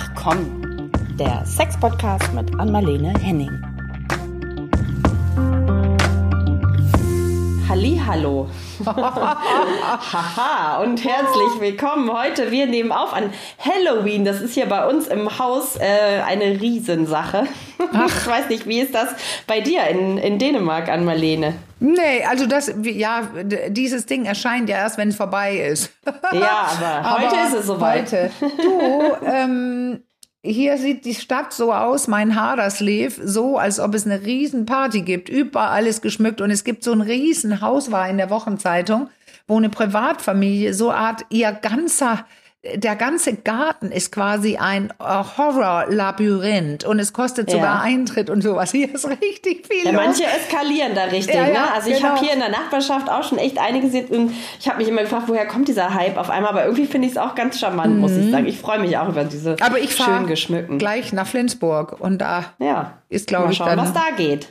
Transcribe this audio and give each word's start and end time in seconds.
Ach 0.00 0.10
komm, 0.14 0.92
der 1.18 1.44
Sex-Podcast 1.44 2.32
mit 2.32 2.56
Anmalene 2.60 3.12
Henning. 3.20 3.50
Hallo. 8.08 8.48
Haha 8.86 10.82
und 10.82 11.04
herzlich 11.04 11.60
willkommen 11.60 12.10
heute. 12.12 12.50
Wir 12.50 12.66
nehmen 12.66 12.90
auf 12.90 13.12
an 13.12 13.32
Halloween. 13.58 14.24
Das 14.24 14.40
ist 14.40 14.54
hier 14.54 14.66
bei 14.66 14.88
uns 14.88 15.08
im 15.08 15.38
Haus 15.38 15.76
äh, 15.76 16.22
eine 16.24 16.60
Riesensache. 16.60 17.48
Ach. 17.92 18.06
Ich 18.06 18.26
weiß 18.26 18.48
nicht, 18.48 18.66
wie 18.66 18.80
ist 18.80 18.94
das 18.94 19.10
bei 19.46 19.60
dir 19.60 19.86
in, 19.88 20.16
in 20.16 20.38
Dänemark 20.38 20.88
an 20.88 21.04
Marlene? 21.04 21.54
Nee, 21.80 22.24
also 22.28 22.46
das, 22.46 22.72
ja, 22.82 23.28
dieses 23.68 24.06
Ding 24.06 24.24
erscheint 24.24 24.68
ja 24.68 24.76
erst, 24.76 24.98
wenn 24.98 25.08
es 25.08 25.16
vorbei 25.16 25.58
ist. 25.58 25.90
Ja, 26.32 27.02
aber 27.02 27.22
heute 27.22 27.36
aber 27.36 27.46
ist 27.46 27.54
es 27.54 27.66
soweit. 27.66 28.12
Heute. 28.12 28.30
Du, 28.40 29.26
ähm, 29.26 30.02
hier 30.42 30.76
sieht 30.78 31.04
die 31.04 31.14
Stadt 31.14 31.52
so 31.52 31.72
aus, 31.72 32.06
mein 32.06 32.34
Haderslev, 32.34 33.18
so 33.22 33.56
als 33.56 33.80
ob 33.80 33.94
es 33.94 34.04
eine 34.04 34.22
riesen 34.22 34.66
Party 34.66 35.02
gibt. 35.02 35.28
Überall 35.28 35.86
ist 35.86 36.02
geschmückt 36.02 36.40
und 36.40 36.50
es 36.50 36.64
gibt 36.64 36.84
so 36.84 36.92
ein 36.92 37.00
riesen 37.00 37.60
Haus 37.60 37.90
war 37.90 38.08
in 38.08 38.18
der 38.18 38.30
Wochenzeitung, 38.30 39.08
wo 39.46 39.56
eine 39.56 39.70
Privatfamilie 39.70 40.74
so 40.74 40.92
Art 40.92 41.24
ihr 41.30 41.52
ganzer 41.52 42.26
der 42.64 42.96
ganze 42.96 43.34
Garten 43.34 43.92
ist 43.92 44.10
quasi 44.10 44.56
ein 44.56 44.92
äh, 44.98 45.04
Horror-Labyrinth 45.04 46.84
und 46.84 46.98
es 46.98 47.12
kostet 47.12 47.50
sogar 47.50 47.76
ja. 47.76 47.82
Eintritt 47.82 48.30
und 48.30 48.42
sowas. 48.42 48.72
Hier 48.72 48.92
ist 48.92 49.08
richtig 49.08 49.66
viel. 49.68 49.84
Ja, 49.84 49.92
manche 49.92 50.24
eskalieren 50.24 50.92
da 50.94 51.04
richtig. 51.04 51.36
Ja, 51.36 51.46
ne? 51.46 51.72
Also 51.72 51.86
genau. 51.86 51.98
ich 51.98 52.04
habe 52.04 52.18
hier 52.18 52.32
in 52.32 52.40
der 52.40 52.48
Nachbarschaft 52.48 53.08
auch 53.08 53.22
schon 53.22 53.38
echt 53.38 53.58
einige 53.58 53.86
gesehen 53.86 54.06
und 54.08 54.34
ich 54.58 54.68
habe 54.68 54.78
mich 54.78 54.88
immer 54.88 55.02
gefragt, 55.02 55.24
woher 55.28 55.46
kommt 55.46 55.68
dieser 55.68 55.94
Hype 55.94 56.16
auf 56.16 56.30
einmal, 56.30 56.50
aber 56.50 56.64
irgendwie 56.64 56.86
finde 56.86 57.06
ich 57.06 57.12
es 57.12 57.18
auch 57.18 57.36
ganz 57.36 57.60
charmant, 57.60 57.94
mhm. 57.94 58.00
muss 58.00 58.12
ich 58.12 58.26
mhm. 58.26 58.30
sagen. 58.32 58.46
Ich 58.46 58.58
freue 58.58 58.80
mich 58.80 58.98
auch 58.98 59.08
über 59.08 59.22
diese 59.22 59.56
aber 59.60 59.78
ich 59.78 59.94
schön 59.94 60.26
geschmückten. 60.26 60.78
gleich 60.78 61.12
nach 61.12 61.28
Flensburg 61.28 62.00
und 62.00 62.18
da 62.18 62.46
ja. 62.58 62.98
ist, 63.08 63.28
glaube 63.28 63.52
ich, 63.52 63.58
dann, 63.58 63.78
was 63.78 63.92
da 63.92 64.10
geht. 64.16 64.48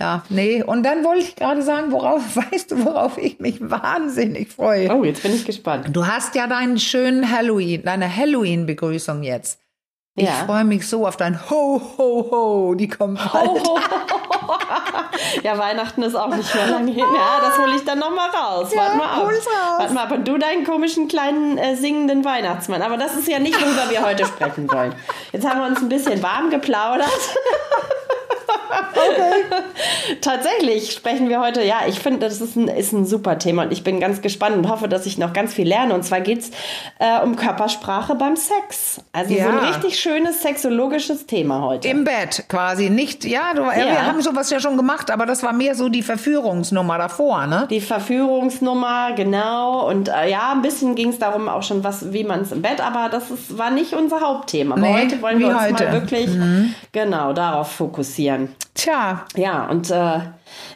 Ja, 0.00 0.24
nee. 0.28 0.62
Und 0.62 0.82
dann 0.82 1.04
wollte 1.04 1.22
ich 1.22 1.36
gerade 1.36 1.62
sagen, 1.62 1.92
worauf, 1.92 2.36
weißt 2.36 2.72
du, 2.72 2.84
worauf 2.84 3.18
ich 3.18 3.38
mich 3.40 3.58
wahnsinnig 3.60 4.50
freue? 4.50 4.94
Oh, 4.94 5.04
jetzt 5.04 5.22
bin 5.22 5.34
ich 5.34 5.44
gespannt. 5.44 5.88
Du 5.92 6.06
hast 6.06 6.34
ja 6.34 6.46
deinen 6.46 6.78
schönen 6.78 7.30
Halloween, 7.30 7.82
deine 7.84 8.14
Halloween-Begrüßung 8.14 9.22
jetzt. 9.22 9.60
Ich 10.16 10.26
ja. 10.26 10.32
freue 10.46 10.62
mich 10.62 10.88
so 10.88 11.06
auf 11.08 11.16
dein 11.16 11.50
Ho, 11.50 11.80
Ho, 11.98 12.28
Ho. 12.30 12.74
Die 12.74 12.88
kommen 12.88 13.16
bald. 13.16 13.34
Ho, 13.34 13.58
ho, 13.64 13.78
ho. 13.80 14.54
ja, 15.42 15.58
Weihnachten 15.58 16.02
ist 16.04 16.14
auch 16.14 16.34
nicht 16.34 16.54
mehr 16.54 16.68
lange 16.68 16.92
hin. 16.92 17.04
Ja, 17.04 17.40
das 17.40 17.58
hole 17.58 17.74
ich 17.74 17.84
dann 17.84 17.98
noch 17.98 18.14
mal 18.14 18.30
raus. 18.30 18.72
Ja, 18.72 18.82
Warte 18.82 18.96
mal 18.96 19.18
auf. 19.18 19.28
Raus. 19.28 19.48
Warte 19.78 19.94
mal, 19.94 20.04
aber 20.04 20.18
du 20.18 20.38
deinen 20.38 20.62
komischen 20.62 21.08
kleinen 21.08 21.58
äh, 21.58 21.74
singenden 21.74 22.24
Weihnachtsmann. 22.24 22.82
Aber 22.82 22.96
das 22.96 23.16
ist 23.16 23.26
ja 23.26 23.40
nicht, 23.40 23.60
worüber 23.60 23.90
wir 23.90 24.02
heute 24.02 24.24
sprechen 24.24 24.70
wollen. 24.70 24.94
Jetzt 25.32 25.48
haben 25.48 25.58
wir 25.58 25.66
uns 25.66 25.80
ein 25.80 25.88
bisschen 25.88 26.22
warm 26.22 26.48
geplaudert. 26.50 27.10
Okay. 29.14 29.64
Tatsächlich 30.20 30.92
sprechen 30.92 31.28
wir 31.28 31.40
heute, 31.40 31.62
ja, 31.62 31.82
ich 31.88 31.98
finde, 31.98 32.20
das 32.20 32.40
ist 32.40 32.56
ein, 32.56 32.68
ist 32.68 32.92
ein 32.92 33.06
super 33.06 33.38
Thema 33.38 33.62
und 33.64 33.72
ich 33.72 33.84
bin 33.84 34.00
ganz 34.00 34.22
gespannt 34.22 34.56
und 34.56 34.68
hoffe, 34.68 34.88
dass 34.88 35.06
ich 35.06 35.18
noch 35.18 35.32
ganz 35.32 35.54
viel 35.54 35.66
lerne. 35.66 35.94
Und 35.94 36.04
zwar 36.04 36.20
geht 36.20 36.40
es 36.40 36.50
äh, 36.98 37.20
um 37.22 37.36
Körpersprache 37.36 38.14
beim 38.14 38.36
Sex. 38.36 39.00
Also 39.12 39.34
ja. 39.34 39.44
so 39.44 39.50
ein 39.50 39.58
richtig 39.58 39.98
schönes 39.98 40.42
sexologisches 40.42 41.26
Thema 41.26 41.62
heute. 41.62 41.88
Im 41.88 42.04
Bett 42.04 42.44
quasi. 42.48 42.90
Nicht, 42.90 43.24
ja, 43.24 43.54
du, 43.54 43.62
ja, 43.62 43.76
wir 43.76 44.06
haben 44.06 44.20
sowas 44.22 44.50
ja 44.50 44.60
schon 44.60 44.76
gemacht, 44.76 45.10
aber 45.10 45.26
das 45.26 45.42
war 45.42 45.52
mehr 45.52 45.74
so 45.74 45.88
die 45.88 46.02
Verführungsnummer 46.02 46.98
davor, 46.98 47.46
ne? 47.46 47.66
Die 47.70 47.80
Verführungsnummer, 47.80 49.12
genau. 49.14 49.88
Und 49.88 50.08
äh, 50.08 50.30
ja, 50.30 50.52
ein 50.52 50.62
bisschen 50.62 50.94
ging 50.94 51.10
es 51.10 51.18
darum 51.18 51.48
auch 51.48 51.62
schon, 51.62 51.84
was, 51.84 52.12
wie 52.12 52.24
man 52.24 52.42
es 52.42 52.52
im 52.52 52.62
Bett, 52.62 52.80
aber 52.80 53.08
das 53.10 53.30
ist, 53.30 53.58
war 53.58 53.70
nicht 53.70 53.94
unser 53.94 54.20
Hauptthema. 54.20 54.74
Aber 54.74 54.82
nee, 54.82 54.94
heute 54.94 55.22
wollen 55.22 55.38
wir 55.38 55.48
uns 55.48 55.60
heute. 55.60 55.84
mal 55.84 55.92
wirklich 55.92 56.28
mhm. 56.28 56.74
genau 56.92 57.32
darauf 57.32 57.72
fokussieren. 57.72 58.54
Tja. 58.74 59.03
Ja, 59.36 59.66
und 59.68 59.90
äh, 59.90 60.20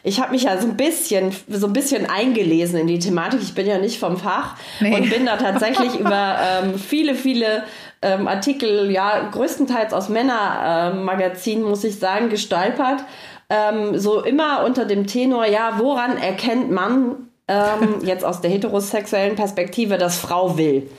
ich 0.03 0.19
habe 0.19 0.31
mich 0.31 0.43
ja 0.43 0.57
so 0.57 0.67
ein 0.67 0.77
bisschen, 0.77 1.31
so 1.47 1.67
ein 1.67 1.73
bisschen 1.73 2.09
eingelesen 2.09 2.79
in 2.79 2.87
die 2.87 2.99
Thematik. 2.99 3.41
Ich 3.41 3.55
bin 3.55 3.67
ja 3.67 3.77
nicht 3.77 3.99
vom 3.99 4.17
Fach 4.17 4.55
nee. 4.79 4.95
und 4.95 5.09
bin 5.09 5.25
da 5.25 5.37
tatsächlich 5.37 5.95
über 5.99 6.37
ähm, 6.41 6.77
viele, 6.77 7.15
viele 7.15 7.63
ähm, 8.01 8.27
Artikel, 8.27 8.91
ja, 8.91 9.29
größtenteils 9.29 9.93
aus 9.93 10.09
Männermagazinen, 10.09 11.65
äh, 11.65 11.69
muss 11.69 11.83
ich 11.83 11.99
sagen, 11.99 12.29
gestolpert. 12.29 13.03
Ähm, 13.49 13.97
so 13.97 14.21
immer 14.21 14.63
unter 14.65 14.85
dem 14.85 15.07
Tenor, 15.07 15.45
ja, 15.45 15.73
woran 15.77 16.17
erkennt 16.17 16.71
man 16.71 17.29
ähm, 17.47 17.99
jetzt 18.03 18.23
aus 18.23 18.41
der 18.41 18.51
heterosexuellen 18.51 19.35
Perspektive, 19.35 19.97
dass 19.97 20.17
Frau 20.17 20.57
will, 20.57 20.89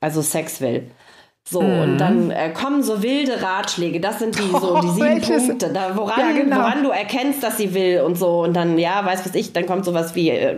also 0.00 0.22
Sex 0.22 0.60
will? 0.60 0.90
So, 1.50 1.62
mhm. 1.62 1.80
und 1.80 1.98
dann 1.98 2.30
äh, 2.30 2.50
kommen 2.50 2.84
so 2.84 3.02
wilde 3.02 3.42
Ratschläge. 3.42 3.98
Das 3.98 4.20
sind 4.20 4.38
die, 4.38 4.50
so, 4.52 4.80
die 4.80 4.88
sieben 4.94 5.00
welches? 5.00 5.48
Punkte, 5.48 5.72
da, 5.72 5.96
woran, 5.96 6.20
ja, 6.20 6.32
genau. 6.32 6.58
woran 6.58 6.84
du 6.84 6.90
erkennst, 6.90 7.42
dass 7.42 7.56
sie 7.56 7.74
will 7.74 8.02
und 8.02 8.16
so. 8.16 8.42
Und 8.42 8.54
dann, 8.54 8.78
ja, 8.78 9.04
weiß 9.04 9.24
was 9.24 9.34
ich, 9.34 9.52
dann 9.52 9.66
kommt 9.66 9.84
sowas 9.84 10.14
wie 10.14 10.30
äh, 10.30 10.54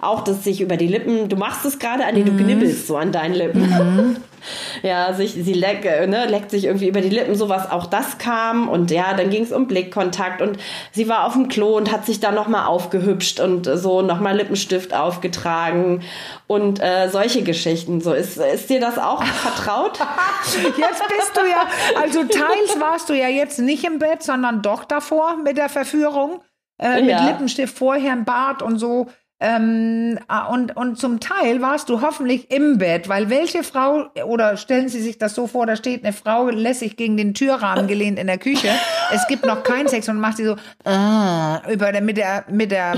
auch 0.00 0.24
das 0.24 0.42
sich 0.42 0.62
über 0.62 0.78
die 0.78 0.86
Lippen, 0.86 1.28
du 1.28 1.36
machst 1.36 1.66
es 1.66 1.78
gerade 1.78 2.06
an 2.06 2.14
die, 2.14 2.22
mhm. 2.22 2.38
du 2.38 2.44
knibbelst 2.44 2.86
so 2.86 2.96
an 2.96 3.12
deinen 3.12 3.34
Lippen. 3.34 3.68
Mhm. 3.68 4.16
ja, 4.82 5.12
sich, 5.12 5.32
sie 5.32 5.52
leck, 5.52 5.84
ne, 5.84 6.26
leckt 6.26 6.50
sich 6.50 6.64
irgendwie 6.64 6.88
über 6.88 7.00
die 7.00 7.08
Lippen, 7.08 7.34
sowas, 7.34 7.70
auch 7.70 7.86
das 7.86 8.18
kam. 8.18 8.68
Und 8.68 8.90
ja, 8.90 9.14
dann 9.14 9.30
ging 9.30 9.42
es 9.42 9.52
um 9.52 9.66
Blickkontakt 9.66 10.42
und 10.42 10.58
sie 10.92 11.08
war 11.08 11.24
auf 11.24 11.34
dem 11.34 11.48
Klo 11.48 11.76
und 11.76 11.90
hat 11.92 12.06
sich 12.06 12.20
da 12.20 12.32
nochmal 12.32 12.66
aufgehübscht 12.66 13.40
und 13.40 13.64
so 13.66 14.02
nochmal 14.02 14.36
Lippenstift 14.36 14.94
aufgetragen 14.94 16.02
und 16.46 16.80
äh, 16.80 17.08
solche 17.08 17.42
Geschichten. 17.42 18.00
So, 18.00 18.12
ist, 18.12 18.36
ist 18.36 18.70
dir 18.70 18.80
das 18.80 18.98
auch 18.98 19.22
vertraut? 19.24 19.98
jetzt 20.54 21.02
bist 21.08 21.36
du 21.36 21.40
ja, 21.48 21.66
also 22.00 22.24
teils 22.24 22.80
warst 22.80 23.08
du 23.08 23.14
ja 23.14 23.28
jetzt 23.28 23.58
nicht 23.58 23.84
im 23.84 23.98
Bett, 23.98 24.22
sondern 24.22 24.62
doch 24.62 24.84
davor 24.84 25.36
mit 25.36 25.56
der 25.56 25.68
Verführung. 25.68 26.42
Äh, 26.80 27.04
ja. 27.04 27.20
Mit 27.20 27.30
Lippenstift 27.30 27.76
vorher 27.76 28.12
im 28.12 28.24
Bad 28.24 28.62
und 28.62 28.78
so. 28.78 29.06
Ähm, 29.46 30.18
ah, 30.26 30.46
und, 30.46 30.74
und 30.74 30.98
zum 30.98 31.20
Teil 31.20 31.60
warst 31.60 31.90
du 31.90 32.00
hoffentlich 32.00 32.50
im 32.50 32.78
Bett, 32.78 33.10
weil 33.10 33.28
welche 33.28 33.62
Frau, 33.62 34.06
oder 34.24 34.56
stellen 34.56 34.88
Sie 34.88 35.02
sich 35.02 35.18
das 35.18 35.34
so 35.34 35.46
vor, 35.46 35.66
da 35.66 35.76
steht 35.76 36.02
eine 36.02 36.14
Frau 36.14 36.48
lässig 36.48 36.96
gegen 36.96 37.18
den 37.18 37.34
Türrahmen 37.34 37.86
gelehnt 37.86 38.18
in 38.18 38.26
der 38.26 38.38
Küche, 38.38 38.70
es 39.12 39.26
gibt 39.28 39.44
noch 39.44 39.62
keinen 39.62 39.88
Sex 39.88 40.08
und 40.08 40.18
macht 40.18 40.38
sie 40.38 40.46
so 40.46 40.56
ah, 40.86 41.60
über 41.70 41.92
der, 41.92 42.00
mit, 42.00 42.16
der, 42.16 42.46
mit, 42.48 42.70
der, 42.70 42.96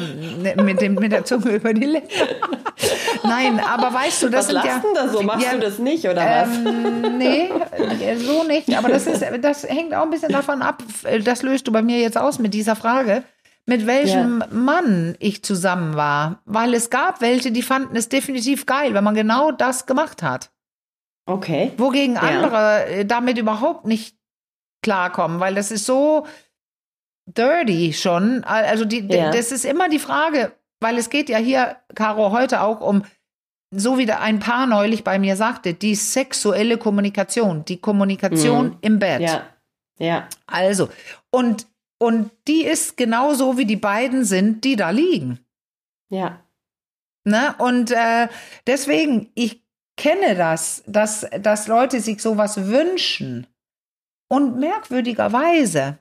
mit, 0.63 0.81
dem, 0.81 0.95
mit 0.95 1.11
der 1.11 1.25
Zunge 1.25 1.51
über 1.57 1.75
die 1.75 1.85
Lippen. 1.85 2.09
Nein, 3.25 3.59
aber 3.59 3.93
weißt 3.93 4.23
du, 4.23 4.29
das 4.29 4.47
was 4.55 4.63
sind 4.63 4.65
ja... 4.65 4.83
da 4.95 5.09
so? 5.09 5.23
Machst 5.23 5.45
ja, 5.45 5.53
du 5.53 5.59
das 5.59 5.81
nicht, 5.81 6.05
oder 6.05 6.25
was? 6.25 6.49
Ähm, 6.59 7.19
nee, 7.19 7.51
so 8.25 8.45
nicht, 8.45 8.73
aber 8.79 8.91
das, 8.91 9.09
ist, 9.09 9.25
das 9.41 9.65
hängt 9.65 9.93
auch 9.95 10.05
ein 10.05 10.11
bisschen 10.11 10.31
davon 10.31 10.63
ab, 10.63 10.81
das 11.25 11.43
löst 11.43 11.67
du 11.67 11.73
bei 11.73 11.83
mir 11.83 11.99
jetzt 11.99 12.17
aus 12.17 12.39
mit 12.39 12.55
dieser 12.55 12.77
Frage 12.77 13.25
mit 13.67 13.87
welchem 13.87 14.41
ja. 14.41 14.47
Mann 14.51 15.17
ich 15.19 15.43
zusammen 15.43 15.97
war, 15.97 16.41
weil 16.45 16.73
es 16.73 16.89
gab 16.89 17.21
welche, 17.21 17.51
die 17.51 17.63
fanden 17.63 17.97
es 17.97 18.09
definitiv 18.09 18.65
geil, 18.65 18.95
wenn 18.95 19.05
man 19.05 19.15
genau 19.15 19.51
das 19.51 19.87
gemacht 19.87 20.23
hat. 20.23 20.51
Okay. 21.27 21.73
Wogegen 21.77 22.15
ja. 22.15 22.21
andere 22.21 22.87
äh, 22.87 23.05
damit 23.05 23.37
überhaupt 23.39 23.85
nicht 23.85 24.17
klarkommen, 24.83 25.41
weil 25.41 25.57
das 25.57 25.73
ist 25.73 25.85
so 25.85 26.27
dirty 27.27 27.93
schon. 27.93 28.45
Also 28.45 28.85
die, 28.85 29.01
ja. 29.09 29.33
das 29.33 29.51
ist 29.51 29.65
immer 29.65 29.89
die 29.89 29.99
Frage, 29.99 30.53
weil 30.81 30.97
es 30.97 31.11
geht 31.11 31.29
ja 31.29 31.39
hier, 31.39 31.77
Caro, 31.97 32.31
heute 32.31 32.61
auch 32.61 32.81
um, 32.81 33.03
so 33.75 33.99
wie 33.99 34.11
ein 34.13 34.39
Paar 34.39 34.69
neulich 34.69 35.03
bei 35.03 35.19
mir 35.19 35.35
sagte, 35.35 35.75
die 35.75 35.97
sexuelle 35.97 36.79
Kommunikation, 36.79 37.65
die 37.65 37.81
Kommunikation 37.81 38.67
mhm. 38.67 38.79
im 38.81 38.99
Bett. 39.01 39.21
Ja. 39.23 39.43
Ja. 39.99 40.29
Also, 40.47 40.89
und 41.31 41.67
und 41.99 42.31
die 42.47 42.65
ist 42.65 42.97
genauso 42.97 43.57
wie 43.57 43.65
die 43.65 43.77
beiden 43.77 44.25
sind, 44.25 44.65
die 44.65 44.77
da 44.77 44.91
liegen. 44.91 45.41
Ja. 46.11 46.41
Ne? 47.25 47.55
Und 47.59 47.91
äh, 47.91 48.29
deswegen, 48.67 49.31
ich 49.35 49.63
kenne 49.97 50.35
das, 50.37 50.83
dass, 50.87 51.27
dass 51.41 51.69
Leute 51.69 52.01
sich 52.01 52.21
sowas 52.21 52.67
wünschen. 52.67 53.47
Und 54.29 54.59
merkwürdigerweise 54.59 55.99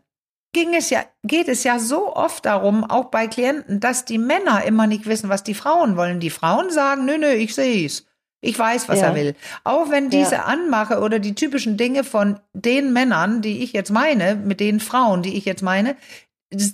ging 0.54 0.74
es 0.74 0.90
ja, 0.90 1.06
geht 1.24 1.48
es 1.48 1.64
ja 1.64 1.80
so 1.80 2.16
oft 2.16 2.46
darum, 2.46 2.84
auch 2.84 3.06
bei 3.06 3.28
Klienten, 3.28 3.80
dass 3.80 4.06
die 4.06 4.18
Männer 4.18 4.64
immer 4.64 4.88
nicht 4.88 5.06
wissen, 5.06 5.30
was 5.30 5.44
die 5.44 5.54
Frauen 5.54 5.98
wollen. 5.98 6.20
Die 6.20 6.30
Frauen 6.30 6.70
sagen, 6.70 7.06
nö, 7.06 7.18
nö, 7.18 7.32
ich 7.32 7.54
sehe 7.56 7.86
es. 7.86 8.06
Ich 8.46 8.58
weiß, 8.58 8.88
was 8.90 9.00
ja. 9.00 9.08
er 9.08 9.16
will. 9.16 9.36
Auch 9.64 9.90
wenn 9.90 10.10
diese 10.10 10.36
ja. 10.36 10.46
Anmache 10.46 11.00
oder 11.00 11.20
die 11.20 11.36
typischen 11.36 11.78
Dinge 11.78 12.04
von 12.04 12.40
den 12.54 12.94
Männern, 12.94 13.42
die 13.42 13.64
ich 13.64 13.74
jetzt 13.74 13.92
meine, 13.92 14.36
mit 14.36 14.60
den 14.60 14.80
Frauen, 14.80 15.22
die 15.22 15.38
ich 15.38 15.46
jetzt 15.46 15.64
meine, 15.64 15.96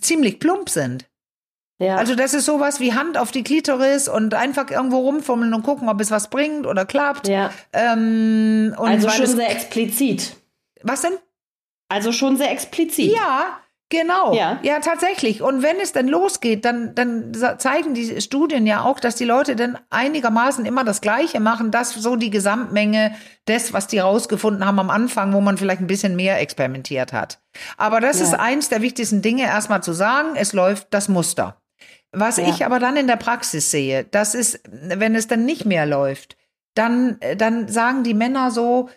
ziemlich 0.01 0.39
plump 0.39 0.69
sind. 0.69 1.05
Ja. 1.79 1.95
Also 1.95 2.13
das 2.13 2.35
ist 2.35 2.45
sowas 2.45 2.79
wie 2.79 2.93
Hand 2.93 3.17
auf 3.17 3.31
die 3.31 3.43
Klitoris 3.43 4.07
und 4.07 4.35
einfach 4.35 4.69
irgendwo 4.69 4.99
rumfummeln 4.99 5.53
und 5.53 5.63
gucken, 5.63 5.89
ob 5.89 5.99
es 5.99 6.11
was 6.11 6.29
bringt 6.29 6.67
oder 6.67 6.85
klappt. 6.85 7.27
Ja. 7.27 7.51
Ähm, 7.73 8.75
also 8.77 9.09
schon 9.09 9.25
sehr 9.25 9.49
explizit. 9.49 10.35
Was 10.83 11.01
denn? 11.01 11.13
Also 11.89 12.11
schon 12.11 12.37
sehr 12.37 12.51
explizit. 12.51 13.11
Ja, 13.11 13.57
Genau, 13.91 14.33
ja. 14.33 14.57
ja, 14.63 14.79
tatsächlich. 14.79 15.41
Und 15.41 15.63
wenn 15.63 15.77
es 15.81 15.91
dann 15.91 16.07
losgeht, 16.07 16.63
dann, 16.63 16.95
dann 16.95 17.33
zeigen 17.57 17.93
die 17.93 18.21
Studien 18.21 18.65
ja 18.65 18.85
auch, 18.85 19.01
dass 19.01 19.15
die 19.15 19.25
Leute 19.25 19.57
dann 19.57 19.77
einigermaßen 19.89 20.65
immer 20.65 20.85
das 20.85 21.01
Gleiche 21.01 21.41
machen, 21.41 21.71
dass 21.71 21.93
so 21.93 22.15
die 22.15 22.29
Gesamtmenge 22.29 23.13
des, 23.49 23.73
was 23.73 23.87
die 23.87 23.99
rausgefunden 23.99 24.65
haben 24.65 24.79
am 24.79 24.89
Anfang, 24.89 25.33
wo 25.33 25.41
man 25.41 25.57
vielleicht 25.57 25.81
ein 25.81 25.87
bisschen 25.87 26.15
mehr 26.15 26.39
experimentiert 26.39 27.11
hat. 27.11 27.41
Aber 27.75 27.99
das 27.99 28.19
ja. 28.19 28.27
ist 28.27 28.33
eins 28.33 28.69
der 28.69 28.81
wichtigsten 28.81 29.21
Dinge, 29.21 29.43
erstmal 29.43 29.83
zu 29.83 29.91
sagen, 29.91 30.37
es 30.37 30.53
läuft 30.53 30.87
das 30.91 31.09
Muster. 31.09 31.61
Was 32.13 32.37
ja. 32.37 32.47
ich 32.47 32.65
aber 32.65 32.79
dann 32.79 32.95
in 32.95 33.07
der 33.07 33.17
Praxis 33.17 33.71
sehe, 33.71 34.05
das 34.05 34.35
ist, 34.35 34.61
wenn 34.71 35.15
es 35.15 35.27
dann 35.27 35.43
nicht 35.43 35.65
mehr 35.65 35.85
läuft, 35.85 36.37
dann, 36.75 37.19
dann 37.35 37.67
sagen 37.67 38.05
die 38.05 38.13
Männer 38.13 38.51
so, 38.51 38.87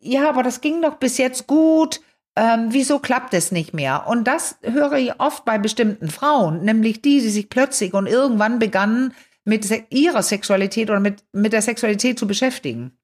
ja, 0.00 0.28
aber 0.28 0.42
das 0.42 0.60
ging 0.60 0.82
doch 0.82 0.96
bis 0.96 1.16
jetzt 1.16 1.46
gut 1.46 2.02
ähm, 2.36 2.68
wieso 2.70 2.98
klappt 2.98 3.34
es 3.34 3.52
nicht 3.52 3.74
mehr? 3.74 4.06
Und 4.06 4.24
das 4.24 4.56
höre 4.62 4.94
ich 4.94 5.20
oft 5.20 5.44
bei 5.44 5.58
bestimmten 5.58 6.08
Frauen, 6.08 6.62
nämlich 6.64 7.02
die, 7.02 7.20
die 7.20 7.28
sich 7.28 7.50
plötzlich 7.50 7.92
und 7.94 8.06
irgendwann 8.06 8.58
begannen, 8.58 9.14
mit 9.44 9.68
ihrer 9.90 10.22
Sexualität 10.22 10.88
oder 10.88 11.00
mit, 11.00 11.24
mit 11.32 11.52
der 11.52 11.62
Sexualität 11.62 12.18
zu 12.18 12.26
beschäftigen. 12.26 12.96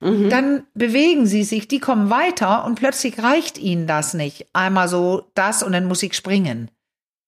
Mhm. 0.00 0.28
Dann 0.28 0.66
bewegen 0.74 1.26
sie 1.26 1.44
sich, 1.44 1.68
die 1.68 1.78
kommen 1.78 2.10
weiter 2.10 2.64
und 2.64 2.74
plötzlich 2.74 3.22
reicht 3.22 3.58
ihnen 3.58 3.86
das 3.86 4.12
nicht. 4.12 4.46
Einmal 4.52 4.88
so 4.88 5.30
das 5.34 5.62
und 5.62 5.72
dann 5.72 5.86
muss 5.86 6.02
ich 6.02 6.14
springen. 6.14 6.70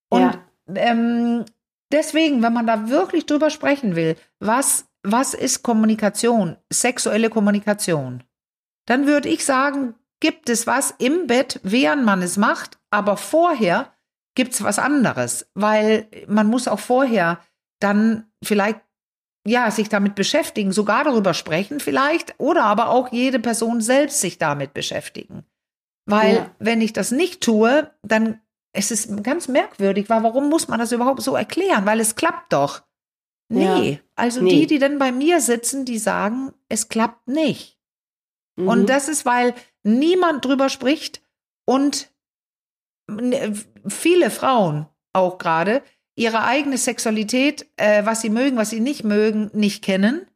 Und 0.09 0.21
ja. 0.23 0.43
ähm, 0.75 1.45
deswegen, 1.93 2.43
wenn 2.43 2.53
man 2.53 2.67
da 2.67 2.89
wirklich 2.89 3.27
drüber 3.27 3.51
sprechen 3.51 3.97
will, 3.97 4.17
was, 4.41 4.87
was 5.03 5.33
ist 5.33 5.63
Kommunikation, 5.63 6.57
sexuelle 6.71 7.31
Kommunikation, 7.31 8.25
dann 8.87 9.07
würde 9.07 9.29
ich 9.29 9.45
sagen, 9.45 9.95
gibt 10.21 10.49
es 10.49 10.67
was 10.67 10.95
im 10.99 11.27
Bett, 11.27 11.61
während 11.63 12.05
man 12.05 12.23
es 12.23 12.37
macht, 12.37 12.79
aber 12.91 13.17
vorher 13.17 13.93
gibt 14.35 14.55
es 14.55 14.63
was 14.63 14.79
anderes, 14.79 15.51
weil 15.55 16.09
man 16.29 16.47
muss 16.47 16.69
auch 16.69 16.81
vorher 16.81 17.41
dann 17.81 18.31
vielleicht 18.43 18.81
ja, 19.47 19.71
sich 19.71 19.89
damit 19.89 20.17
beschäftigen, 20.17 20.73
sogar 20.73 21.05
darüber 21.05 21.33
sprechen 21.33 21.79
vielleicht, 21.79 22.35
oder 22.39 22.65
aber 22.65 22.89
auch 22.89 23.13
jede 23.13 23.39
Person 23.39 23.81
selbst 23.81 24.21
sich 24.21 24.39
damit 24.39 24.75
beschäftigen. 24.75 25.45
Weil 26.05 26.35
ja. 26.37 26.51
wenn 26.59 26.81
ich 26.81 26.93
das 26.93 27.13
nicht 27.13 27.43
tue, 27.43 27.91
dann 28.03 28.41
es 28.73 28.91
ist 28.91 29.23
ganz 29.23 29.49
merkwürdig, 29.49 30.11
weil 30.11 30.23
warum 30.23 30.51
muss 30.51 30.69
man 30.69 30.79
das 30.79 30.93
überhaupt 30.93 31.23
so 31.23 31.35
erklären? 31.35 31.87
Weil 31.87 32.01
es 32.01 32.15
klappt 32.15 32.53
doch. 32.53 32.83
Nee, 33.49 33.93
ja. 33.93 33.99
also 34.17 34.43
nee. 34.43 34.51
die, 34.51 34.67
die 34.67 34.79
dann 34.79 34.99
bei 34.99 35.13
mir 35.13 35.41
sitzen, 35.41 35.85
die 35.85 35.99
sagen, 35.99 36.53
es 36.69 36.89
klappt 36.89 37.29
nicht. 37.29 37.76
Mhm. 38.57 38.69
Und 38.69 38.87
das 38.89 39.09
ist, 39.09 39.25
weil 39.25 39.55
niemand 39.83 40.45
drüber 40.45 40.69
spricht 40.69 41.23
und 41.65 42.11
viele 43.87 44.31
Frauen 44.31 44.87
auch 45.13 45.39
gerade 45.39 45.83
ihre 46.17 46.45
eigene 46.45 46.79
Sexualität, 46.79 47.67
äh, 47.77 48.05
was 48.05 48.23
sie 48.23 48.31
mögen, 48.31 48.57
was 48.57 48.71
sie 48.71 48.81
nicht 48.81 49.05
mögen, 49.05 49.51
nicht 49.53 49.85
kennen 49.85 50.27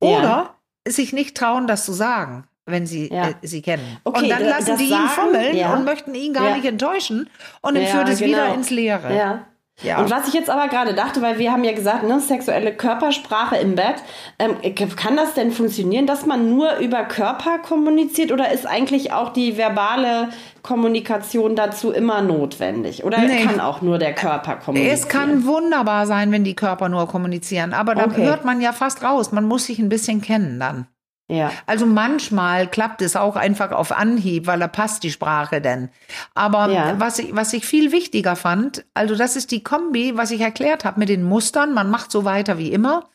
oder 0.00 0.22
ja. 0.22 0.56
sich 0.88 1.12
nicht 1.12 1.36
trauen, 1.36 1.66
das 1.66 1.84
zu 1.84 1.92
sagen, 1.92 2.44
wenn 2.66 2.86
sie 2.86 3.08
ja. 3.12 3.30
äh, 3.30 3.34
sie 3.42 3.62
kennen. 3.62 3.98
Okay, 4.04 4.24
und 4.24 4.28
dann 4.28 4.44
lassen 4.44 4.76
die 4.76 4.90
ihn 4.90 5.08
fummeln 5.08 5.56
ja. 5.56 5.72
und 5.72 5.84
möchten 5.84 6.14
ihn 6.14 6.34
gar 6.34 6.56
nicht 6.56 6.66
enttäuschen 6.66 7.30
und 7.62 7.76
dann 7.76 7.86
führt 7.86 8.08
es 8.08 8.18
genau. 8.18 8.32
wieder 8.32 8.54
ins 8.54 8.70
Leere. 8.70 9.16
Ja. 9.16 9.46
Ja. 9.82 10.00
Und 10.00 10.10
was 10.10 10.28
ich 10.28 10.34
jetzt 10.34 10.50
aber 10.50 10.68
gerade 10.68 10.94
dachte, 10.94 11.22
weil 11.22 11.38
wir 11.38 11.52
haben 11.52 11.64
ja 11.64 11.72
gesagt, 11.72 12.02
ne, 12.02 12.20
sexuelle 12.20 12.72
Körpersprache 12.72 13.56
im 13.56 13.74
Bett, 13.74 13.96
ähm, 14.38 14.56
kann 14.96 15.16
das 15.16 15.34
denn 15.34 15.52
funktionieren, 15.52 16.06
dass 16.06 16.26
man 16.26 16.50
nur 16.50 16.76
über 16.76 17.04
Körper 17.04 17.58
kommuniziert 17.58 18.32
oder 18.32 18.52
ist 18.52 18.66
eigentlich 18.66 19.12
auch 19.12 19.32
die 19.32 19.56
verbale 19.56 20.28
Kommunikation 20.62 21.56
dazu 21.56 21.92
immer 21.92 22.20
notwendig? 22.20 23.04
Oder 23.04 23.18
nee. 23.18 23.44
kann 23.44 23.60
auch 23.60 23.80
nur 23.80 23.98
der 23.98 24.14
Körper 24.14 24.56
kommunizieren? 24.56 24.94
Es 24.94 25.08
kann 25.08 25.44
wunderbar 25.46 26.06
sein, 26.06 26.30
wenn 26.32 26.44
die 26.44 26.56
Körper 26.56 26.88
nur 26.88 27.08
kommunizieren, 27.08 27.72
aber 27.72 27.94
da 27.94 28.04
okay. 28.04 28.24
hört 28.24 28.44
man 28.44 28.60
ja 28.60 28.72
fast 28.72 29.02
raus. 29.02 29.32
Man 29.32 29.44
muss 29.44 29.66
sich 29.66 29.78
ein 29.78 29.88
bisschen 29.88 30.20
kennen 30.20 30.60
dann. 30.60 30.86
Ja. 31.30 31.52
Also 31.66 31.86
manchmal 31.86 32.66
klappt 32.66 33.02
es 33.02 33.14
auch 33.14 33.36
einfach 33.36 33.70
auf 33.70 33.92
Anhieb, 33.92 34.48
weil 34.48 34.58
da 34.58 34.66
passt 34.66 35.04
die 35.04 35.12
Sprache 35.12 35.60
denn. 35.60 35.88
Aber 36.34 36.68
ja. 36.70 36.98
was, 36.98 37.20
ich, 37.20 37.34
was 37.34 37.52
ich 37.52 37.64
viel 37.64 37.92
wichtiger 37.92 38.34
fand, 38.34 38.84
also 38.94 39.14
das 39.14 39.36
ist 39.36 39.52
die 39.52 39.62
Kombi, 39.62 40.16
was 40.16 40.32
ich 40.32 40.40
erklärt 40.40 40.84
habe 40.84 40.98
mit 40.98 41.08
den 41.08 41.22
Mustern, 41.22 41.72
man 41.72 41.88
macht 41.88 42.10
so 42.10 42.24
weiter 42.24 42.58
wie 42.58 42.72
immer. 42.72 43.08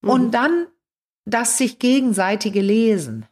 Mhm. 0.00 0.10
Und 0.10 0.30
dann 0.32 0.68
das 1.26 1.58
sich 1.58 1.78
gegenseitige 1.78 2.62
Lesen. 2.62 3.26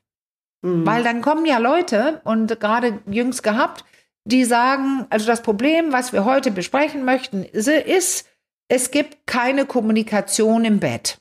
Mhm. 0.61 0.85
Weil 0.85 1.03
dann 1.05 1.23
kommen 1.23 1.47
ja 1.47 1.57
Leute, 1.57 2.21
und 2.25 2.61
gerade 2.61 3.01
jüngst 3.07 3.43
gehabt, 3.43 3.87
die 4.25 4.45
sagen, 4.45 5.07
also 5.09 5.27
das 5.27 5.41
Problem, 5.41 5.91
was 5.91 6.13
wir 6.13 6.27
heute 6.27 6.51
besprechen 6.51 7.07
möchten, 7.07 7.45
ist, 7.45 8.27
es 8.69 8.91
gibt 8.91 9.27
keine 9.27 9.65
Kommunikation 9.65 10.67
im 10.67 10.81
Bett. 10.81 11.19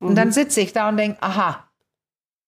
Mhm. 0.00 0.08
Und 0.08 0.14
dann 0.16 0.28
mhm. 0.28 0.32
sitze 0.32 0.60
ich 0.60 0.74
da 0.74 0.90
und 0.90 0.98
denke, 0.98 1.22
aha, 1.22 1.63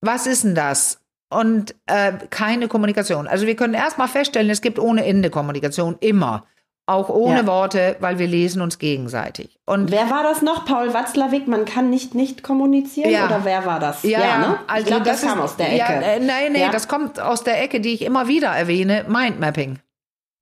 was 0.01 0.27
ist 0.27 0.45
denn 0.45 0.55
das? 0.55 1.01
Und 1.29 1.75
äh, 1.87 2.13
keine 2.31 2.69
Kommunikation. 2.69 3.27
Also 3.27 3.47
wir 3.47 3.57
können 3.57 3.75
erstmal 3.75 4.09
feststellen, 4.09 4.51
es 4.51 4.61
gibt 4.61 4.79
ohne 4.79 5.05
Ende 5.05 5.31
Kommunikation, 5.31 5.97
immer. 6.01 6.45
Auch 6.89 7.09
ohne 7.09 7.39
ja. 7.39 7.47
Worte, 7.49 7.97
weil 7.99 8.21
wir 8.21 8.29
lesen 8.29 8.63
uns 8.63 8.79
gegenseitig. 8.79 9.59
Und 9.67 9.91
wer 9.91 10.09
war 10.09 10.23
das 10.23 10.41
noch? 10.41 10.65
Paul 10.65 10.95
Watzlawick, 10.95 11.49
man 11.49 11.65
kann 11.65 11.91
nicht 11.91 12.15
nicht 12.15 12.45
kommunizieren? 12.45 13.11
Ja. 13.11 13.27
Oder 13.27 13.45
wer 13.45 13.67
war 13.67 13.81
das? 13.81 14.05
Ja, 14.05 14.21
ja 14.21 14.39
ne? 14.39 14.59
also 14.69 14.87
glaub, 14.87 15.03
das, 15.03 15.21
das 15.21 15.29
kam 15.29 15.39
ist, 15.39 15.45
aus 15.45 15.57
der 15.57 15.67
Ecke. 15.73 15.79
Ja, 15.79 16.01
äh, 16.01 16.21
nein, 16.21 16.53
nee, 16.53 16.69
das 16.71 16.87
kommt 16.87 17.19
aus 17.19 17.43
der 17.43 17.61
Ecke, 17.61 17.81
die 17.81 17.93
ich 17.93 18.03
immer 18.03 18.29
wieder 18.29 18.51
erwähne, 18.51 19.05
Mindmapping. 19.09 19.81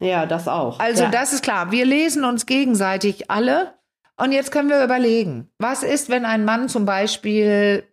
Ja, 0.01 0.27
das 0.27 0.47
auch. 0.47 0.81
Also 0.81 1.06
das 1.11 1.33
ist 1.33 1.43
klar, 1.43 1.71
wir 1.73 1.87
lesen 1.87 2.25
uns 2.25 2.45
gegenseitig 2.45 3.31
alle. 3.31 3.73
Und 4.17 4.33
jetzt 4.33 4.53
können 4.53 4.69
wir 4.69 4.85
überlegen, 4.85 5.51
was 5.59 5.83
ist, 5.83 6.11
wenn 6.11 6.27
ein 6.27 6.45
Mann 6.45 6.69
zum 6.69 6.85
Beispiel 6.85 7.85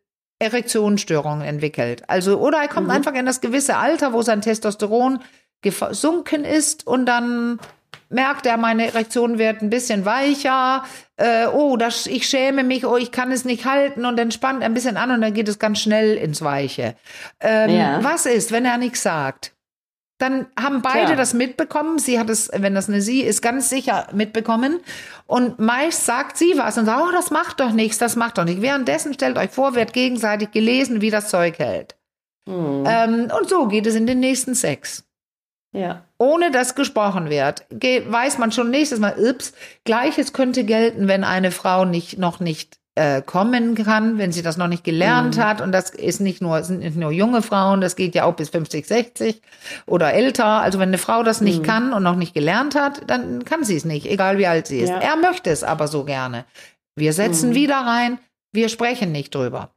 Erektionsstörungen 0.42 1.48
entwickelt. 1.48 2.04
Also, 2.08 2.40
oder 2.40 2.58
er 2.58 2.68
kommt 2.68 2.88
mhm. 2.88 2.94
einfach 2.94 3.14
in 3.14 3.26
das 3.26 3.42
gewisse 3.42 3.78
Alter, 3.78 4.12
wo 4.12 4.22
sein 4.22 4.42
Testosteron 4.42 5.20
gesunken 5.62 6.44
ist 6.44 6.88
und 6.88 7.06
dann 7.06 7.60
merkt 8.10 8.46
er, 8.46 8.58
meine 8.58 8.88
Erektion 8.88 9.38
wird 9.38 9.62
ein 9.62 9.70
bisschen 9.70 10.06
weicher, 10.06 10.84
äh, 11.18 11.46
oh, 11.46 11.78
das, 11.78 12.08
ich 12.08 12.28
schäme 12.28 12.64
mich, 12.64 12.86
oh, 12.86 12.98
ich 12.98 13.12
kann 13.12 13.32
es 13.32 13.46
nicht 13.46 13.66
halten 13.66 14.06
und 14.06 14.18
dann 14.18 14.32
spannt 14.32 14.62
er 14.62 14.66
ein 14.66 14.74
bisschen 14.74 14.98
an 14.98 15.12
und 15.12 15.22
dann 15.22 15.34
geht 15.34 15.48
es 15.48 15.60
ganz 15.60 15.80
schnell 15.80 16.18
ins 16.18 16.42
Weiche. 16.42 16.96
Ähm, 17.40 17.70
ja. 17.70 18.04
Was 18.04 18.26
ist, 18.26 18.52
wenn 18.52 18.66
er 18.66 18.78
nichts 18.78 19.04
sagt? 19.04 19.54
Dann 20.22 20.46
haben 20.60 20.84
beide 20.84 21.08
Tja. 21.08 21.16
das 21.16 21.34
mitbekommen. 21.34 21.98
Sie 21.98 22.20
hat 22.20 22.30
es, 22.30 22.52
wenn 22.54 22.76
das 22.76 22.88
eine 22.88 23.02
sie 23.02 23.22
ist, 23.22 23.42
ganz 23.42 23.70
sicher 23.70 24.08
mitbekommen. 24.14 24.80
Und 25.26 25.58
meist 25.58 26.06
sagt 26.06 26.38
sie 26.38 26.54
was 26.58 26.78
und 26.78 26.86
sagt, 26.86 27.02
oh, 27.02 27.12
das 27.12 27.32
macht 27.32 27.60
doch 27.60 27.72
nichts, 27.72 27.98
das 27.98 28.16
macht 28.16 28.38
doch 28.38 28.46
nichts. 28.46 28.62
Währenddessen 28.62 29.16
stellt 29.16 29.38
euch 29.38 29.50
vor, 29.50 29.74
wird 29.74 29.94
gegenseitig 29.94 30.52
gelesen, 30.52 31.02
wie 31.02 31.10
das 31.10 31.30
Zeug 31.30 31.58
hält. 31.58 31.96
Mhm. 32.46 32.84
Ähm, 32.86 33.32
und 33.36 33.50
so 33.50 33.68
geht 33.68 33.88
es 33.88 33.96
in 33.96 34.06
den 34.06 34.20
nächsten 34.20 34.54
Sex. 34.54 35.06
Ja. 35.74 36.06
Ohne 36.20 36.52
dass 36.52 36.76
gesprochen 36.76 37.30
wird, 37.32 37.66
weiß 37.72 38.38
man 38.38 38.52
schon 38.52 38.70
nächstes 38.70 39.00
Mal, 39.00 39.16
ups, 39.18 39.54
gleiches 39.86 40.34
könnte 40.34 40.66
gelten, 40.66 41.08
wenn 41.08 41.24
eine 41.24 41.50
Frau 41.50 41.86
nicht, 41.86 42.20
noch 42.20 42.40
nicht 42.40 42.81
äh, 42.96 43.22
kommen 43.22 43.76
kann, 43.76 44.18
wenn 44.18 44.32
sie 44.32 44.42
das 44.42 44.58
noch 44.58 44.68
nicht 44.68 44.84
gelernt 44.84 45.38
mhm. 45.38 45.44
hat. 45.44 45.62
Und 45.62 45.72
das 45.72 45.92
ist 45.92 46.20
nicht 46.20 46.42
nur, 46.42 46.62
sind 46.64 46.80
nicht 46.80 46.98
nur 46.98 47.12
junge 47.12 47.42
Frauen, 47.42 47.80
das 47.82 47.96
geht 47.96 48.16
ja 48.16 48.26
auch 48.26 48.36
bis 48.36 48.50
50, 48.50 48.86
60 48.86 49.42
oder 49.86 50.14
älter. 50.14 50.46
Also 50.46 50.80
wenn 50.80 50.90
eine 50.90 50.98
Frau 50.98 51.24
das 51.24 51.42
nicht 51.42 51.60
mhm. 51.60 51.66
kann 51.66 51.94
und 51.94 52.04
noch 52.04 52.16
nicht 52.16 52.34
gelernt 52.34 52.76
hat, 52.76 53.10
dann 53.10 53.46
kann 53.46 53.64
sie 53.64 53.78
es 53.78 53.86
nicht, 53.86 54.06
egal 54.06 54.38
wie 54.38 54.48
alt 54.48 54.68
sie 54.68 54.80
ist. 54.80 54.90
Ja. 54.90 55.00
Er 55.00 55.16
möchte 55.16 55.50
es 55.50 55.64
aber 55.64 55.88
so 55.88 56.04
gerne. 56.04 56.46
Wir 56.96 57.14
setzen 57.14 57.52
mhm. 57.52 57.56
wieder 57.56 57.78
rein, 57.78 58.20
wir 58.52 58.68
sprechen 58.68 59.12
nicht 59.12 59.34
drüber. 59.34 59.72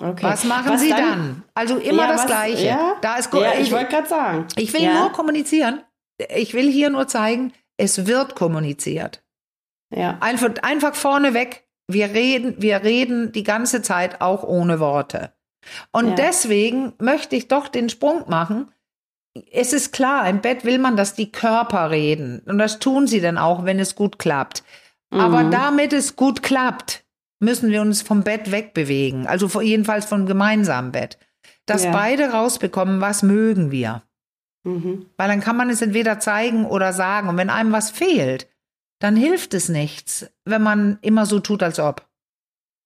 Okay. 0.00 0.22
Was 0.22 0.44
machen 0.44 0.70
was 0.70 0.80
Sie 0.80 0.90
dann? 0.90 1.00
dann? 1.00 1.44
Also 1.54 1.76
immer 1.76 2.04
ja, 2.04 2.08
das 2.12 2.20
was, 2.20 2.26
Gleiche. 2.26 2.66
Ja? 2.66 2.96
Da 3.02 3.16
ist 3.16 3.34
ja, 3.34 3.52
ich, 3.54 3.66
ich 3.66 3.72
wollte 3.72 3.90
gerade 3.90 4.08
sagen. 4.08 4.46
Ich 4.56 4.72
will 4.72 4.92
nur 4.94 5.10
kommunizieren. 5.12 5.82
Ich 6.34 6.54
will 6.54 6.70
hier 6.70 6.88
nur 6.88 7.08
zeigen, 7.08 7.52
es 7.76 8.06
wird 8.06 8.36
kommuniziert. 8.36 9.22
Ja. 9.94 10.16
Einfach, 10.20 10.50
einfach 10.62 10.94
vorneweg 10.94 11.67
wir 11.88 12.10
reden, 12.10 12.54
wir 12.58 12.82
reden 12.82 13.32
die 13.32 13.42
ganze 13.42 13.82
Zeit 13.82 14.20
auch 14.20 14.42
ohne 14.42 14.78
Worte. 14.78 15.32
Und 15.90 16.10
ja. 16.10 16.14
deswegen 16.14 16.92
möchte 17.00 17.34
ich 17.36 17.48
doch 17.48 17.68
den 17.68 17.88
Sprung 17.88 18.28
machen. 18.28 18.68
Es 19.52 19.72
ist 19.72 19.92
klar, 19.92 20.28
im 20.28 20.40
Bett 20.40 20.64
will 20.64 20.78
man, 20.78 20.96
dass 20.96 21.14
die 21.14 21.32
Körper 21.32 21.90
reden. 21.90 22.42
Und 22.46 22.58
das 22.58 22.78
tun 22.78 23.06
sie 23.06 23.20
dann 23.20 23.38
auch, 23.38 23.64
wenn 23.64 23.78
es 23.78 23.94
gut 23.94 24.18
klappt. 24.18 24.62
Mhm. 25.10 25.20
Aber 25.20 25.44
damit 25.44 25.92
es 25.92 26.16
gut 26.16 26.42
klappt, 26.42 27.04
müssen 27.40 27.70
wir 27.70 27.80
uns 27.80 28.02
vom 28.02 28.22
Bett 28.22 28.50
wegbewegen. 28.50 29.26
Also 29.26 29.60
jedenfalls 29.60 30.06
vom 30.06 30.26
gemeinsamen 30.26 30.92
Bett. 30.92 31.18
Dass 31.66 31.84
ja. 31.84 31.92
beide 31.92 32.30
rausbekommen, 32.30 33.00
was 33.00 33.22
mögen 33.22 33.70
wir. 33.70 34.02
Mhm. 34.64 35.06
Weil 35.16 35.28
dann 35.28 35.40
kann 35.40 35.56
man 35.56 35.70
es 35.70 35.82
entweder 35.82 36.18
zeigen 36.18 36.66
oder 36.66 36.92
sagen. 36.92 37.28
Und 37.28 37.36
wenn 37.36 37.50
einem 37.50 37.72
was 37.72 37.90
fehlt, 37.90 38.48
dann 38.98 39.16
hilft 39.16 39.54
es 39.54 39.68
nichts, 39.68 40.30
wenn 40.44 40.62
man 40.62 40.98
immer 41.02 41.26
so 41.26 41.40
tut, 41.40 41.62
als 41.62 41.78
ob. 41.78 42.06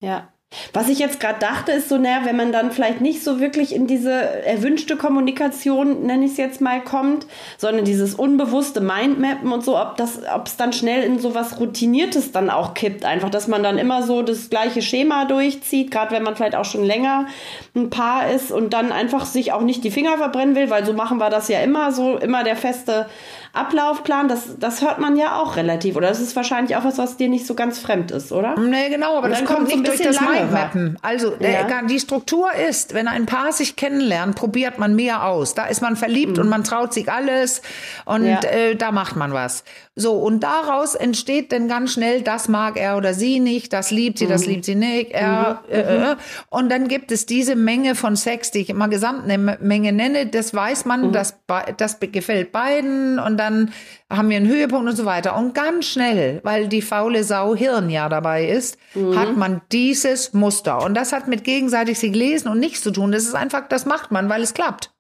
Ja. 0.01 0.29
Was 0.73 0.89
ich 0.89 0.99
jetzt 0.99 1.19
gerade 1.19 1.39
dachte, 1.39 1.73
ist 1.73 1.89
so, 1.89 1.97
naja, 1.97 2.25
wenn 2.25 2.37
man 2.37 2.53
dann 2.53 2.73
vielleicht 2.73 3.01
nicht 3.01 3.25
so 3.25 3.41
wirklich 3.41 3.75
in 3.75 3.87
diese 3.87 4.13
erwünschte 4.13 4.97
Kommunikation, 4.97 6.05
nenne 6.05 6.27
ich 6.27 6.33
es 6.33 6.37
jetzt 6.37 6.61
mal, 6.61 6.83
kommt, 6.83 7.27
sondern 7.57 7.85
dieses 7.85 8.15
unbewusste 8.15 8.81
Mindmappen 8.81 9.51
und 9.51 9.65
so, 9.65 9.81
ob 9.81 9.97
das, 9.97 10.21
ob 10.35 10.47
es 10.47 10.57
dann 10.57 10.73
schnell 10.73 11.05
in 11.05 11.19
so 11.19 11.35
was 11.35 11.59
Routiniertes 11.59 12.33
dann 12.33 12.51
auch 12.51 12.75
kippt. 12.75 13.05
Einfach, 13.05 13.31
dass 13.31 13.49
man 13.49 13.63
dann 13.63 13.79
immer 13.79 14.03
so 14.03 14.23
das 14.23 14.51
gleiche 14.51 14.83
Schema 14.83 15.25
durchzieht, 15.25 15.91
gerade 15.91 16.15
wenn 16.15 16.23
man 16.23 16.37
vielleicht 16.37 16.57
auch 16.57 16.67
schon 16.67 16.85
länger 16.85 17.27
ein 17.75 17.89
Paar 17.89 18.31
ist 18.31 18.53
und 18.53 18.75
dann 18.75 18.93
einfach 18.93 19.25
sich 19.25 19.53
auch 19.53 19.63
nicht 19.63 19.85
die 19.85 19.91
Finger 19.91 20.19
verbrennen 20.19 20.55
will, 20.55 20.69
weil 20.69 20.85
so 20.85 20.93
machen 20.93 21.19
wir 21.19 21.31
das 21.31 21.49
ja 21.49 21.61
immer, 21.61 21.93
so 21.93 22.19
immer 22.19 22.45
der 22.45 22.57
feste 22.57 23.07
Ablaufplan, 23.55 24.29
das, 24.29 24.59
das 24.59 24.81
hört 24.81 24.99
man 24.99 25.17
ja 25.17 25.39
auch 25.39 25.57
relativ. 25.57 25.97
Oder 25.97 26.09
das 26.09 26.21
ist 26.21 26.35
wahrscheinlich 26.37 26.75
auch 26.77 26.85
was, 26.85 26.97
was 26.97 27.19
dir 27.19 27.29
nicht 27.29 27.47
so 27.47 27.55
ganz 27.55 27.79
fremd 27.79 28.11
ist, 28.11 28.33
oder? 28.33 28.59
Nee, 28.59 28.89
genau, 28.89 29.19
aber 29.19 29.29
das 29.29 29.45
kommt 29.45 29.69
nicht 29.69 29.87
durch 29.87 30.01
das 30.01 30.21
Mindmappen. 30.21 30.99
Also 31.03 31.33
ja. 31.33 31.65
der, 31.65 31.83
die 31.83 32.01
Struktur 32.01 32.49
ist, 32.55 32.95
wenn 32.95 33.09
ein 33.09 33.27
Paar 33.27 33.53
sich 33.53 33.77
kennenlernt, 33.77 34.37
probiert 34.37 34.79
man 34.79 34.97
mehr 34.97 35.27
aus. 35.27 35.53
Da 35.55 35.67
ist 35.67 35.83
man 35.83 35.97
verliebt 35.97 36.39
mhm. 36.39 36.45
und 36.45 36.49
man 36.49 36.65
traut 36.65 36.95
sich 36.95 37.13
alles 37.13 37.61
und 38.07 38.25
ja. 38.25 38.41
äh, 38.41 38.75
da 38.75 38.91
macht 38.91 39.17
man 39.17 39.35
was. 39.35 39.65
So, 39.95 40.15
und 40.15 40.41
daraus 40.41 40.95
entsteht 40.95 41.53
dann 41.53 41.69
ganz 41.69 41.93
schnell, 41.93 42.23
das 42.23 42.49
mag 42.49 42.79
er 42.79 42.97
oder 42.97 43.13
sie 43.13 43.41
nicht, 43.41 43.75
das 43.75 43.91
liebt 43.91 44.17
sie, 44.17 44.25
mhm. 44.25 44.31
das 44.31 44.47
liebt 44.47 44.65
sie 44.65 44.75
nicht. 44.75 45.11
Er, 45.11 45.61
mhm. 45.69 45.75
äh, 45.75 46.13
äh, 46.13 46.17
und 46.49 46.71
dann 46.71 46.89
gibt 46.89 47.13
es 47.13 47.27
diese 47.27 47.57
Menge 47.57 47.95
von 47.95 48.17
Sex, 48.17 48.51
die 48.51 48.61
ich 48.61 48.71
immer 48.71 48.89
Gesamtmenge 48.89 49.93
nenne, 49.93 50.27
das 50.27 50.55
weiß 50.55 50.87
man, 50.87 51.09
mhm. 51.09 51.13
das, 51.13 51.37
das 51.77 52.01
gefällt 52.01 52.53
beiden 52.53 53.19
und 53.19 53.37
dann 53.43 53.73
haben 54.11 54.31
wir 54.31 54.37
einen 54.37 54.49
Höhepunkt 54.49 54.89
und 54.89 54.97
so 54.97 55.05
weiter. 55.05 55.37
Und 55.37 55.55
ganz 55.55 55.87
schnell, 55.87 56.41
weil 56.45 56.69
die 56.69 56.83
faule 56.83 57.25
Sau 57.25 57.55
Hirn 57.55 57.91
ja 57.91 58.09
dabei 58.09 58.47
ist, 58.47 58.79
mhm. 58.95 59.19
hat 59.19 59.37
man 59.37 59.61
dieses 59.73 60.33
Muster. 60.33 60.83
Und 60.83 60.95
das 60.95 61.13
hat 61.13 61.29
mit 61.29 61.45
gegenseitig 61.45 61.99
sich 61.99 62.15
lesen 62.15 62.49
und 62.49 62.59
nichts 62.59 62.83
zu 62.83 62.91
tun. 62.91 63.13
Das 63.13 63.25
ist 63.25 63.35
einfach, 63.35 63.69
das 63.69 63.87
macht 63.87 64.11
man, 64.11 64.29
weil 64.29 64.43
es 64.43 64.55
klappt. 64.55 64.93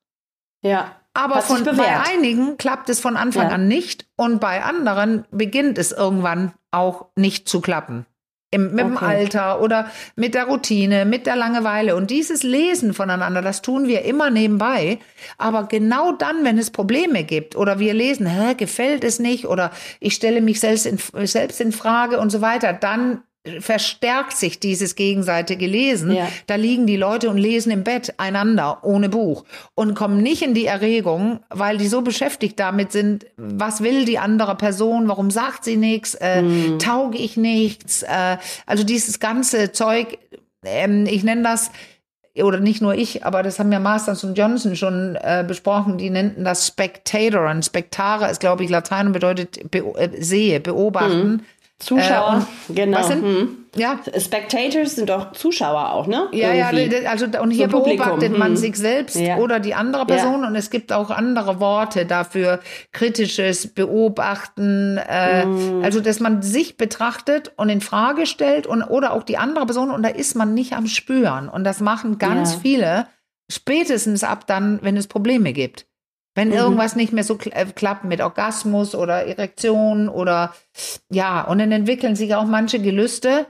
Ja. 0.62 0.96
Aber 1.14 1.42
von, 1.42 1.62
bei 1.64 2.00
einigen 2.00 2.56
klappt 2.56 2.88
es 2.88 2.98
von 2.98 3.16
Anfang 3.16 3.48
ja. 3.48 3.54
an 3.54 3.68
nicht 3.68 4.06
und 4.16 4.40
bei 4.40 4.62
anderen 4.62 5.26
beginnt 5.30 5.76
es 5.76 5.92
irgendwann 5.92 6.52
auch 6.70 7.06
nicht 7.16 7.48
zu 7.48 7.60
klappen. 7.60 8.06
Im, 8.54 8.74
mit 8.74 8.84
okay. 8.84 8.94
dem 8.94 8.96
Alter 8.98 9.60
oder 9.62 9.90
mit 10.14 10.34
der 10.34 10.44
Routine, 10.44 11.06
mit 11.06 11.26
der 11.26 11.36
Langeweile. 11.36 11.96
Und 11.96 12.10
dieses 12.10 12.42
Lesen 12.42 12.92
voneinander, 12.92 13.40
das 13.40 13.62
tun 13.62 13.88
wir 13.88 14.02
immer 14.04 14.28
nebenbei. 14.28 14.98
Aber 15.38 15.64
genau 15.64 16.12
dann, 16.12 16.44
wenn 16.44 16.58
es 16.58 16.70
Probleme 16.70 17.24
gibt 17.24 17.56
oder 17.56 17.78
wir 17.78 17.94
lesen, 17.94 18.26
hä, 18.26 18.54
gefällt 18.54 19.04
es 19.04 19.18
nicht 19.18 19.46
oder 19.46 19.70
ich 20.00 20.14
stelle 20.14 20.42
mich 20.42 20.60
selbst 20.60 20.84
in, 20.84 20.98
selbst 21.26 21.62
in 21.62 21.72
Frage 21.72 22.20
und 22.20 22.30
so 22.30 22.42
weiter, 22.42 22.74
dann 22.74 23.22
verstärkt 23.58 24.36
sich 24.36 24.60
dieses 24.60 24.94
gegenseitige 24.94 25.66
Lesen. 25.66 26.12
Ja. 26.12 26.28
Da 26.46 26.54
liegen 26.54 26.86
die 26.86 26.96
Leute 26.96 27.28
und 27.28 27.38
lesen 27.38 27.72
im 27.72 27.82
Bett 27.82 28.14
einander 28.18 28.84
ohne 28.84 29.08
Buch 29.08 29.44
und 29.74 29.94
kommen 29.94 30.22
nicht 30.22 30.42
in 30.42 30.54
die 30.54 30.66
Erregung, 30.66 31.40
weil 31.50 31.76
die 31.76 31.88
so 31.88 32.02
beschäftigt 32.02 32.60
damit 32.60 32.92
sind, 32.92 33.26
was 33.36 33.82
will 33.82 34.04
die 34.04 34.18
andere 34.18 34.54
Person, 34.54 35.08
warum 35.08 35.30
sagt 35.30 35.64
sie 35.64 35.76
nichts, 35.76 36.14
äh, 36.14 36.42
mhm. 36.42 36.78
tauge 36.78 37.18
ich 37.18 37.36
nichts. 37.36 38.02
Äh, 38.02 38.36
also 38.64 38.84
dieses 38.84 39.18
ganze 39.18 39.72
Zeug, 39.72 40.18
ähm, 40.64 41.06
ich 41.06 41.24
nenne 41.24 41.42
das, 41.42 41.72
oder 42.40 42.60
nicht 42.60 42.80
nur 42.80 42.94
ich, 42.94 43.26
aber 43.26 43.42
das 43.42 43.58
haben 43.58 43.72
ja 43.72 43.80
Masters 43.80 44.24
und 44.24 44.38
Johnson 44.38 44.76
schon 44.76 45.16
äh, 45.16 45.44
besprochen, 45.46 45.98
die 45.98 46.08
nannten 46.08 46.44
das 46.44 46.66
Spectator. 46.66 47.50
Und 47.50 47.64
Spectare 47.64 48.30
ist, 48.30 48.40
glaube 48.40 48.64
ich, 48.64 48.70
Latein 48.70 49.08
und 49.08 49.12
bedeutet 49.12 49.70
be 49.70 49.80
äh, 49.96 50.22
sehe, 50.22 50.60
beobachten. 50.60 51.28
Mhm. 51.28 51.40
Zuschauer, 51.82 52.46
äh, 52.68 52.72
genau. 52.72 52.98
Was 52.98 53.08
sind, 53.08 53.24
hm. 53.24 53.56
Ja. 53.74 53.98
Spectators 54.16 54.94
sind 54.94 55.08
doch 55.08 55.32
Zuschauer 55.32 55.92
auch, 55.92 56.06
ne? 56.06 56.28
Ja, 56.32 56.52
Irgendwie. 56.52 57.02
ja, 57.02 57.10
also 57.10 57.26
und 57.40 57.50
hier 57.50 57.68
so 57.68 57.82
beobachtet 57.82 58.38
man 58.38 58.50
hm. 58.50 58.56
sich 58.56 58.76
selbst 58.76 59.16
ja. 59.16 59.38
oder 59.38 59.58
die 59.58 59.74
andere 59.74 60.06
Person 60.06 60.42
ja. 60.42 60.48
und 60.48 60.54
es 60.54 60.70
gibt 60.70 60.92
auch 60.92 61.10
andere 61.10 61.58
Worte 61.58 62.06
dafür, 62.06 62.60
kritisches 62.92 63.74
Beobachten, 63.74 64.96
äh, 64.96 65.42
hm. 65.42 65.82
also 65.82 66.00
dass 66.00 66.20
man 66.20 66.42
sich 66.42 66.76
betrachtet 66.76 67.52
und 67.56 67.68
in 67.68 67.80
Frage 67.80 68.26
stellt 68.26 68.66
und 68.66 68.82
oder 68.82 69.12
auch 69.12 69.24
die 69.24 69.38
andere 69.38 69.66
Person 69.66 69.90
und 69.90 70.04
da 70.04 70.10
ist 70.10 70.36
man 70.36 70.54
nicht 70.54 70.74
am 70.74 70.86
Spüren 70.86 71.48
und 71.48 71.64
das 71.64 71.80
machen 71.80 72.18
ganz 72.18 72.54
ja. 72.54 72.58
viele 72.60 73.06
spätestens 73.50 74.22
ab 74.22 74.46
dann, 74.46 74.78
wenn 74.82 74.96
es 74.96 75.08
Probleme 75.08 75.52
gibt. 75.52 75.86
Wenn 76.34 76.48
mhm. 76.48 76.54
irgendwas 76.54 76.96
nicht 76.96 77.12
mehr 77.12 77.24
so 77.24 77.38
äh, 77.50 77.66
klappt 77.66 78.04
mit 78.04 78.20
Orgasmus 78.20 78.94
oder 78.94 79.26
Erektion 79.26 80.08
oder 80.08 80.54
ja, 81.10 81.42
und 81.42 81.58
dann 81.58 81.72
entwickeln 81.72 82.16
sich 82.16 82.34
auch 82.34 82.46
manche 82.46 82.78
Gelüste, 82.78 83.46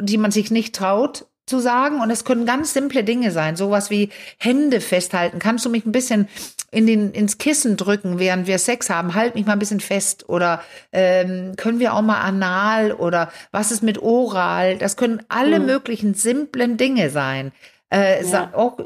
die 0.00 0.18
man 0.18 0.30
sich 0.30 0.50
nicht 0.50 0.74
traut 0.74 1.26
zu 1.46 1.60
sagen. 1.60 2.00
Und 2.00 2.10
es 2.10 2.24
können 2.24 2.44
ganz 2.44 2.72
simple 2.72 3.04
Dinge 3.04 3.30
sein, 3.30 3.56
sowas 3.56 3.90
wie 3.90 4.10
Hände 4.38 4.80
festhalten. 4.80 5.38
Kannst 5.38 5.64
du 5.64 5.70
mich 5.70 5.86
ein 5.86 5.92
bisschen 5.92 6.28
in 6.70 6.86
den, 6.86 7.12
ins 7.12 7.38
Kissen 7.38 7.76
drücken, 7.76 8.18
während 8.18 8.46
wir 8.46 8.58
Sex 8.58 8.90
haben? 8.90 9.14
Halt 9.14 9.34
mich 9.34 9.46
mal 9.46 9.52
ein 9.52 9.58
bisschen 9.58 9.80
fest. 9.80 10.28
Oder 10.28 10.60
ähm, 10.92 11.54
können 11.56 11.78
wir 11.78 11.94
auch 11.94 12.02
mal 12.02 12.20
anal 12.20 12.92
oder 12.92 13.30
was 13.52 13.70
ist 13.70 13.82
mit 13.82 14.02
oral? 14.02 14.76
Das 14.76 14.96
können 14.96 15.22
alle 15.28 15.60
mhm. 15.60 15.66
möglichen 15.66 16.14
simplen 16.14 16.76
Dinge 16.76 17.10
sein. 17.10 17.52
Äh, 17.92 18.26
ja. 18.26 18.50
auch, 18.52 18.78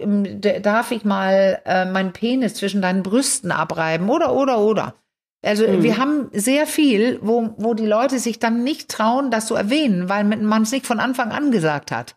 darf 0.63 0.91
ich 0.91 1.05
mal 1.05 1.61
äh, 1.65 1.87
meinen 1.87 2.13
Penis 2.13 2.55
zwischen 2.55 2.83
deinen 2.83 3.03
Brüsten 3.03 3.51
abreiben 3.51 4.11
oder, 4.11 4.35
oder, 4.35 4.59
oder. 4.59 4.95
Also 5.43 5.67
mhm. 5.67 5.83
wir 5.83 5.97
haben 5.97 6.29
sehr 6.33 6.67
viel, 6.67 7.19
wo, 7.23 7.55
wo 7.57 7.73
die 7.73 7.87
Leute 7.87 8.19
sich 8.19 8.39
dann 8.39 8.63
nicht 8.63 8.91
trauen, 8.91 9.31
das 9.31 9.47
zu 9.47 9.55
erwähnen, 9.55 10.11
weil 10.11 10.25
man 10.25 10.63
es 10.63 10.73
nicht 10.73 10.87
von 10.87 11.01
Anfang 11.01 11.33
an 11.33 11.51
gesagt 11.51 11.93
hat. 11.93 12.17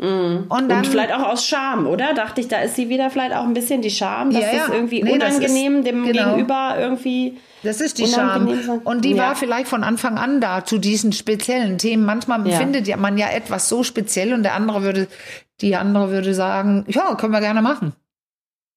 Mhm. 0.00 0.46
Und, 0.48 0.68
dann, 0.68 0.78
und 0.78 0.86
vielleicht 0.86 1.12
auch 1.12 1.24
aus 1.24 1.46
Scham, 1.46 1.86
oder? 1.86 2.14
Dachte 2.14 2.40
ich, 2.40 2.48
da 2.48 2.60
ist 2.60 2.76
sie 2.76 2.88
wieder 2.88 3.10
vielleicht 3.10 3.34
auch 3.34 3.44
ein 3.44 3.54
bisschen 3.54 3.82
die 3.82 3.90
Scham, 3.90 4.30
dass 4.30 4.42
ja, 4.42 4.52
ja. 4.52 4.58
das 4.58 4.68
irgendwie 4.74 5.02
nee, 5.02 5.12
unangenehm 5.12 5.78
ist, 5.78 5.86
dem 5.86 6.04
genau. 6.04 6.30
Gegenüber 6.30 6.76
irgendwie. 6.78 7.38
Das 7.62 7.80
ist 7.80 7.98
die 7.98 8.06
Scham. 8.06 8.48
Und 8.84 9.04
die 9.04 9.12
ja. 9.12 9.24
war 9.24 9.36
vielleicht 9.36 9.68
von 9.68 9.84
Anfang 9.84 10.18
an 10.18 10.40
da 10.40 10.64
zu 10.64 10.78
diesen 10.78 11.12
speziellen 11.12 11.78
Themen. 11.78 12.04
Manchmal 12.04 12.46
ja. 12.48 12.58
findet 12.58 12.94
man 12.96 13.18
ja 13.18 13.30
etwas 13.30 13.68
so 13.68 13.84
speziell 13.84 14.32
und 14.32 14.42
der 14.42 14.54
andere 14.54 14.82
würde, 14.82 15.08
die 15.60 15.76
andere 15.76 16.10
würde 16.10 16.34
sagen, 16.34 16.84
ja, 16.88 17.14
können 17.14 17.32
wir 17.32 17.40
gerne 17.40 17.62
machen. 17.62 17.92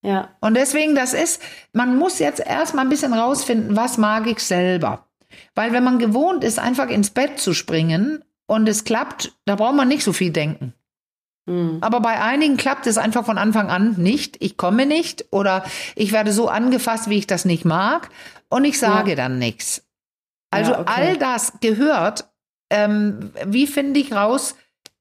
Ja. 0.03 0.29
Und 0.39 0.55
deswegen, 0.55 0.93
das 0.93 1.13
ist, 1.13 1.41
man 1.73 1.97
muss 1.97 2.19
jetzt 2.19 2.39
erstmal 2.39 2.85
ein 2.85 2.89
bisschen 2.89 3.13
rausfinden, 3.13 3.75
was 3.75 3.97
mag 3.97 4.27
ich 4.27 4.39
selber. 4.39 5.07
Weil 5.55 5.73
wenn 5.73 5.83
man 5.83 5.97
gewohnt 5.97 6.43
ist, 6.43 6.59
einfach 6.59 6.89
ins 6.89 7.09
Bett 7.09 7.39
zu 7.39 7.53
springen 7.53 8.23
und 8.45 8.69
es 8.69 8.83
klappt, 8.83 9.33
da 9.45 9.55
braucht 9.55 9.75
man 9.75 9.87
nicht 9.87 10.03
so 10.03 10.13
viel 10.13 10.31
denken. 10.31 10.73
Mhm. 11.47 11.79
Aber 11.81 12.01
bei 12.01 12.21
einigen 12.21 12.57
klappt 12.57 12.85
es 12.85 12.97
einfach 12.97 13.25
von 13.25 13.37
Anfang 13.39 13.69
an 13.69 13.95
nicht. 13.97 14.37
Ich 14.39 14.57
komme 14.57 14.85
nicht 14.85 15.25
oder 15.31 15.63
ich 15.95 16.11
werde 16.11 16.31
so 16.31 16.49
angefasst, 16.49 17.09
wie 17.09 17.17
ich 17.17 17.27
das 17.27 17.45
nicht 17.45 17.65
mag 17.65 18.09
und 18.49 18.65
ich 18.65 18.79
sage 18.79 19.11
ja. 19.11 19.15
dann 19.15 19.39
nichts. 19.39 19.83
Also 20.51 20.71
ja, 20.71 20.79
okay. 20.79 20.93
all 20.95 21.17
das 21.17 21.53
gehört, 21.59 22.29
ähm, 22.71 23.31
wie 23.45 23.67
finde 23.67 23.99
ich 23.99 24.13
raus, 24.13 24.55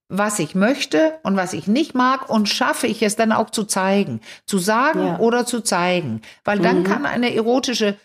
was 0.08 0.38
ich 0.38 0.54
möchte 0.54 1.18
und 1.22 1.36
was 1.36 1.52
ich 1.52 1.66
nicht 1.66 1.94
mag 1.94 2.28
und 2.28 2.48
schaffe 2.48 2.86
ich 2.86 3.02
es 3.02 3.16
dann 3.16 3.32
auch 3.32 3.50
zu 3.50 3.64
zeigen, 3.64 4.20
zu 4.46 4.58
sagen 4.58 5.06
ja. 5.06 5.18
oder 5.18 5.46
zu 5.46 5.60
zeigen, 5.60 6.20
weil 6.44 6.58
dann 6.58 6.80
mhm. 6.80 6.84
kann 6.84 7.06
eine 7.06 7.34
erotische 7.34 7.96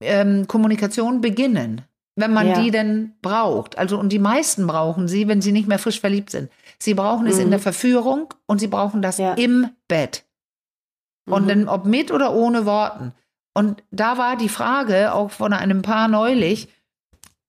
ähm, 0.00 0.46
Kommunikation 0.46 1.20
beginnen, 1.20 1.82
wenn 2.16 2.32
man 2.32 2.62
die 2.62 2.70
denn 2.70 3.14
braucht. 3.22 3.78
Also 3.78 3.98
und 3.98 4.10
die 4.10 4.18
meisten 4.18 4.66
brauchen 4.66 5.08
sie, 5.08 5.26
wenn 5.26 5.40
sie 5.40 5.52
nicht 5.52 5.68
mehr 5.68 5.78
frisch 5.78 6.00
verliebt 6.00 6.30
sind. 6.30 6.50
Sie 6.78 6.94
brauchen 6.94 7.26
es 7.26 7.36
mhm. 7.36 7.42
in 7.42 7.50
der 7.50 7.60
Verführung 7.60 8.32
und 8.46 8.58
sie 8.58 8.68
brauchen 8.68 9.02
das 9.02 9.18
ja. 9.18 9.34
im 9.34 9.70
Bett. 9.88 10.24
Und 11.28 11.44
mhm. 11.44 11.48
dann 11.48 11.68
ob 11.68 11.86
mit 11.86 12.12
oder 12.12 12.34
ohne 12.34 12.66
Worten. 12.66 13.12
Und 13.58 13.82
da 13.90 14.18
war 14.18 14.36
die 14.36 14.48
Frage 14.48 15.12
auch 15.12 15.32
von 15.32 15.52
einem 15.52 15.82
Paar 15.82 16.06
neulich, 16.06 16.68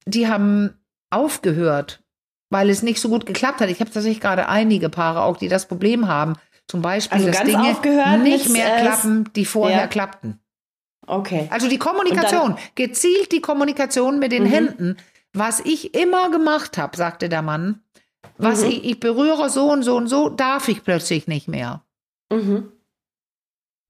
die 0.08 0.28
haben 0.28 0.74
aufgehört, 1.12 2.02
weil 2.50 2.72
es 2.72 2.82
nicht 2.82 3.00
so 3.00 3.10
gut 3.10 3.28
geklappt 3.28 3.62
hat. 3.62 3.70
Ich 3.70 3.80
habe 3.80 3.92
tatsächlich 3.92 4.20
gerade 4.20 4.50
einige 4.50 4.90
Paare 4.90 5.22
auch, 5.22 5.38
die 5.38 5.50
das 5.50 5.68
Problem 5.68 6.08
haben. 6.08 6.34
Zum 6.68 6.82
Beispiel, 6.82 7.16
also 7.16 7.30
dass 7.30 7.44
Dinge 7.44 8.18
nicht 8.24 8.50
mehr 8.50 8.82
klappen, 8.82 9.30
die 9.36 9.46
vorher 9.46 9.82
ja. 9.82 9.88
klappten. 9.88 10.40
Okay. 11.06 11.48
Also 11.52 11.70
die 11.70 11.78
Kommunikation, 11.78 12.56
gezielt 12.74 13.32
die 13.32 13.42
Kommunikation 13.42 14.18
mit 14.18 14.32
den 14.32 14.46
mhm. 14.46 14.48
Händen. 14.48 14.98
Was 15.34 15.60
ich 15.60 15.94
immer 15.94 16.32
gemacht 16.32 16.80
habe, 16.80 16.98
sagte 16.98 17.30
der 17.30 17.44
Mann, 17.44 17.84
was 18.40 18.64
mhm. 18.64 18.70
ich, 18.70 18.84
ich, 18.84 19.00
berühre 19.00 19.52
so 19.52 19.72
und 19.72 19.84
so 19.84 19.96
und 19.96 20.08
so, 20.08 20.30
darf 20.30 20.70
ich 20.70 20.84
plötzlich 20.84 21.28
nicht 21.28 21.48
mehr. 21.48 21.84
Mhm. 22.32 22.72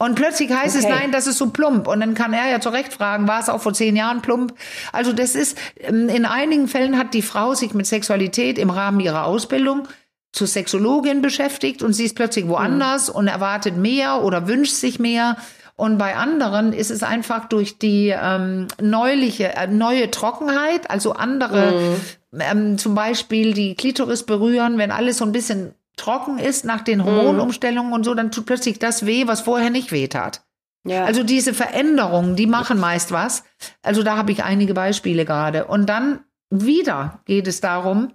Und 0.02 0.16
plötzlich 0.16 0.50
heißt 0.50 0.78
okay. 0.78 0.86
es, 0.88 0.90
nein, 0.90 1.12
das 1.12 1.28
ist 1.28 1.38
so 1.38 1.50
plump. 1.50 1.88
Und 1.88 2.00
dann 2.00 2.14
kann 2.14 2.32
er 2.32 2.50
ja 2.50 2.62
zurecht 2.62 2.94
fragen, 2.94 3.28
war 3.28 3.42
es 3.42 3.50
auch 3.50 3.62
vor 3.62 3.74
zehn 3.74 3.98
Jahren 3.98 4.22
plump? 4.22 4.54
Also 4.94 5.12
das 5.12 5.36
ist, 5.36 5.58
ähm, 5.78 6.08
in 6.08 6.26
einigen 6.26 6.70
Fällen 6.70 6.98
hat 6.98 7.14
die 7.14 7.22
Frau 7.22 7.54
sich 7.54 7.74
mit 7.74 7.86
Sexualität 7.86 8.58
im 8.58 8.70
Rahmen 8.70 9.02
ihrer 9.02 9.26
Ausbildung 9.26 9.90
zur 10.32 10.48
Sexologin 10.48 11.22
beschäftigt 11.22 11.84
und 11.84 11.92
sie 11.92 12.06
ist 12.06 12.16
plötzlich 12.16 12.48
woanders 12.48 13.10
mhm. 13.10 13.16
und 13.16 13.28
erwartet 13.28 13.76
mehr 13.76 14.24
oder 14.24 14.48
wünscht 14.48 14.74
sich 14.74 15.00
mehr. 15.00 15.36
Und 15.76 15.98
bei 15.98 16.16
anderen 16.16 16.72
ist 16.72 16.92
es 16.92 17.04
einfach 17.04 17.46
durch 17.46 17.78
die 17.78 18.16
ähm, 18.18 18.68
neuliche, 18.82 19.56
äh, 19.56 19.68
neue 19.68 20.12
Trockenheit, 20.12 20.90
also 20.90 21.14
andere, 21.14 21.98
mhm. 22.32 22.40
ähm, 22.40 22.78
zum 22.78 22.96
Beispiel 22.96 23.54
die 23.54 23.76
Klitoris 23.76 24.24
berühren, 24.24 24.78
wenn 24.78 24.92
alles 24.92 25.18
so 25.18 25.26
ein 25.26 25.34
bisschen 25.34 25.74
trocken 26.00 26.40
ist 26.40 26.66
nach 26.66 26.82
den 26.82 27.04
Hormonumstellungen 27.04 27.94
und 27.94 28.04
so, 28.04 28.14
dann 28.14 28.32
tut 28.32 28.46
plötzlich 28.46 28.80
das 28.80 29.06
weh, 29.06 29.28
was 29.28 29.42
vorher 29.42 29.70
nicht 29.70 29.92
weh 29.92 30.08
tat. 30.08 30.46
Ja. 30.86 31.06
Also 31.06 31.24
diese 31.24 31.54
Veränderungen, 31.54 32.36
die 32.36 32.48
machen 32.48 32.80
meist 32.80 33.12
was. 33.12 33.44
Also 33.82 34.02
da 34.02 34.18
habe 34.18 34.32
ich 34.32 34.44
einige 34.44 34.74
Beispiele 34.74 35.26
gerade. 35.26 35.66
Und 35.66 35.88
dann 35.88 36.24
wieder 36.50 37.22
geht 37.26 37.48
es 37.48 37.62
darum, 37.62 38.14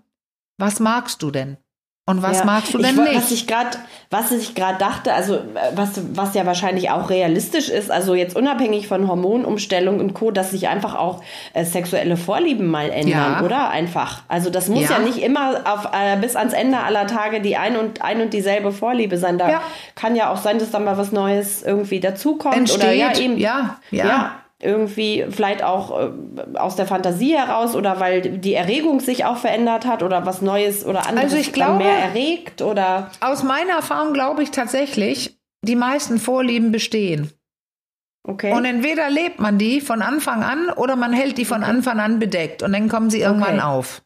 was 0.59 0.81
magst 0.81 1.23
du 1.23 1.31
denn? 1.31 1.59
Und 2.07 2.23
was 2.23 2.41
Ja. 2.41 2.45
magst 2.45 2.75
du 2.75 2.79
ich, 2.79 2.85
denn 2.87 2.99
wo- 2.99 3.03
nicht? 3.03 3.17
Was 3.17 3.31
ich 3.31 3.47
gerade, 3.47 3.79
was 4.11 4.31
ich 4.31 4.55
gerade 4.55 4.77
dachte, 4.79 5.15
also 5.15 5.37
äh, 5.37 5.41
was, 5.75 5.89
was 6.13 6.35
ja 6.35 6.45
wahrscheinlich 6.45 6.91
auch 6.91 7.09
realistisch 7.09 7.71
ist, 7.71 7.91
also 7.91 8.15
jetzt 8.15 8.37
unabhängig 8.37 8.89
von 8.89 9.09
Hormonumstellung 9.09 10.01
und 10.01 10.13
Co, 10.13 10.31
dass 10.31 10.51
sich 10.51 10.69
einfach 10.69 10.95
auch 10.97 11.23
äh, 11.55 11.65
sexuelle 11.65 12.19
Vorlieben 12.19 12.67
mal 12.71 12.91
ändern, 12.91 13.37
Ja. 13.39 13.43
oder? 13.43 13.71
Einfach. 13.71 14.21
Also 14.29 14.51
das 14.51 14.69
muss 14.69 14.83
Ja. 14.83 14.99
ja, 14.99 14.99
nicht 14.99 15.17
immer 15.17 15.61
auf, 15.65 15.89
äh, 15.95 16.19
bis 16.19 16.37
ans 16.37 16.53
Ende 16.53 16.77
aller 16.81 17.07
Tage 17.07 17.41
die 17.41 17.57
ein 17.57 17.75
und 17.79 18.03
ein 18.03 18.21
und 18.21 18.35
dieselbe 18.35 18.71
Vorliebe 18.71 19.17
sein. 19.17 19.39
Da 19.39 19.63
kann 19.95 20.15
ja 20.15 20.31
auch 20.31 20.37
sein, 20.37 20.59
dass 20.59 20.71
da 20.71 20.81
mal 20.81 20.99
was 20.99 21.11
Neues 21.11 21.63
irgendwie 21.63 22.01
dazukommt 22.01 22.55
Entsteht, 22.55 22.83
oder 22.83 22.93
ja 22.93 23.17
eben 23.17 23.39
ja, 23.39 23.79
ja. 23.91 24.33
Irgendwie 24.63 25.27
vielleicht 25.31 25.63
auch 25.63 25.99
äh, 26.01 26.11
aus 26.59 26.77
der 26.77 26.87
Fantasie 26.87 27.37
heraus 27.37 27.75
oder 27.75 28.01
weil 28.01 28.21
die 28.39 28.55
Erregung 28.55 29.01
sich 29.01 29.25
auch 29.25 29.37
verändert 29.37 29.85
hat 29.87 30.03
oder 30.03 30.25
was 30.27 30.43
Neues 30.43 30.87
oder 30.87 31.07
anderes 31.07 31.25
Also 31.33 31.37
ich 31.37 31.53
glaube- 31.53 31.79
mehr 31.85 31.99
erregt 31.99 32.63
oder 32.63 33.11
Aus 33.21 33.43
meiner 33.43 33.73
Erfahrung 33.75 34.13
glaube 34.15 34.43
ich 34.43 34.51
tatsächlich, 34.53 35.37
die 35.63 35.77
meisten 35.77 36.19
Vorlieben 36.19 36.71
bestehen. 36.73 37.31
okay. 38.27 38.53
Und 38.53 38.65
entweder 38.65 39.11
lebt 39.11 39.41
man 39.41 39.59
die 39.59 39.81
von 39.81 40.03
Anfang 40.03 40.43
an 40.45 40.71
oder 40.71 40.97
man 40.97 41.13
hält 41.13 41.37
die 41.37 41.45
von 41.45 41.65
Anfang 41.65 41.99
an 42.01 42.19
bedeckt 42.19 42.63
und 42.63 42.73
dann 42.73 42.89
kommen 42.89 43.11
sie 43.11 43.21
irgendwann 43.21 43.57
Okay. 43.59 43.67
auf. 43.67 44.03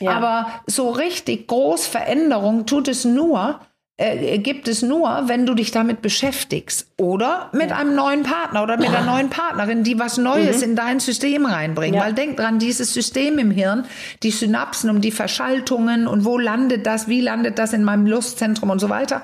Ja. 0.00 0.12
Aber 0.12 0.46
so 0.66 0.90
richtig 0.90 1.48
groß 1.48 1.86
Veränderung 1.88 2.66
tut 2.66 2.86
es 2.86 3.04
nur, 3.04 3.58
äh, 3.98 4.38
gibt 4.38 4.68
es 4.68 4.82
nur, 4.82 5.24
wenn 5.26 5.44
du 5.44 5.54
dich 5.54 5.70
damit 5.70 6.00
beschäftigst. 6.02 6.86
Oder 6.96 7.50
mit 7.52 7.72
einem 7.72 7.94
neuen 7.94 8.22
Partner 8.22 8.62
oder 8.62 8.76
mit 8.76 8.88
einer 8.88 9.04
neuen 9.04 9.28
Partnerin, 9.28 9.82
die 9.82 9.98
was 9.98 10.16
Neues 10.18 10.62
in 10.62 10.76
dein 10.76 11.00
System 11.00 11.44
reinbringt. 11.44 11.92
Mhm. 11.92 11.98
Ja. 11.98 12.06
Weil 12.06 12.14
denk 12.14 12.36
dran, 12.36 12.58
dieses 12.58 12.94
System 12.94 13.38
im 13.38 13.50
Hirn, 13.50 13.86
die 14.22 14.30
Synapsen 14.30 14.88
und 14.90 15.02
die 15.02 15.10
Verschaltungen 15.10 16.06
und 16.06 16.24
wo 16.24 16.38
landet 16.38 16.86
das, 16.86 17.08
wie 17.08 17.20
landet 17.20 17.58
das 17.58 17.72
in 17.72 17.84
meinem 17.84 18.06
Lustzentrum 18.06 18.70
und 18.70 18.78
so 18.78 18.88
weiter, 18.88 19.22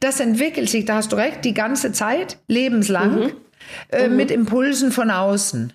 das 0.00 0.20
entwickelt 0.20 0.70
sich, 0.70 0.84
da 0.84 0.96
hast 0.96 1.12
du 1.12 1.16
recht, 1.16 1.44
die 1.44 1.54
ganze 1.54 1.92
Zeit, 1.92 2.38
lebenslang, 2.48 3.12
Mhm. 3.12 3.32
Äh, 3.90 4.08
mit 4.08 4.30
Impulsen 4.30 4.92
von 4.92 5.10
außen. 5.10 5.72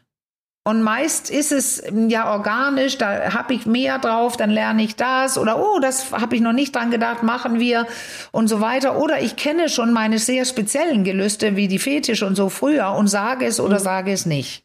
Und 0.68 0.82
meist 0.82 1.30
ist 1.30 1.54
es 1.54 1.82
ähm, 1.82 2.10
ja 2.10 2.30
organisch, 2.34 2.98
da 2.98 3.34
habe 3.34 3.54
ich 3.54 3.66
mehr 3.66 4.00
drauf, 4.00 4.36
dann 4.36 4.50
lerne 4.50 4.84
ich 4.84 4.98
das 4.98 5.38
oder 5.38 5.58
oh, 5.64 5.80
das 5.80 6.12
habe 6.12 6.36
ich 6.36 6.42
noch 6.42 6.52
nicht 6.52 6.76
dran 6.76 6.92
gedacht, 6.92 7.24
machen 7.24 7.58
wir 7.58 7.88
und 8.34 8.50
so 8.50 8.60
weiter. 8.60 9.00
Oder 9.00 9.22
ich 9.22 9.38
kenne 9.38 9.70
schon 9.70 9.94
meine 9.94 10.20
sehr 10.20 10.44
speziellen 10.44 11.06
Gelüste 11.06 11.56
wie 11.56 11.70
die 11.70 11.80
Fetisch 11.80 12.22
und 12.22 12.36
so 12.36 12.50
früher 12.50 12.92
und 12.92 13.08
sage 13.08 13.46
es 13.46 13.60
Mhm. 13.60 13.66
oder 13.66 13.80
sage 13.80 14.12
es 14.12 14.26
nicht. 14.26 14.64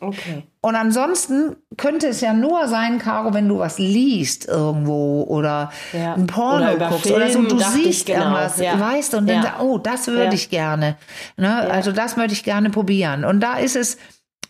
okay. 0.00 0.42
Und 0.60 0.74
ansonsten 0.74 1.54
könnte 1.76 2.08
es 2.08 2.20
ja 2.20 2.32
nur 2.34 2.66
sein, 2.66 2.98
Caro, 2.98 3.32
wenn 3.32 3.46
du 3.48 3.60
was 3.60 3.78
liest 3.78 4.46
irgendwo 4.48 5.22
oder 5.28 5.70
Ja. 5.92 6.14
ein 6.14 6.26
Porno 6.26 6.72
Oder 6.74 6.88
guckst 6.88 7.10
oder 7.10 7.28
so, 7.30 7.38
Film, 7.38 7.48
du 7.50 7.58
siehst 7.60 8.06
genau. 8.06 8.20
irgendwas, 8.20 8.58
Ja. 8.58 8.80
weißt 8.80 9.14
und 9.14 9.28
dann 9.28 9.36
Ja. 9.36 9.42
sagst, 9.44 9.60
oh, 9.62 9.78
das 9.78 10.08
würde 10.08 10.24
Ja. 10.24 10.32
ich 10.32 10.50
gerne. 10.50 10.96
Ne? 11.36 11.54
Also 11.70 11.92
das 11.92 12.16
möchte 12.16 12.32
ich 12.34 12.42
gerne 12.42 12.68
probieren. 12.70 13.24
Und 13.24 13.38
da 13.40 13.58
ist 13.58 13.76
es, 13.76 13.96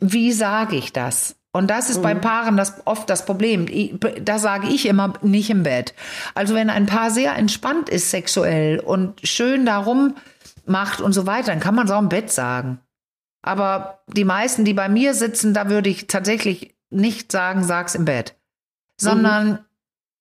wie 0.00 0.32
sage 0.32 0.76
ich 0.76 0.92
das? 0.92 1.36
Und 1.52 1.68
das 1.68 1.88
ist 1.88 2.02
bei 2.02 2.14
Mhm. 2.14 2.20
Paaren 2.20 2.56
das 2.58 2.82
oft 2.84 3.08
das 3.08 3.24
Problem. 3.24 3.66
Da 4.22 4.38
sage 4.38 4.68
ich 4.68 4.84
immer 4.86 5.14
nicht 5.22 5.48
im 5.48 5.62
Bett. 5.62 5.94
Also 6.34 6.54
wenn 6.54 6.68
ein 6.68 6.84
Paar 6.84 7.10
sehr 7.10 7.34
entspannt 7.34 7.88
ist 7.88 8.10
sexuell 8.10 8.78
und 8.78 9.26
schön 9.26 9.64
darum 9.64 10.16
macht 10.66 11.00
und 11.00 11.14
so 11.14 11.26
weiter, 11.26 11.46
dann 11.52 11.60
kann 11.60 11.74
man 11.74 11.86
es 11.86 11.92
auch 11.92 12.00
im 12.02 12.10
Bett 12.10 12.30
sagen. 12.30 12.80
Aber 13.42 14.02
die 14.08 14.24
meisten, 14.24 14.64
die 14.64 14.74
bei 14.74 14.88
mir 14.90 15.14
sitzen, 15.14 15.54
da 15.54 15.70
würde 15.70 15.88
ich 15.88 16.08
tatsächlich 16.08 16.74
nicht 16.90 17.32
sagen, 17.32 17.64
sag's 17.64 17.94
im 17.94 18.04
Bett, 18.04 18.34
sondern 19.00 19.64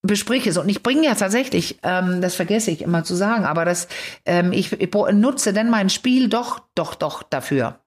besprich 0.03 0.47
es. 0.47 0.57
Und 0.57 0.69
ich 0.69 0.83
bringe 0.83 1.05
ja 1.05 1.15
tatsächlich, 1.15 1.79
ähm, 1.83 2.21
das 2.21 2.35
vergesse 2.35 2.71
ich 2.71 2.81
immer 2.81 3.03
zu 3.03 3.15
sagen, 3.15 3.45
aber 3.45 3.65
das, 3.65 3.87
ähm, 4.25 4.53
ich, 4.53 4.71
ich 4.71 4.93
nutze 4.93 5.53
denn 5.53 5.69
mein 5.69 5.89
Spiel 5.89 6.29
doch, 6.29 6.61
doch, 6.75 6.95
doch 6.95 7.23
dafür. 7.23 7.79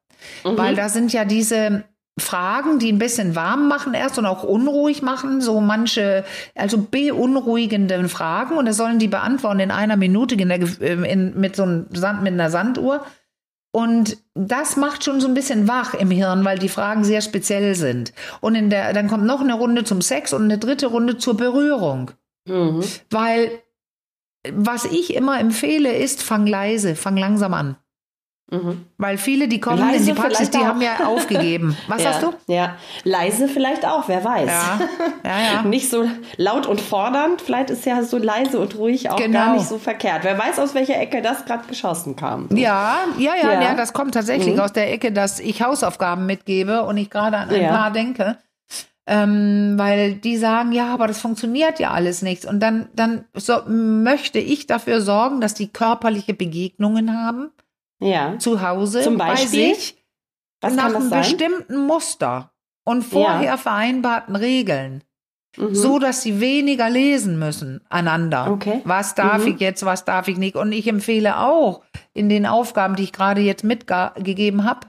Weil 0.42 0.74
da 0.74 0.88
sind 0.88 1.12
ja 1.12 1.24
diese 1.24 1.84
Fragen, 2.18 2.78
die 2.78 2.92
ein 2.92 2.98
bisschen 2.98 3.36
warm 3.36 3.68
machen 3.68 3.94
erst 3.94 4.18
und 4.18 4.26
auch 4.26 4.42
unruhig 4.42 5.02
machen, 5.02 5.40
so 5.40 5.60
manche, 5.60 6.24
also 6.54 6.78
beunruhigenden 6.78 8.08
Fragen 8.08 8.56
und 8.56 8.66
das 8.66 8.76
sollen 8.76 8.98
die 8.98 9.08
beantworten 9.08 9.60
in 9.60 9.70
einer 9.70 9.96
Minute 9.96 10.34
in 10.34 10.48
der, 10.48 10.60
ähm, 10.80 11.04
in, 11.04 11.38
mit 11.38 11.56
so 11.56 11.62
einem 11.62 11.86
Sand, 11.92 12.22
mit 12.22 12.32
einer 12.32 12.50
Sanduhr. 12.50 13.04
Und 13.70 14.16
das 14.34 14.76
macht 14.76 15.04
schon 15.04 15.20
so 15.20 15.28
ein 15.28 15.34
bisschen 15.34 15.68
wach 15.68 15.94
im 15.94 16.10
Hirn, 16.10 16.44
weil 16.44 16.58
die 16.58 16.70
Fragen 16.70 17.04
sehr 17.04 17.20
speziell 17.20 17.74
sind. 17.74 18.12
Und 18.40 18.54
in 18.54 18.70
der, 18.70 18.92
dann 18.94 19.08
kommt 19.08 19.24
noch 19.24 19.40
eine 19.40 19.54
Runde 19.54 19.84
zum 19.84 20.00
Sex 20.00 20.32
und 20.32 20.44
eine 20.44 20.58
dritte 20.58 20.86
Runde 20.86 21.18
zur 21.18 21.36
Berührung. 21.36 22.10
Mhm. 22.46 22.82
Weil 23.10 23.50
was 24.50 24.84
ich 24.86 25.14
immer 25.14 25.38
empfehle, 25.38 25.94
ist, 25.94 26.22
fang 26.22 26.46
leise, 26.46 26.96
fang 26.96 27.16
langsam 27.16 27.54
an. 27.54 27.76
Mhm. 28.50 28.86
Weil 28.96 29.18
viele, 29.18 29.46
die 29.46 29.60
kommen 29.60 29.78
in 29.78 29.88
Leise 29.88 30.06
die 30.06 30.18
Praxis, 30.18 30.48
die 30.50 30.56
auch. 30.58 30.64
haben 30.64 30.80
ja 30.80 31.06
aufgegeben. 31.06 31.76
Was 31.86 32.02
ja. 32.04 32.10
hast 32.10 32.22
du? 32.22 32.32
Ja, 32.46 32.76
leise 33.04 33.46
vielleicht 33.46 33.84
auch, 33.84 34.08
wer 34.08 34.24
weiß. 34.24 34.50
Ja, 35.22 35.30
ja. 35.54 35.62
Nicht 35.68 35.90
so 35.90 36.06
laut 36.38 36.66
und 36.66 36.80
fordernd, 36.80 37.42
vielleicht 37.42 37.68
ist 37.68 37.84
ja 37.84 38.02
so 38.02 38.16
leise 38.16 38.58
und 38.58 38.74
ruhig 38.78 39.10
auch 39.10 39.16
Genau. 39.16 39.38
gar 39.38 39.54
nicht 39.54 39.68
so 39.68 39.76
verkehrt. 39.76 40.24
Wer 40.24 40.38
weiß, 40.38 40.58
aus 40.60 40.74
welcher 40.74 40.98
Ecke 40.98 41.20
das 41.20 41.44
gerade 41.44 41.66
geschossen 41.68 42.16
kam. 42.16 42.48
Ja, 42.54 43.00
ja, 43.18 43.32
ja, 43.40 43.60
Ja. 43.60 43.74
das 43.74 43.92
kommt 43.92 44.14
tatsächlich 44.14 44.58
aus 44.58 44.72
der 44.72 44.92
Ecke, 44.92 45.12
dass 45.12 45.40
ich 45.40 45.62
Hausaufgaben 45.62 46.24
mitgebe 46.24 46.84
und 46.84 46.96
ich 46.96 47.10
gerade 47.10 47.36
an 47.36 47.50
ein 47.50 47.68
paar 47.68 47.90
denke. 47.90 48.38
Ähm, 49.10 49.74
weil 49.76 50.14
die 50.16 50.36
sagen, 50.36 50.72
ja, 50.72 50.92
aber 50.92 51.06
das 51.06 51.18
funktioniert 51.20 51.78
ja 51.80 51.92
alles 51.92 52.20
nichts. 52.20 52.44
Und 52.44 52.60
dann, 52.60 52.88
dann 52.94 53.24
so, 53.34 53.60
möchte 53.66 54.38
ich 54.38 54.66
dafür 54.66 55.00
sorgen, 55.00 55.40
dass 55.40 55.54
die 55.54 55.68
körperliche 55.68 56.34
Begegnungen 56.34 57.16
haben, 57.18 57.50
Ja. 58.00 58.38
zu 58.38 58.60
Hause, 58.62 59.02
Zum 59.02 59.16
Beispiel? 59.18 59.68
bei 59.68 59.74
sich, 59.74 59.96
Was 60.60 60.74
nach 60.74 60.94
einem 60.94 61.08
sein? 61.08 61.20
bestimmten 61.20 61.76
Muster 61.86 62.52
und 62.84 63.02
vorher 63.02 63.42
Ja. 63.42 63.56
vereinbarten 63.56 64.36
Regeln. 64.36 65.02
Mhm. 65.56 65.74
so 65.74 65.98
dass 65.98 66.22
sie 66.22 66.40
weniger 66.40 66.88
lesen 66.90 67.38
müssen 67.38 67.80
aneinander. 67.88 68.50
Okay. 68.52 68.80
Was 68.84 69.14
darf 69.14 69.44
Mhm. 69.44 69.54
ich 69.54 69.60
jetzt, 69.60 69.84
was 69.84 70.04
darf 70.04 70.28
ich 70.28 70.36
nicht? 70.36 70.54
Und 70.56 70.70
ich 70.72 70.86
empfehle 70.86 71.38
auch 71.40 71.82
in 72.12 72.28
den 72.28 72.44
Aufgaben, 72.46 72.94
die 72.96 73.02
ich 73.04 73.12
gerade 73.12 73.40
jetzt 73.40 73.64
mitgegeben 73.64 74.64
habe, 74.64 74.86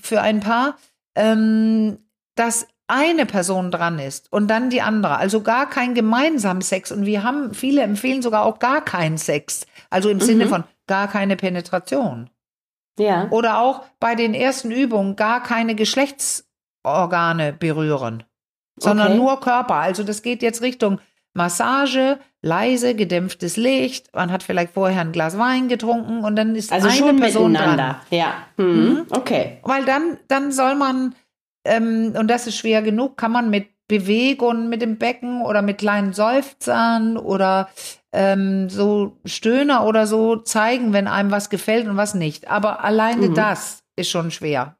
für 0.00 0.20
ein 0.20 0.38
paar, 0.40 0.76
ähm, 1.16 1.98
dass 2.36 2.68
eine 2.86 3.24
Person 3.26 3.70
dran 3.70 3.98
ist 3.98 4.30
und 4.32 4.48
dann 4.48 4.68
die 4.70 4.82
andere. 4.82 5.16
Also 5.16 5.40
gar 5.40 5.68
kein 5.68 5.94
gemeinsamen 5.94 6.60
Sex. 6.62 6.92
Und 6.92 7.06
wir 7.06 7.22
haben, 7.24 7.54
viele 7.54 7.82
empfehlen 7.82 8.20
sogar 8.22 8.44
auch 8.44 8.58
gar 8.58 8.84
keinen 8.84 9.16
Sex. 9.18 9.66
Also 9.90 10.08
im 10.10 10.18
Mhm. 10.18 10.22
Sinne 10.22 10.46
von 10.46 10.64
gar 10.86 11.08
keine 11.08 11.36
Penetration. 11.36 12.28
Ja. 12.98 13.28
Oder 13.30 13.58
auch 13.60 13.82
bei 14.00 14.14
den 14.14 14.34
ersten 14.34 14.70
Übungen 14.70 15.16
gar 15.16 15.42
keine 15.42 15.74
Geschlechtsorgane 15.74 17.52
berühren, 17.52 18.24
sondern 18.76 19.08
Okay. 19.12 19.16
nur 19.16 19.40
Körper. 19.40 19.76
Also 19.76 20.02
das 20.04 20.22
geht 20.22 20.42
jetzt 20.42 20.62
Richtung 20.62 21.00
Massage, 21.34 22.18
leise, 22.42 22.94
gedämpftes 22.94 23.56
Licht. 23.56 24.14
Man 24.14 24.30
hat 24.30 24.42
vielleicht 24.42 24.74
vorher 24.74 25.00
ein 25.00 25.12
Glas 25.12 25.38
Wein 25.38 25.68
getrunken 25.68 26.24
und 26.24 26.36
dann 26.36 26.54
ist 26.54 26.70
Also 26.72 26.88
eine 26.88 26.96
schon 26.96 27.16
Person 27.16 27.52
miteinander. 27.52 28.00
dran. 28.10 28.18
Ja. 28.18 28.34
Mhm. 28.58 29.06
Okay. 29.10 29.58
Weil 29.62 29.84
dann, 29.86 30.18
dann 30.28 30.52
soll 30.52 30.74
man, 30.74 31.14
ähm, 31.64 32.14
und 32.18 32.28
das 32.28 32.46
ist 32.46 32.56
schwer 32.58 32.82
genug, 32.82 33.16
kann 33.16 33.32
man 33.32 33.48
mit 33.48 33.68
Bewegungen 33.88 34.68
mit 34.68 34.80
dem 34.82 34.96
Becken 34.98 35.42
oder 35.42 35.60
mit 35.60 35.78
kleinen 35.78 36.12
Seufzern 36.14 37.16
oder 37.18 37.68
ähm, 38.12 38.68
so 38.68 39.16
Stöhner 39.24 39.86
oder 39.86 40.06
so 40.06 40.36
zeigen, 40.36 40.92
wenn 40.92 41.08
einem 41.08 41.30
was 41.30 41.48
gefällt 41.50 41.86
und 41.88 41.96
was 41.96 42.14
nicht. 42.14 42.48
Aber 42.50 42.84
alleine 42.84 43.28
Mhm. 43.28 43.34
das 43.34 43.82
ist 43.96 44.10
schon 44.10 44.30
schwer. 44.30 44.76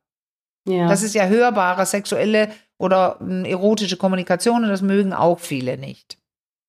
Ja. 0.69 0.89
Das 0.89 1.03
ist 1.03 1.15
ja 1.15 1.27
hörbare 1.27 1.87
sexuelle 1.87 2.51
oder 2.79 3.17
ähm, 3.21 3.45
erotische 3.45 3.97
Kommunikation 3.97 4.63
und 4.65 4.69
das 4.71 4.83
mögen 4.83 5.13
auch 5.13 5.39
viele 5.41 5.77
nicht. 5.79 6.19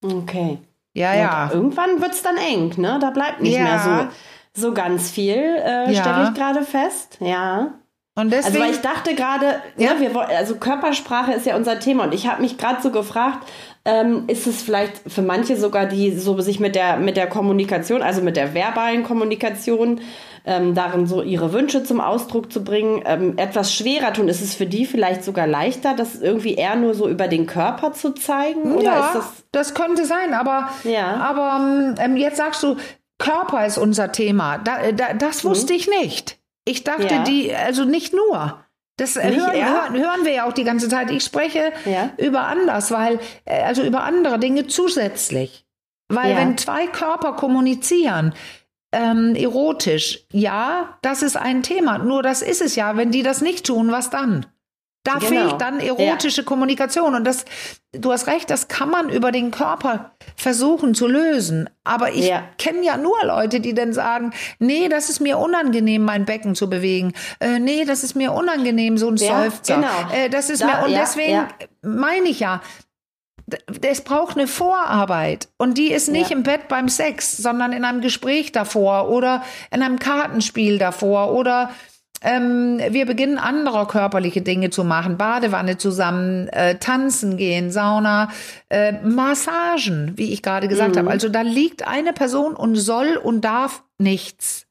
okay. 0.04 0.60
Ja, 0.96 1.16
ja. 1.16 1.50
Irgendwann 1.52 2.02
wird 2.02 2.12
es 2.14 2.22
dann 2.22 2.38
eng, 2.38 2.74
ne? 2.78 3.00
Da 3.02 3.10
bleibt 3.10 3.42
nicht 3.42 3.56
Ja. 3.58 3.64
mehr 3.64 3.80
so, 4.54 4.68
so 4.68 4.74
ganz 4.76 5.10
viel, 5.10 5.34
äh, 5.36 5.92
Ja. 5.92 6.02
stelle 6.02 6.24
ich 6.30 6.34
gerade 6.36 6.62
fest. 6.62 7.18
Ja. 7.20 7.74
Und 8.16 8.32
deswegen, 8.32 8.56
also 8.56 8.60
weil 8.60 8.72
ich 8.72 8.82
dachte 8.82 9.16
gerade, 9.16 9.62
ja, 9.78 9.94
ja 9.94 10.00
wir, 10.00 10.16
also 10.38 10.56
Körpersprache 10.56 11.34
ist 11.34 11.48
ja 11.48 11.56
unser 11.56 11.80
Thema 11.80 12.04
und 12.04 12.14
ich 12.14 12.28
habe 12.28 12.42
mich 12.42 12.58
gerade 12.58 12.82
so 12.82 12.92
gefragt, 12.92 13.48
ähm, 13.86 14.26
ist 14.28 14.46
es 14.46 14.62
vielleicht 14.62 14.94
für 15.08 15.24
manche 15.24 15.58
sogar, 15.58 15.88
die 15.88 16.16
so 16.16 16.40
sich 16.40 16.60
mit 16.60 16.76
der 16.76 16.98
mit 16.98 17.18
der 17.18 17.28
Kommunikation, 17.28 18.04
also 18.04 18.22
mit 18.22 18.38
der 18.38 18.54
verbalen 18.54 19.04
Kommunikation, 19.04 20.00
ähm, 20.46 20.76
darin 20.76 21.08
so 21.08 21.22
ihre 21.22 21.54
Wünsche 21.54 21.84
zum 21.84 22.02
Ausdruck 22.02 22.52
zu 22.52 22.64
bringen, 22.64 23.02
ähm, 23.06 23.34
etwas 23.38 23.74
schwerer 23.74 24.14
tun. 24.14 24.28
Ist 24.28 24.42
es 24.42 24.54
für 24.54 24.68
die 24.68 24.86
vielleicht 24.86 25.24
sogar 25.24 25.48
leichter, 25.48 25.96
das 25.96 26.16
irgendwie 26.22 26.54
eher 26.54 26.76
nur 26.76 26.94
so 26.94 27.10
über 27.10 27.28
den 27.28 27.48
Körper 27.48 27.94
zu 27.94 28.12
zeigen? 28.12 28.76
Oder 28.76 28.84
ja, 28.84 29.08
ist 29.08 29.16
das, 29.16 29.44
das 29.52 29.74
könnte 29.74 30.06
sein, 30.06 30.34
aber, 30.34 30.70
ja. 30.84 31.16
aber 31.16 31.96
ähm, 32.00 32.18
jetzt 32.18 32.38
sagst 32.38 32.62
du, 32.62 32.76
Körper 33.18 33.66
ist 33.66 33.78
unser 33.78 34.12
Thema. 34.12 34.60
Da, 34.60 34.92
da, 34.92 35.14
das 35.14 35.44
mhm. 35.44 35.50
wusste 35.50 35.74
mhm. 35.74 35.80
ich 35.80 35.88
nicht. 35.88 36.43
Ich 36.66 36.84
dachte, 36.84 37.14
ja. 37.14 37.24
die, 37.24 37.54
also 37.54 37.84
nicht 37.86 38.14
nur. 38.14 38.64
Das 38.98 39.16
nicht, 39.16 39.38
hören, 39.38 39.58
ja. 39.58 39.68
hören, 39.68 39.98
hören, 39.98 40.26
wir 40.26 40.34
ja 40.34 40.48
auch 40.48 40.54
die 40.54 40.64
ganze 40.64 40.88
Zeit. 40.88 41.10
Ich 41.10 41.24
spreche 41.24 41.74
ja. 41.86 42.12
über 42.18 42.42
anders, 42.42 42.92
weil, 42.92 43.20
äh, 43.46 43.64
also 43.64 43.84
über 43.84 44.04
andere 44.04 44.38
Dinge 44.38 44.68
zusätzlich. 44.68 45.66
Weil 46.10 46.36
wenn 46.36 46.58
zwei 46.58 46.86
Körper 46.88 47.34
kommunizieren, 47.34 48.34
ähm, 48.92 49.36
erotisch, 49.36 50.28
ja, 50.32 51.00
das 51.02 51.24
ist 51.24 51.36
ein 51.36 51.64
Thema. 51.64 51.98
Nur 51.98 52.22
das 52.22 52.44
ist 52.44 52.62
es 52.62 52.76
ja. 52.76 52.96
Wenn 52.96 53.10
die 53.10 53.24
das 53.24 53.42
nicht 53.42 53.66
tun, 53.66 53.92
was 53.92 54.12
dann? 54.12 54.46
Da 55.06 55.16
genau. 55.16 55.28
fehlt 55.28 55.62
dann 55.62 55.82
erotische 55.82 56.42
ja. 56.42 56.46
Kommunikation. 56.46 57.14
Und 57.14 57.26
das, 57.26 57.44
du 57.92 58.12
hast 58.12 58.28
recht, 58.28 58.50
das 58.50 58.70
kann 58.70 58.90
man 58.90 59.10
über 59.10 59.34
den 59.34 59.52
Körper 59.52 60.12
versuchen 60.38 60.96
zu 60.96 61.08
lösen. 61.08 61.70
Aber 61.84 62.14
ich 62.14 62.28
ja. 62.28 62.44
kenne 62.58 62.86
ja 62.86 62.96
nur 62.96 63.18
Leute, 63.26 63.60
die 63.60 63.74
dann 63.74 63.92
sagen, 63.92 64.32
nee, 64.60 64.88
das 64.88 65.10
ist 65.10 65.20
mir 65.20 65.40
unangenehm, 65.40 66.04
mein 66.04 66.24
Becken 66.24 66.56
zu 66.56 66.70
bewegen. 66.70 67.12
Äh, 67.42 67.60
nee, 67.60 67.84
das 67.84 68.06
ist 68.06 68.16
mir 68.16 68.32
unangenehm, 68.32 68.98
so 68.98 69.10
ein 69.10 69.18
ja, 69.18 69.44
Seufzer. 69.44 69.76
Genau. 69.76 70.14
Äh, 70.14 70.30
das 70.30 70.50
ist 70.50 70.62
da, 70.62 70.68
mir, 70.68 70.86
und 70.86 70.92
deswegen 70.94 71.48
meine 71.82 72.30
ich 72.30 72.40
ja, 72.40 72.62
es 73.82 74.02
braucht 74.02 74.38
eine 74.38 74.48
Vorarbeit 74.48 75.50
und 75.58 75.78
die 75.78 75.92
ist 75.92 76.08
nicht 76.08 76.30
ja. 76.30 76.38
im 76.38 76.44
Bett 76.44 76.70
beim 76.70 76.88
Sex, 76.88 77.38
sondern 77.38 77.74
in 77.74 77.84
einem 77.84 78.00
Gespräch 78.00 78.54
davor 78.54 79.10
oder 79.10 79.44
in 79.70 79.84
einem 79.84 80.00
Kartenspiel 80.00 80.78
davor 80.78 81.34
oder 81.34 81.70
ähm, 82.24 82.80
wir 82.90 83.06
beginnen 83.06 83.38
andere 83.38 83.86
körperliche 83.86 84.42
Dinge 84.42 84.70
zu 84.70 84.84
machen, 84.84 85.18
Badewanne 85.18 85.78
zusammen, 85.78 86.48
äh, 86.50 86.78
tanzen 86.80 87.38
gehen, 87.38 87.72
Sauna, 87.72 88.30
äh, 88.70 88.94
Massagen, 89.04 90.14
wie 90.16 90.32
ich 90.32 90.42
gerade 90.42 90.68
gesagt 90.68 90.96
mhm. 90.96 91.00
habe. 91.00 91.10
Also 91.12 91.30
da 91.30 91.42
liegt 91.42 91.88
eine 91.88 92.14
Person 92.14 92.56
und 92.56 92.76
soll 92.76 93.18
und 93.22 93.42
darf 93.42 93.84
nichts. 93.98 94.66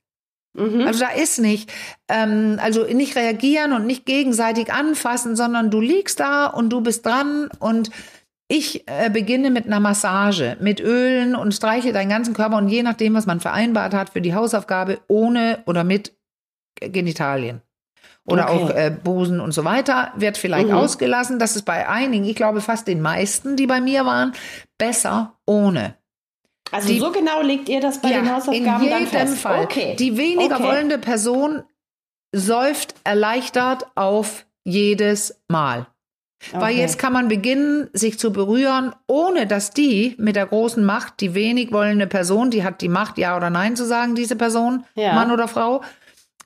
Mhm. 0.55 0.83
Also 0.87 1.01
da 1.01 1.11
ist 1.11 1.39
nicht, 1.39 1.73
ähm, 2.09 2.59
also 2.63 2.85
nicht 2.85 3.17
reagieren 3.17 3.73
und 3.73 3.87
nicht 3.87 4.07
gegenseitig 4.07 4.73
anfassen, 4.73 5.37
sondern 5.37 5.71
du 5.71 5.81
liegst 5.81 6.21
da 6.21 6.47
und 6.47 6.71
du 6.71 6.81
bist 6.81 7.05
dran 7.07 7.49
und 7.59 7.91
ich 8.49 8.87
äh, 8.87 9.09
beginne 9.11 9.51
mit 9.51 9.67
einer 9.67 9.81
Massage, 9.81 10.59
mit 10.61 10.81
Ölen 10.81 11.35
und 11.35 11.55
streiche 11.55 11.93
deinen 11.93 12.11
ganzen 12.11 12.35
Körper 12.35 12.59
und 12.59 12.69
je 12.69 12.83
nachdem, 12.83 13.15
was 13.15 13.25
man 13.25 13.41
vereinbart 13.41 13.95
hat 13.95 14.11
für 14.11 14.21
die 14.21 14.35
Hausaufgabe, 14.35 15.01
ohne 15.09 15.63
oder 15.65 15.85
mit 15.85 16.13
Genitalien. 16.91 17.63
Oder 18.25 18.51
okay. 18.51 18.63
auch 18.63 18.71
äh, 18.71 18.97
Busen 19.03 19.41
und 19.41 19.53
so 19.53 19.65
weiter, 19.65 20.13
wird 20.17 20.39
vielleicht 20.39 20.69
mhm. 20.69 20.75
ausgelassen. 20.75 21.39
Das 21.41 21.57
ist 21.57 21.65
bei 21.65 21.89
einigen, 21.89 22.25
ich 22.25 22.37
glaube 22.37 22.61
fast 22.61 22.87
den 22.87 23.01
meisten, 23.01 23.57
die 23.57 23.67
bei 23.67 23.81
mir 23.81 24.05
waren, 24.05 24.33
besser 24.79 25.35
ohne. 25.45 25.97
Also 26.71 26.89
die, 26.89 27.01
so 27.01 27.11
genau 27.11 27.43
legt 27.43 27.69
ihr 27.69 27.81
das 27.81 28.01
bei 28.01 28.11
ja, 28.11 28.21
den 28.21 28.33
Hausaufgaben 28.33 28.83
in 28.83 28.83
jedem 28.83 28.99
dann 28.99 29.07
fest? 29.09 29.39
Fall. 29.39 29.65
Okay. 29.65 29.97
Die 29.99 30.17
weniger 30.17 30.57
okay. 30.57 30.65
wollende 30.65 30.99
Person 30.99 31.63
säuft 32.33 32.95
erleichtert 33.05 33.87
auf 33.95 34.47
jedes 34.65 35.43
Mal. 35.49 35.87
Okay. 36.49 36.61
Weil 36.61 36.77
jetzt 36.77 36.99
kann 36.99 37.13
man 37.13 37.29
beginnen, 37.29 37.89
sich 37.93 38.19
zu 38.19 38.33
berühren, 38.33 38.95
ohne 39.07 39.47
dass 39.47 39.71
die 39.71 40.15
mit 40.19 40.35
der 40.35 40.47
großen 40.47 40.85
Macht, 40.85 41.21
die 41.21 41.35
wenig 41.35 41.73
wollende 41.73 42.07
Person, 42.07 42.51
die 42.51 42.65
hat 42.65 42.81
die 42.81 42.89
Macht, 42.89 43.19
ja 43.19 43.37
oder 43.37 43.51
nein 43.51 43.77
zu 43.77 43.85
sagen, 43.85 44.15
diese 44.15 44.35
Person, 44.35 44.85
ja. 44.95 45.13
Mann 45.15 45.31
oder 45.31 45.47
Frau, 45.47 45.83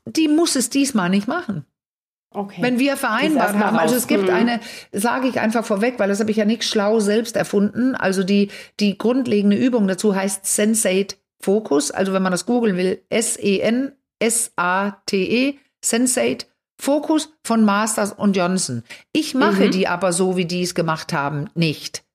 die 0.06 0.28
muss 0.28 0.56
es 0.56 0.70
diesmal 0.70 1.10
nicht 1.10 1.28
machen. 1.28 1.66
Okay. 2.30 2.60
Wenn 2.60 2.78
wir 2.78 2.96
vereinbart 2.96 3.54
haben, 3.56 3.78
also 3.78 3.94
es 3.94 4.06
gibt 4.06 4.24
mhm. 4.24 4.34
eine, 4.34 4.60
sage 4.92 5.26
ich 5.28 5.40
einfach 5.40 5.64
vorweg, 5.64 5.98
weil 5.98 6.08
das 6.08 6.20
habe 6.20 6.30
ich 6.30 6.36
ja 6.36 6.44
nicht 6.44 6.64
schlau 6.64 7.00
selbst 7.00 7.34
erfunden. 7.36 7.94
Also 7.94 8.24
die, 8.24 8.50
die 8.78 8.98
grundlegende 8.98 9.56
Übung 9.56 9.88
dazu 9.88 10.14
heißt 10.14 10.44
Sensate 10.44 11.16
Focus. 11.40 11.90
Also 11.90 12.12
wenn 12.12 12.22
man 12.22 12.32
das 12.32 12.44
googeln 12.44 12.76
will, 12.76 13.02
S-E-N-S-A-T-E, 13.08 13.90
-E, 15.50 15.54
Sensate 15.82 16.46
Focus 16.78 17.32
von 17.42 17.64
Masters 17.64 18.12
und 18.12 18.36
Johnson. 18.36 18.82
Ich 19.12 19.34
mache 19.34 19.66
mhm. 19.66 19.70
die 19.70 19.88
aber 19.88 20.12
so, 20.12 20.36
wie 20.36 20.44
die 20.44 20.62
es 20.62 20.74
gemacht 20.74 21.14
haben, 21.14 21.48
nicht. 21.54 22.05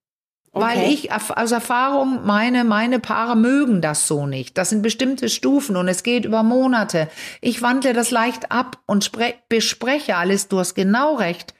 Okay. 0.53 0.65
Weil 0.65 0.91
ich 0.91 1.11
aus 1.13 1.51
Erfahrung 1.51 2.25
meine, 2.25 2.65
meine 2.65 2.99
Paare 2.99 3.37
mögen 3.37 3.81
das 3.81 4.07
so 4.07 4.25
nicht. 4.25 4.57
Das 4.57 4.69
sind 4.69 4.81
bestimmte 4.81 5.29
Stufen 5.29 5.77
und 5.77 5.87
es 5.87 6.03
geht 6.03 6.25
über 6.25 6.43
Monate. 6.43 7.09
Ich 7.39 7.61
wandle 7.61 7.93
das 7.93 8.11
leicht 8.11 8.51
ab 8.51 8.79
und 8.85 9.11
bespreche 9.47 10.17
alles, 10.17 10.49
du 10.49 10.59
hast 10.59 10.75
genau 10.75 11.15
recht, 11.15 11.53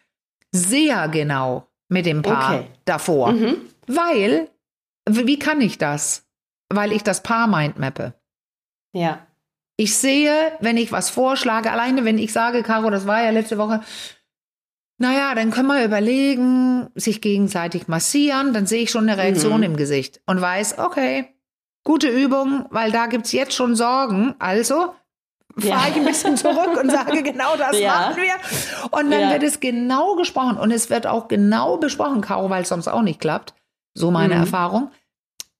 sehr 0.51 1.07
genau 1.07 1.67
mit 1.87 2.05
dem 2.05 2.21
Paar 2.21 2.55
okay. 2.55 2.67
davor. 2.83 3.31
Mhm. 3.31 3.57
Weil, 3.87 4.49
wie 5.09 5.39
kann 5.39 5.61
ich 5.61 5.77
das? 5.77 6.27
Weil 6.67 6.91
ich 6.91 7.03
das 7.03 7.23
Paar 7.23 7.47
mindmappe. 7.47 8.13
Ja. 8.93 9.25
Ich 9.77 9.97
sehe, 9.97 10.51
wenn 10.59 10.75
ich 10.75 10.91
was 10.91 11.09
vorschlage, 11.09 11.71
alleine 11.71 12.03
wenn 12.03 12.17
ich 12.17 12.33
sage, 12.33 12.61
Caro, 12.61 12.89
das 12.89 13.07
war 13.07 13.23
ja 13.23 13.29
letzte 13.29 13.57
Woche, 13.57 13.81
naja, 15.01 15.33
dann 15.33 15.49
können 15.49 15.67
wir 15.67 15.83
überlegen, 15.83 16.89
sich 16.93 17.21
gegenseitig 17.21 17.87
massieren, 17.87 18.53
dann 18.53 18.67
sehe 18.67 18.83
ich 18.83 18.91
schon 18.91 19.09
eine 19.09 19.17
Reaktion 19.17 19.57
mhm. 19.57 19.63
im 19.63 19.75
Gesicht 19.75 20.21
und 20.27 20.39
weiß, 20.39 20.77
okay, 20.77 21.33
gute 21.83 22.07
Übung, 22.07 22.67
weil 22.69 22.91
da 22.91 23.07
gibt 23.07 23.25
es 23.25 23.31
jetzt 23.31 23.55
schon 23.55 23.75
Sorgen. 23.75 24.35
Also 24.37 24.93
fahre 25.57 25.67
ja. 25.67 25.87
ich 25.89 25.95
ein 25.95 26.05
bisschen 26.05 26.37
zurück 26.37 26.79
und 26.79 26.91
sage, 26.91 27.23
genau 27.23 27.57
das 27.57 27.79
ja. 27.79 28.11
machen 28.11 28.21
wir. 28.21 28.89
Und 28.91 29.09
dann 29.09 29.21
ja. 29.21 29.31
wird 29.31 29.41
es 29.41 29.59
genau 29.59 30.15
gesprochen. 30.15 30.57
Und 30.57 30.69
es 30.69 30.91
wird 30.91 31.07
auch 31.07 31.27
genau 31.27 31.77
besprochen, 31.77 32.21
Caro, 32.21 32.51
weil 32.51 32.61
es 32.61 32.69
sonst 32.69 32.87
auch 32.87 33.01
nicht 33.01 33.19
klappt. 33.19 33.55
So 33.95 34.11
meine 34.11 34.35
mhm. 34.35 34.41
Erfahrung. 34.41 34.91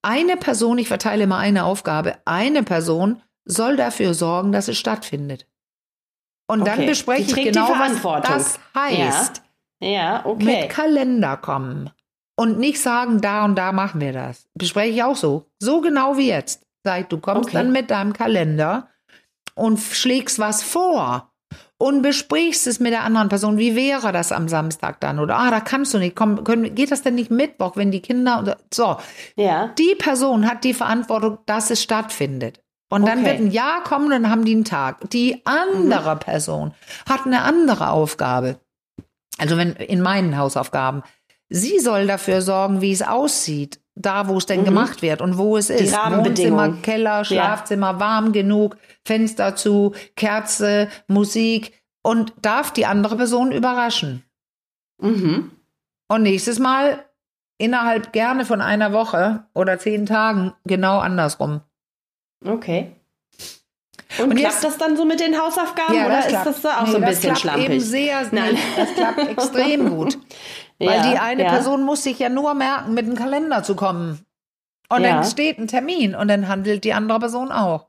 Eine 0.03 0.37
Person, 0.37 0.77
ich 0.77 0.87
verteile 0.87 1.23
immer 1.23 1.37
eine 1.37 1.65
Aufgabe, 1.65 2.15
eine 2.25 2.61
Person 2.61 3.21
soll 3.43 3.75
dafür 3.75 4.13
sorgen, 4.13 4.51
dass 4.51 4.67
es 4.67 4.77
stattfindet. 4.77 5.47
Und 6.51 6.63
okay. 6.63 6.73
dann 6.75 6.85
bespreche 6.85 7.39
ich 7.39 7.45
genau, 7.45 7.69
was 7.69 8.23
das 8.23 8.59
heißt. 8.75 9.41
Ja. 9.79 9.87
ja, 9.89 10.25
okay. 10.25 10.43
Mit 10.43 10.69
Kalender 10.69 11.37
kommen. 11.37 11.91
Und 12.35 12.59
nicht 12.59 12.81
sagen, 12.81 13.21
da 13.21 13.45
und 13.45 13.55
da 13.55 13.71
machen 13.71 14.01
wir 14.01 14.11
das. 14.11 14.49
Bespreche 14.53 14.89
ich 14.89 15.03
auch 15.03 15.15
so. 15.15 15.45
So 15.59 15.79
genau 15.79 16.17
wie 16.17 16.27
jetzt. 16.27 16.65
Sag, 16.83 17.09
du 17.09 17.19
kommst 17.19 17.49
okay. 17.49 17.57
dann 17.57 17.71
mit 17.71 17.89
deinem 17.89 18.11
Kalender 18.11 18.89
und 19.55 19.79
schlägst 19.79 20.39
was 20.39 20.61
vor 20.61 21.31
und 21.77 22.01
besprichst 22.01 22.67
es 22.67 22.81
mit 22.81 22.91
der 22.91 23.05
anderen 23.05 23.29
Person. 23.29 23.57
Wie 23.57 23.77
wäre 23.77 24.11
das 24.11 24.33
am 24.33 24.49
Samstag 24.49 24.99
dann? 24.99 25.19
Oder, 25.19 25.37
ah, 25.37 25.51
da 25.51 25.61
kannst 25.61 25.93
du 25.93 25.99
nicht. 25.99 26.17
Komm, 26.17 26.43
können, 26.43 26.75
geht 26.75 26.91
das 26.91 27.01
denn 27.01 27.15
nicht 27.15 27.31
Mittwoch, 27.31 27.77
wenn 27.77 27.91
die 27.91 28.01
Kinder. 28.01 28.57
So. 28.73 28.97
Ja. 29.37 29.67
Die 29.79 29.95
Person 29.97 30.49
hat 30.49 30.65
die 30.65 30.73
Verantwortung, 30.73 31.37
dass 31.45 31.69
es 31.69 31.81
stattfindet. 31.81 32.59
Und 32.91 33.07
dann 33.07 33.19
okay. 33.19 33.27
wird 33.27 33.39
ein 33.39 33.51
Jahr 33.51 33.83
kommen, 33.83 34.09
dann 34.09 34.29
haben 34.29 34.43
die 34.43 34.51
einen 34.51 34.65
Tag. 34.65 35.09
Die 35.11 35.45
andere 35.45 36.15
mhm. 36.15 36.19
Person 36.19 36.73
hat 37.07 37.25
eine 37.25 37.41
andere 37.43 37.89
Aufgabe. 37.89 38.59
Also 39.37 39.55
wenn 39.55 39.71
in 39.73 40.01
meinen 40.01 40.37
Hausaufgaben. 40.37 41.01
Sie 41.47 41.79
soll 41.79 42.05
dafür 42.05 42.41
sorgen, 42.41 42.81
wie 42.81 42.91
es 42.91 43.01
aussieht, 43.01 43.79
da 43.95 44.27
wo 44.27 44.37
es 44.37 44.45
denn 44.45 44.61
mhm. 44.61 44.65
gemacht 44.65 45.01
wird 45.01 45.21
und 45.21 45.37
wo 45.37 45.55
es 45.55 45.67
die 45.67 45.75
ist. 45.75 45.93
Wohnzimmer, 45.93 46.73
Keller, 46.81 47.23
Schlafzimmer, 47.23 47.93
ja. 47.93 47.99
warm 48.01 48.33
genug, 48.33 48.75
Fenster 49.05 49.55
zu, 49.55 49.93
Kerze, 50.17 50.89
Musik 51.07 51.81
und 52.03 52.33
darf 52.41 52.71
die 52.71 52.85
andere 52.85 53.15
Person 53.15 53.53
überraschen. 53.53 54.25
Mhm. 54.99 55.51
Und 56.09 56.23
nächstes 56.23 56.59
Mal 56.59 57.05
innerhalb 57.57 58.11
gerne 58.11 58.43
von 58.43 58.59
einer 58.59 58.91
Woche 58.91 59.45
oder 59.53 59.79
zehn 59.79 60.05
Tagen 60.05 60.51
genau 60.65 60.99
andersrum. 60.99 61.61
Okay. 62.45 62.95
Und, 64.17 64.31
und 64.31 64.35
klappt 64.35 64.55
jetzt, 64.55 64.63
das 64.63 64.77
dann 64.77 64.97
so 64.97 65.05
mit 65.05 65.19
den 65.19 65.39
Hausaufgaben 65.39 65.95
ja, 65.95 66.05
oder 66.05 66.27
ist 66.27 66.45
das 66.45 66.65
auch 66.65 66.85
nee, 66.85 66.91
so 66.91 66.97
ein 66.97 67.05
bisschen 67.05 67.35
schlampig? 67.35 67.65
Eben 67.69 67.79
sehr, 67.79 68.27
Nein. 68.31 68.57
das 68.75 68.93
klappt 68.93 69.19
extrem 69.29 69.89
gut. 69.89 70.17
Weil 70.79 70.97
ja, 70.97 71.11
die 71.11 71.17
eine 71.17 71.43
ja. 71.43 71.49
Person 71.49 71.83
muss 71.83 72.03
sich 72.03 72.19
ja 72.19 72.29
nur 72.29 72.53
merken, 72.53 72.93
mit 72.93 73.05
dem 73.05 73.15
Kalender 73.15 73.63
zu 73.63 73.75
kommen. 73.75 74.25
Und 74.89 75.03
dann 75.03 75.23
steht 75.23 75.57
ein 75.57 75.67
Termin 75.67 76.15
und 76.15 76.27
dann 76.27 76.49
handelt 76.49 76.83
die 76.83 76.93
andere 76.93 77.19
Person 77.19 77.51
auch. 77.51 77.87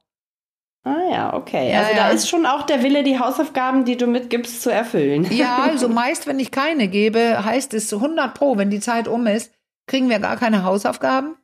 Ah 0.85 1.11
ja, 1.11 1.35
okay. 1.35 1.75
also 1.75 1.95
da 1.95 2.09
ist 2.11 2.29
schon 2.29 2.45
auch 2.45 2.63
der 2.63 2.83
Wille, 2.83 3.05
die 3.05 3.19
Hausaufgaben, 3.19 3.85
die 3.85 3.97
du 3.97 4.07
mitgibst, 4.07 4.63
zu 4.63 4.71
erfüllen. 4.71 5.27
Ja, 5.31 5.59
also 5.63 5.89
meist, 5.89 6.27
wenn 6.27 6.41
ich 6.41 6.51
keine 6.51 6.89
gebe, 6.89 7.45
heißt 7.45 7.73
es 7.75 7.93
100 7.93 8.35
pro, 8.35 8.57
wenn 8.57 8.71
die 8.71 8.81
Zeit 8.81 9.07
um 9.07 9.27
ist, 9.27 9.53
kriegen 9.87 10.11
wir 10.11 10.19
gar 10.19 10.37
keine 10.37 10.65
Hausaufgaben. 10.65 11.37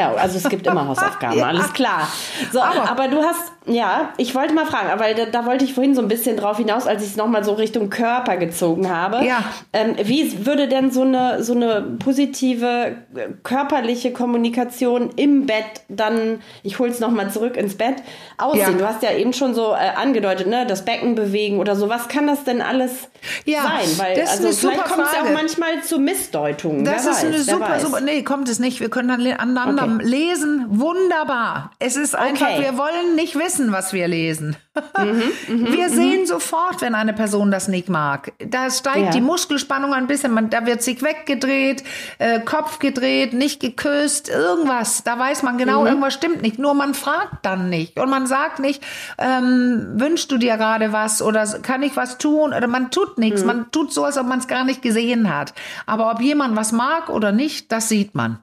Ja, 0.00 0.14
also 0.14 0.38
es 0.38 0.48
gibt 0.48 0.66
immer 0.66 0.86
Hausaufgaben, 0.88 1.38
ja. 1.38 1.46
alles 1.46 1.72
klar. 1.72 2.08
So, 2.52 2.60
aber, 2.60 2.90
aber, 2.90 3.08
du 3.08 3.22
hast, 3.22 3.52
ja, 3.66 4.10
ich 4.16 4.34
wollte 4.34 4.54
mal 4.54 4.66
fragen, 4.66 4.88
aber 4.90 5.12
da, 5.14 5.26
da 5.26 5.46
wollte 5.46 5.64
ich 5.64 5.74
vorhin 5.74 5.94
so 5.94 6.00
ein 6.00 6.08
bisschen 6.08 6.36
drauf 6.36 6.56
hinaus, 6.56 6.86
als 6.86 7.02
ich 7.02 7.10
es 7.10 7.16
nochmal 7.16 7.44
so 7.44 7.52
Richtung 7.52 7.90
Körper 7.90 8.36
gezogen 8.38 8.88
habe. 8.88 9.24
Ja. 9.24 9.44
Ähm, 9.72 9.96
wie 10.02 10.46
würde 10.46 10.68
denn 10.68 10.90
so 10.90 11.02
eine, 11.02 11.42
so 11.42 11.52
eine 11.52 11.82
positive 12.02 12.96
körperliche 13.42 14.12
Kommunikation 14.12 15.10
im 15.16 15.46
Bett 15.46 15.82
dann, 15.88 16.40
ich 16.62 16.78
hole 16.78 16.90
es 16.90 17.00
nochmal 17.00 17.30
zurück 17.30 17.56
ins 17.56 17.76
Bett, 17.76 17.96
aussehen? 18.38 18.72
Ja. 18.72 18.78
Du 18.78 18.88
hast 18.88 19.02
ja 19.02 19.12
eben 19.12 19.32
schon 19.34 19.54
so 19.54 19.72
äh, 19.72 19.96
angedeutet, 19.96 20.46
ne, 20.46 20.64
das 20.66 20.84
Becken 20.84 21.14
bewegen 21.14 21.58
oder 21.58 21.76
so. 21.76 21.88
Was 21.90 22.08
kann 22.08 22.26
das 22.26 22.44
denn 22.44 22.62
alles 22.62 23.10
ja, 23.44 23.62
sein? 23.62 23.98
Weil 23.98 24.16
das 24.16 24.30
also 24.30 24.48
ist 24.48 24.64
eine 24.64 24.72
vielleicht 24.72 24.88
kommt 24.88 25.06
es 25.06 25.12
ja 25.12 25.22
auch 25.22 25.34
manchmal 25.34 25.82
zu 25.82 25.98
Missdeutungen. 25.98 26.84
Das 26.84 27.06
ist 27.06 27.24
eine 27.24 27.38
super, 27.38 27.78
super, 27.80 28.00
nee, 28.00 28.22
kommt 28.22 28.48
es 28.48 28.58
nicht. 28.58 28.80
Wir 28.80 28.88
können 28.88 29.08
dann 29.08 29.20
aneinander 29.20 29.82
okay. 29.82 29.89
Lesen. 29.98 30.66
Wunderbar. 30.68 31.72
Es 31.78 31.96
ist 31.96 32.14
einfach, 32.14 32.50
okay. 32.50 32.62
wir 32.62 32.78
wollen 32.78 33.16
nicht 33.16 33.34
wissen, 33.36 33.72
was 33.72 33.92
wir 33.92 34.06
lesen. 34.06 34.56
Mhm, 34.96 35.22
mhm, 35.48 35.72
wir 35.72 35.88
mhm. 35.88 35.92
sehen 35.92 36.26
sofort, 36.26 36.80
wenn 36.80 36.94
eine 36.94 37.12
Person 37.12 37.50
das 37.50 37.66
nicht 37.66 37.88
mag. 37.88 38.32
Da 38.38 38.70
steigt 38.70 39.06
ja. 39.06 39.10
die 39.10 39.20
Muskelspannung 39.20 39.92
ein 39.92 40.06
bisschen, 40.06 40.32
man, 40.32 40.50
da 40.50 40.66
wird 40.66 40.82
sich 40.82 41.02
weggedreht, 41.02 41.82
äh, 42.18 42.40
Kopf 42.40 42.78
gedreht, 42.78 43.32
nicht 43.32 43.60
geküsst, 43.60 44.28
irgendwas. 44.28 45.02
Da 45.02 45.18
weiß 45.18 45.42
man 45.42 45.58
genau, 45.58 45.84
irgendwas 45.84 46.14
stimmt 46.14 46.42
nicht. 46.42 46.58
Nur 46.58 46.74
man 46.74 46.94
fragt 46.94 47.44
dann 47.44 47.68
nicht 47.68 47.98
und 47.98 48.10
man 48.10 48.26
sagt 48.26 48.60
nicht, 48.60 48.82
ähm, 49.18 49.88
wünschst 49.94 50.30
du 50.30 50.38
dir 50.38 50.56
gerade 50.56 50.92
was 50.92 51.22
oder 51.22 51.46
kann 51.62 51.82
ich 51.82 51.96
was 51.96 52.18
tun? 52.18 52.52
Oder 52.52 52.66
man 52.66 52.90
tut 52.90 53.18
nichts. 53.18 53.44
Man 53.44 53.70
tut 53.72 53.92
so, 53.92 54.04
als 54.04 54.18
ob 54.18 54.26
man 54.26 54.38
es 54.38 54.46
gar 54.46 54.64
nicht 54.64 54.82
gesehen 54.82 55.34
hat. 55.34 55.54
Aber 55.86 56.10
ob 56.10 56.20
jemand 56.20 56.56
was 56.56 56.72
mag 56.72 57.08
oder 57.08 57.32
nicht, 57.32 57.72
das 57.72 57.88
sieht 57.88 58.14
man. 58.14 58.38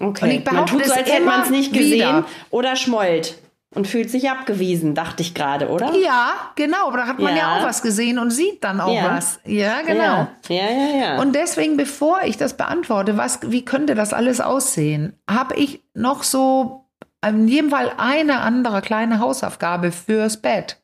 Okay. 0.00 0.24
Und 0.24 0.30
ich 0.30 0.44
behaupte, 0.44 0.74
man 0.74 0.82
tut 0.82 0.86
so, 0.86 0.94
als 0.94 1.10
hätte 1.10 1.24
man 1.24 1.42
es 1.42 1.50
nicht 1.50 1.72
gesehen 1.72 1.94
wieder. 1.94 2.26
oder 2.50 2.76
schmollt. 2.76 3.38
Und 3.74 3.88
fühlt 3.88 4.10
sich 4.10 4.28
abgewiesen, 4.28 4.94
dachte 4.94 5.22
ich 5.22 5.32
gerade, 5.32 5.70
oder? 5.70 5.94
Ja, 5.94 6.34
genau. 6.56 6.88
Aber 6.88 6.98
da 6.98 7.06
hat 7.06 7.18
man 7.18 7.34
ja. 7.34 7.38
ja. 7.38 7.56
auch 7.56 7.64
was 7.64 7.80
gesehen 7.80 8.18
und 8.18 8.30
sieht 8.30 8.62
dann 8.62 8.82
auch 8.82 8.94
ja. 8.94 9.16
was. 9.16 9.40
Ja, 9.46 9.80
genau. 9.80 10.02
Ja. 10.02 10.28
ja, 10.48 10.70
ja, 10.70 10.96
ja. 10.96 11.20
Und 11.22 11.34
deswegen, 11.34 11.78
bevor 11.78 12.20
ich 12.24 12.36
das 12.36 12.54
beantworte, 12.58 13.16
was, 13.16 13.38
wie 13.50 13.64
könnte 13.64 13.94
das 13.94 14.12
alles 14.12 14.42
aussehen, 14.42 15.18
habe 15.26 15.54
ich 15.54 15.82
noch 15.94 16.22
so 16.22 16.82
in 17.26 17.48
jedem 17.48 17.70
Fall 17.70 17.92
eine 17.96 18.40
andere 18.40 18.82
kleine 18.82 19.20
Hausaufgabe 19.20 19.90
fürs 19.90 20.36
Bett. 20.36 20.82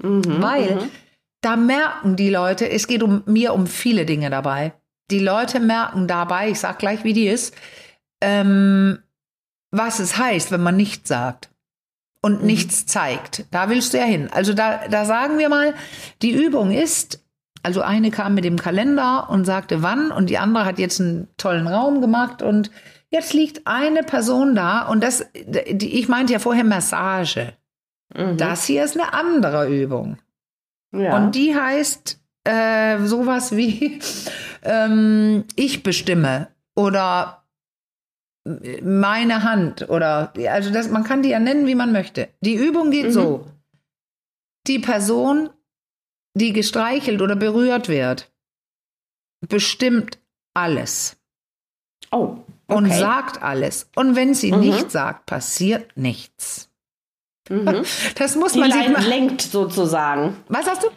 Mhm, 0.00 0.40
Weil 0.40 0.74
mhm. 0.76 0.90
da 1.40 1.56
merken 1.56 2.14
die 2.14 2.30
Leute, 2.30 2.70
es 2.70 2.86
geht 2.86 3.02
um 3.02 3.22
mir 3.26 3.54
um 3.54 3.66
viele 3.66 4.06
Dinge 4.06 4.30
dabei. 4.30 4.72
Die 5.10 5.18
Leute 5.18 5.58
merken 5.58 6.06
dabei, 6.06 6.50
ich 6.50 6.60
sag 6.60 6.78
gleich, 6.78 7.02
wie 7.02 7.12
die 7.12 7.26
ist, 7.26 7.54
ähm, 8.20 8.98
was 9.70 9.98
es 9.98 10.18
heißt, 10.18 10.50
wenn 10.50 10.62
man 10.62 10.76
nichts 10.76 11.08
sagt 11.08 11.50
und 12.22 12.40
mhm. 12.40 12.46
nichts 12.46 12.86
zeigt. 12.86 13.46
Da 13.50 13.68
willst 13.68 13.92
du 13.92 13.98
ja 13.98 14.04
hin. 14.04 14.28
Also 14.32 14.52
da, 14.52 14.88
da 14.88 15.04
sagen 15.04 15.38
wir 15.38 15.48
mal, 15.48 15.74
die 16.22 16.32
Übung 16.32 16.70
ist, 16.70 17.24
also 17.62 17.82
eine 17.82 18.10
kam 18.10 18.34
mit 18.34 18.44
dem 18.44 18.58
Kalender 18.58 19.28
und 19.30 19.44
sagte 19.44 19.82
wann 19.82 20.10
und 20.10 20.30
die 20.30 20.38
andere 20.38 20.64
hat 20.64 20.78
jetzt 20.78 21.00
einen 21.00 21.28
tollen 21.36 21.66
Raum 21.66 22.00
gemacht 22.00 22.42
und 22.42 22.70
jetzt 23.10 23.32
liegt 23.32 23.66
eine 23.66 24.02
Person 24.02 24.54
da 24.54 24.86
und 24.86 25.02
das, 25.02 25.26
die, 25.34 25.98
ich 25.98 26.08
meinte 26.08 26.32
ja 26.32 26.38
vorher 26.38 26.64
Massage. 26.64 27.54
Mhm. 28.14 28.36
Das 28.36 28.64
hier 28.64 28.84
ist 28.84 28.98
eine 28.98 29.12
andere 29.12 29.68
Übung. 29.68 30.18
Ja. 30.92 31.16
Und 31.16 31.34
die 31.34 31.54
heißt 31.54 32.20
äh, 32.44 32.98
sowas 33.04 33.54
wie 33.54 34.00
ähm, 34.62 35.44
ich 35.54 35.82
bestimme 35.82 36.48
oder 36.74 37.39
meine 38.44 39.42
Hand 39.42 39.88
oder 39.90 40.32
also 40.48 40.70
das, 40.70 40.88
man 40.88 41.04
kann 41.04 41.22
die 41.22 41.30
ja 41.30 41.38
nennen, 41.38 41.66
wie 41.66 41.74
man 41.74 41.92
möchte. 41.92 42.28
Die 42.40 42.54
Übung 42.54 42.90
geht 42.90 43.06
mhm. 43.06 43.12
so. 43.12 43.46
Die 44.66 44.78
Person, 44.78 45.50
die 46.34 46.52
gestreichelt 46.52 47.20
oder 47.22 47.36
berührt 47.36 47.88
wird, 47.88 48.30
bestimmt 49.46 50.18
alles. 50.54 51.16
Oh. 52.10 52.38
Okay. 52.66 52.78
Und 52.78 52.92
sagt 52.92 53.42
alles. 53.42 53.90
Und 53.96 54.14
wenn 54.14 54.32
sie 54.32 54.52
mhm. 54.52 54.60
nicht 54.60 54.90
sagt, 54.90 55.26
passiert 55.26 55.96
nichts. 55.96 56.70
Mhm. 57.48 57.84
Das 58.14 58.36
muss 58.36 58.52
die 58.52 58.60
man 58.60 58.70
sich 58.70 58.88
mal 58.88 59.04
lenkt 59.04 59.42
sozusagen. 59.42 60.36
Was 60.48 60.66
hast 60.68 60.84
du? 60.84 60.88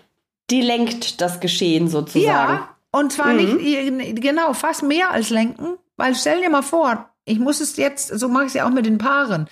Die 0.50 0.62
lenkt 0.62 1.20
das 1.20 1.40
Geschehen 1.40 1.88
sozusagen. 1.88 2.54
Ja, 2.54 2.76
und 2.92 3.12
zwar 3.12 3.34
nicht 3.34 3.92
mhm. 3.92 4.16
genau, 4.22 4.54
fast 4.54 4.84
mehr 4.84 5.12
als 5.12 5.30
lenken, 5.30 5.78
weil 5.98 6.14
stell 6.16 6.42
dir 6.42 6.50
mal 6.50 6.62
vor, 6.62 7.10
ich 7.26 7.40
muss 7.40 7.62
es 7.62 7.78
jetzt, 7.78 8.08
so 8.08 8.28
mache 8.28 8.44
ich 8.44 8.50
es 8.50 8.54
ja 8.54 8.66
auch 8.66 8.72
mit 8.72 8.86
den 8.86 8.98
Paaren. 8.98 9.50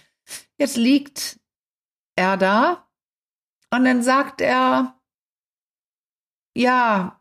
Jetzt 0.57 0.77
liegt 0.77 1.39
er 2.15 2.37
da 2.37 2.87
und 3.71 3.85
dann 3.85 4.03
sagt 4.03 4.41
er, 4.41 4.95
ja, 6.55 7.19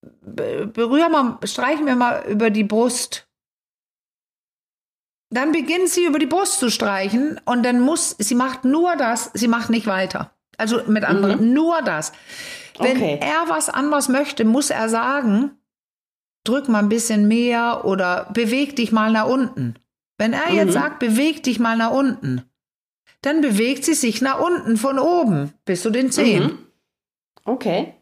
berühr 0.00 1.08
mal, 1.08 1.38
streich 1.44 1.80
mir 1.80 1.96
mal 1.96 2.24
über 2.28 2.50
die 2.50 2.64
Brust. 2.64 3.28
Dann 5.30 5.52
beginnt 5.52 5.88
sie 5.88 6.04
über 6.04 6.18
die 6.18 6.26
Brust 6.26 6.58
zu 6.58 6.70
streichen 6.70 7.40
und 7.44 7.62
dann 7.62 7.80
muss, 7.80 8.16
sie 8.18 8.34
macht 8.34 8.64
nur 8.64 8.96
das, 8.96 9.30
sie 9.34 9.48
macht 9.48 9.70
nicht 9.70 9.86
weiter. 9.86 10.34
Also 10.58 10.82
mit 10.86 11.04
anderen, 11.04 11.48
mhm. 11.48 11.54
nur 11.54 11.80
das. 11.82 12.12
Wenn 12.78 12.96
okay. 12.98 13.18
er 13.20 13.48
was 13.48 13.68
anderes 13.68 14.08
möchte, 14.08 14.44
muss 14.44 14.70
er 14.70 14.88
sagen, 14.88 15.58
drück 16.44 16.68
mal 16.68 16.80
ein 16.80 16.88
bisschen 16.88 17.28
mehr 17.28 17.84
oder 17.84 18.30
beweg 18.32 18.76
dich 18.76 18.92
mal 18.92 19.12
nach 19.12 19.26
unten. 19.26 19.76
Wenn 20.22 20.34
er 20.34 20.50
mhm. 20.50 20.56
jetzt 20.56 20.74
sagt, 20.74 21.00
beweg 21.00 21.42
dich 21.42 21.58
mal 21.58 21.76
nach 21.76 21.90
unten, 21.90 22.42
dann 23.22 23.40
bewegt 23.40 23.84
sie 23.84 23.94
sich 23.94 24.22
nach 24.22 24.38
unten 24.38 24.76
von 24.76 25.00
oben 25.00 25.52
bis 25.64 25.82
zu 25.82 25.90
den 25.90 26.12
Zehen. 26.12 26.44
Mhm. 26.44 26.58
Okay. 27.44 27.94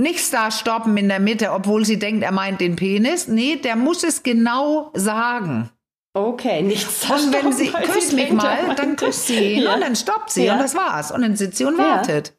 Nichts 0.00 0.30
da 0.30 0.52
stoppen 0.52 0.96
in 0.96 1.08
der 1.08 1.18
Mitte, 1.18 1.50
obwohl 1.50 1.84
sie 1.84 1.98
denkt, 1.98 2.22
er 2.22 2.30
meint 2.30 2.60
den 2.60 2.76
Penis. 2.76 3.26
Nee, 3.26 3.56
der 3.56 3.74
muss 3.74 4.04
es 4.04 4.22
genau 4.22 4.92
sagen. 4.94 5.68
Okay, 6.14 6.62
nichts 6.62 7.10
Und 7.10 7.32
wenn 7.32 7.52
sie, 7.52 7.72
küsst 7.72 8.12
mich 8.12 8.30
mal, 8.30 8.72
dann 8.76 8.94
küsst 8.94 9.26
sie 9.26 9.54
ihn 9.54 9.62
ja. 9.64 9.74
und 9.74 9.80
dann 9.80 9.96
stoppt 9.96 10.30
sie 10.30 10.44
ja. 10.44 10.52
und 10.52 10.60
das 10.60 10.76
war's. 10.76 11.10
Und 11.10 11.22
dann 11.22 11.34
sitzt 11.34 11.58
sie 11.58 11.64
und 11.64 11.76
wartet. 11.76 12.35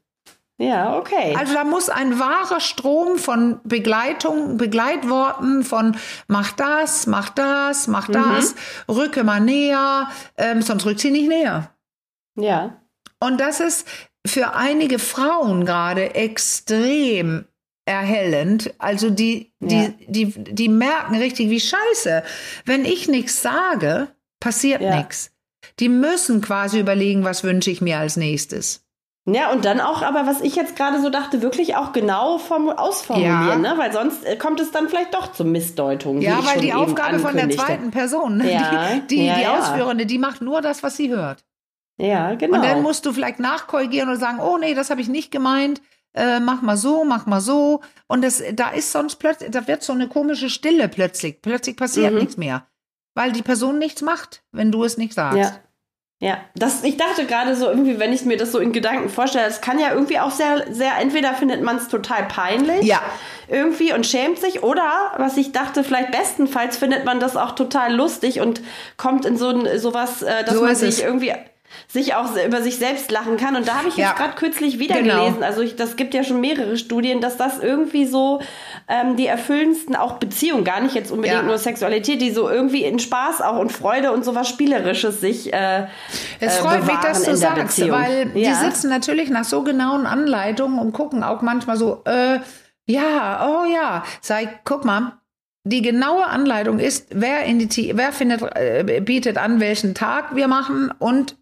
Ja, 0.59 0.97
okay. 0.97 1.35
Also 1.37 1.53
da 1.53 1.63
muss 1.63 1.89
ein 1.89 2.19
wahrer 2.19 2.59
Strom 2.59 3.19
von 3.19 3.59
Begleitung, 3.63 4.57
Begleitworten 4.57 5.63
von 5.63 5.95
mach 6.27 6.51
das, 6.51 7.05
mach 7.05 7.29
das, 7.29 7.87
mach 7.87 8.07
mhm. 8.07 8.13
das, 8.13 8.55
rücke 8.89 9.23
mal 9.23 9.39
näher, 9.39 10.09
ähm, 10.35 10.63
sonst 10.63 10.85
rückt 10.85 10.99
sie 10.99 11.11
nicht 11.11 11.27
näher. 11.27 11.71
Ja. 12.35 12.81
Und 13.19 13.39
das 13.39 13.59
ist 13.59 13.87
für 14.25 14.55
einige 14.55 14.97
Frauen 14.97 15.65
gerade 15.65 16.15
extrem 16.15 17.45
erhellend. 17.85 18.73
Also 18.79 19.11
die, 19.11 19.53
die, 19.59 19.75
ja. 19.75 19.93
die, 20.07 20.25
die 20.25 20.69
merken 20.69 21.15
richtig, 21.15 21.51
wie 21.51 21.59
scheiße. 21.59 22.23
Wenn 22.65 22.83
ich 22.83 23.07
nichts 23.07 23.43
sage, 23.43 24.09
passiert 24.39 24.81
ja. 24.81 24.97
nichts. 24.97 25.31
Die 25.79 25.89
müssen 25.89 26.41
quasi 26.41 26.79
überlegen, 26.79 27.23
was 27.23 27.43
wünsche 27.43 27.69
ich 27.69 27.81
mir 27.81 27.99
als 27.99 28.17
nächstes. 28.17 28.86
Ja, 29.29 29.51
und 29.51 29.65
dann 29.65 29.81
auch, 29.81 30.03
aber 30.03 30.25
was 30.25 30.39
ich 30.39 30.55
jetzt 30.55 30.77
gerade 30.77 31.01
so 31.01 31.09
dachte, 31.09 31.41
wirklich 31.41 31.75
auch 31.75 31.91
genau 31.91 32.39
ausformulieren, 32.77 33.63
ja. 33.63 33.73
ne? 33.73 33.73
Weil 33.75 33.91
sonst 33.91 34.23
äh, 34.25 34.37
kommt 34.37 34.61
es 34.61 34.71
dann 34.71 34.87
vielleicht 34.87 35.13
doch 35.13 35.33
zur 35.33 35.45
Missdeutung. 35.45 36.21
Ja, 36.21 36.39
weil 36.45 36.61
die 36.61 36.73
Aufgabe 36.73 37.19
von 37.19 37.35
der 37.35 37.49
zweiten 37.49 37.91
Person, 37.91 38.37
ne? 38.37 38.53
ja. 38.53 38.93
die, 38.95 39.07
die, 39.07 39.25
ja, 39.25 39.37
die 39.37 39.47
Ausführende, 39.47 40.05
die 40.05 40.17
macht 40.17 40.41
nur 40.41 40.61
das, 40.61 40.81
was 40.81 40.95
sie 40.95 41.09
hört. 41.09 41.43
Ja, 41.97 42.35
genau. 42.35 42.55
Und 42.55 42.63
dann 42.63 42.81
musst 42.81 43.05
du 43.05 43.11
vielleicht 43.11 43.39
nachkorrigieren 43.39 44.07
und 44.07 44.17
sagen, 44.17 44.39
oh 44.39 44.57
nee, 44.57 44.73
das 44.73 44.89
habe 44.89 45.01
ich 45.01 45.09
nicht 45.09 45.29
gemeint. 45.29 45.81
Äh, 46.13 46.39
mach 46.39 46.61
mal 46.61 46.77
so, 46.77 47.03
mach 47.03 47.25
mal 47.25 47.41
so. 47.41 47.81
Und 48.07 48.23
das, 48.23 48.41
da 48.53 48.69
ist 48.69 48.93
sonst 48.93 49.17
plötzlich, 49.17 49.51
da 49.51 49.67
wird 49.67 49.83
so 49.83 49.91
eine 49.91 50.07
komische 50.07 50.49
Stille 50.49 50.87
plötzlich. 50.87 51.41
Plötzlich 51.41 51.75
passiert 51.75 52.13
mhm. 52.13 52.19
nichts 52.19 52.37
mehr. 52.37 52.65
Weil 53.13 53.33
die 53.33 53.41
Person 53.41 53.77
nichts 53.77 54.01
macht, 54.01 54.43
wenn 54.53 54.71
du 54.71 54.85
es 54.85 54.97
nicht 54.97 55.13
sagst. 55.13 55.59
Ja. 56.19 56.39
Das, 56.55 56.83
ich 56.83 56.97
dachte 56.97 57.25
gerade 57.25 57.55
so 57.55 57.67
irgendwie, 57.67 57.99
wenn 57.99 58.11
ich 58.11 58.25
mir 58.25 58.37
das 58.37 58.51
so 58.51 58.57
in 58.57 58.73
Gedanken 58.73 59.09
vorstelle, 59.09 59.45
es 59.45 59.61
kann 59.61 59.77
ja 59.77 59.93
irgendwie 59.93 60.19
auch 60.19 60.31
sehr, 60.31 60.65
sehr, 60.71 60.97
entweder 60.99 61.35
findet 61.35 61.61
man 61.61 61.77
es 61.77 61.89
total 61.89 62.23
peinlich. 62.23 62.83
Ja. 62.83 63.01
Irgendwie 63.47 63.93
und 63.93 64.05
schämt 64.05 64.39
sich 64.39 64.63
oder, 64.63 65.13
was 65.17 65.37
ich 65.37 65.51
dachte, 65.51 65.83
vielleicht 65.83 66.11
bestenfalls 66.11 66.77
findet 66.77 67.05
man 67.05 67.19
das 67.19 67.37
auch 67.37 67.51
total 67.51 67.93
lustig 67.93 68.41
und 68.41 68.61
kommt 68.97 69.25
in 69.25 69.37
so 69.37 69.49
ein, 69.49 69.79
sowas, 69.79 70.23
äh, 70.23 70.43
dass 70.43 70.55
so 70.55 70.63
man 70.63 70.75
sich 70.75 70.89
es. 70.89 70.99
irgendwie 71.01 71.33
sich 71.87 72.15
auch 72.15 72.35
über 72.35 72.61
sich 72.61 72.77
selbst 72.77 73.11
lachen 73.11 73.37
kann. 73.37 73.55
Und 73.55 73.67
da 73.67 73.75
habe 73.75 73.87
ich 73.87 73.97
ja. 73.97 74.09
jetzt 74.09 74.17
gerade 74.17 74.35
kürzlich 74.35 74.79
wieder 74.79 75.01
genau. 75.01 75.25
gelesen, 75.25 75.43
also 75.43 75.61
ich, 75.61 75.75
das 75.75 75.95
gibt 75.95 76.13
ja 76.13 76.23
schon 76.23 76.41
mehrere 76.41 76.77
Studien, 76.77 77.21
dass 77.21 77.37
das 77.37 77.59
irgendwie 77.59 78.05
so 78.05 78.41
ähm, 78.87 79.15
die 79.15 79.27
erfüllendsten 79.27 79.95
auch 79.95 80.13
Beziehungen, 80.13 80.63
gar 80.63 80.81
nicht 80.81 80.95
jetzt 80.95 81.11
unbedingt 81.11 81.41
ja. 81.41 81.43
nur 81.43 81.57
Sexualität, 81.57 82.21
die 82.21 82.31
so 82.31 82.49
irgendwie 82.49 82.83
in 82.83 82.99
Spaß 82.99 83.41
auch 83.41 83.57
und 83.57 83.71
Freude 83.71 84.11
und 84.11 84.25
sowas 84.25 84.49
Spielerisches 84.49 85.21
sich 85.21 85.53
äh, 85.53 85.87
Es 86.39 86.57
freut 86.57 86.85
mich, 86.85 86.97
dass 86.97 87.23
du 87.23 87.35
sagst, 87.35 87.77
Beziehung. 87.77 87.91
weil 87.91 88.31
ja. 88.35 88.49
die 88.49 88.55
sitzen 88.55 88.89
natürlich 88.89 89.29
nach 89.29 89.45
so 89.45 89.63
genauen 89.63 90.05
Anleitungen 90.05 90.79
und 90.79 90.93
gucken 90.93 91.23
auch 91.23 91.41
manchmal 91.41 91.77
so, 91.77 92.01
äh, 92.05 92.39
ja, 92.85 93.45
oh 93.47 93.65
ja, 93.65 94.03
sag, 94.21 94.63
guck 94.63 94.85
mal, 94.85 95.19
die 95.65 95.81
genaue 95.81 96.25
Anleitung 96.25 96.79
ist, 96.79 97.07
wer, 97.11 97.43
in 97.43 97.59
die, 97.59 97.91
wer 97.95 98.13
findet, 98.13 98.41
äh, 98.55 99.01
bietet 99.03 99.37
an, 99.37 99.59
welchen 99.59 99.93
Tag 99.93 100.35
wir 100.35 100.47
machen 100.47 100.91
und 100.97 101.35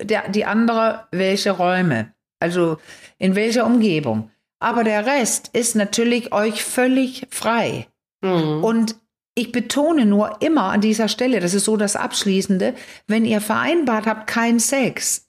der, 0.00 0.28
die 0.28 0.44
andere, 0.44 1.06
welche 1.10 1.52
Räume. 1.52 2.12
Also 2.40 2.78
in 3.18 3.34
welcher 3.34 3.66
Umgebung. 3.66 4.30
Aber 4.58 4.84
der 4.84 5.06
Rest 5.06 5.50
ist 5.52 5.76
natürlich 5.76 6.32
euch 6.32 6.62
völlig 6.64 7.26
frei. 7.30 7.86
Mhm. 8.22 8.64
Und 8.64 8.96
ich 9.34 9.52
betone 9.52 10.06
nur 10.06 10.36
immer 10.40 10.64
an 10.64 10.80
dieser 10.80 11.08
Stelle, 11.08 11.40
das 11.40 11.54
ist 11.54 11.64
so 11.64 11.76
das 11.76 11.96
Abschließende, 11.96 12.74
wenn 13.06 13.24
ihr 13.24 13.40
vereinbart 13.40 14.06
habt, 14.06 14.26
keinen 14.26 14.60
Sex, 14.60 15.28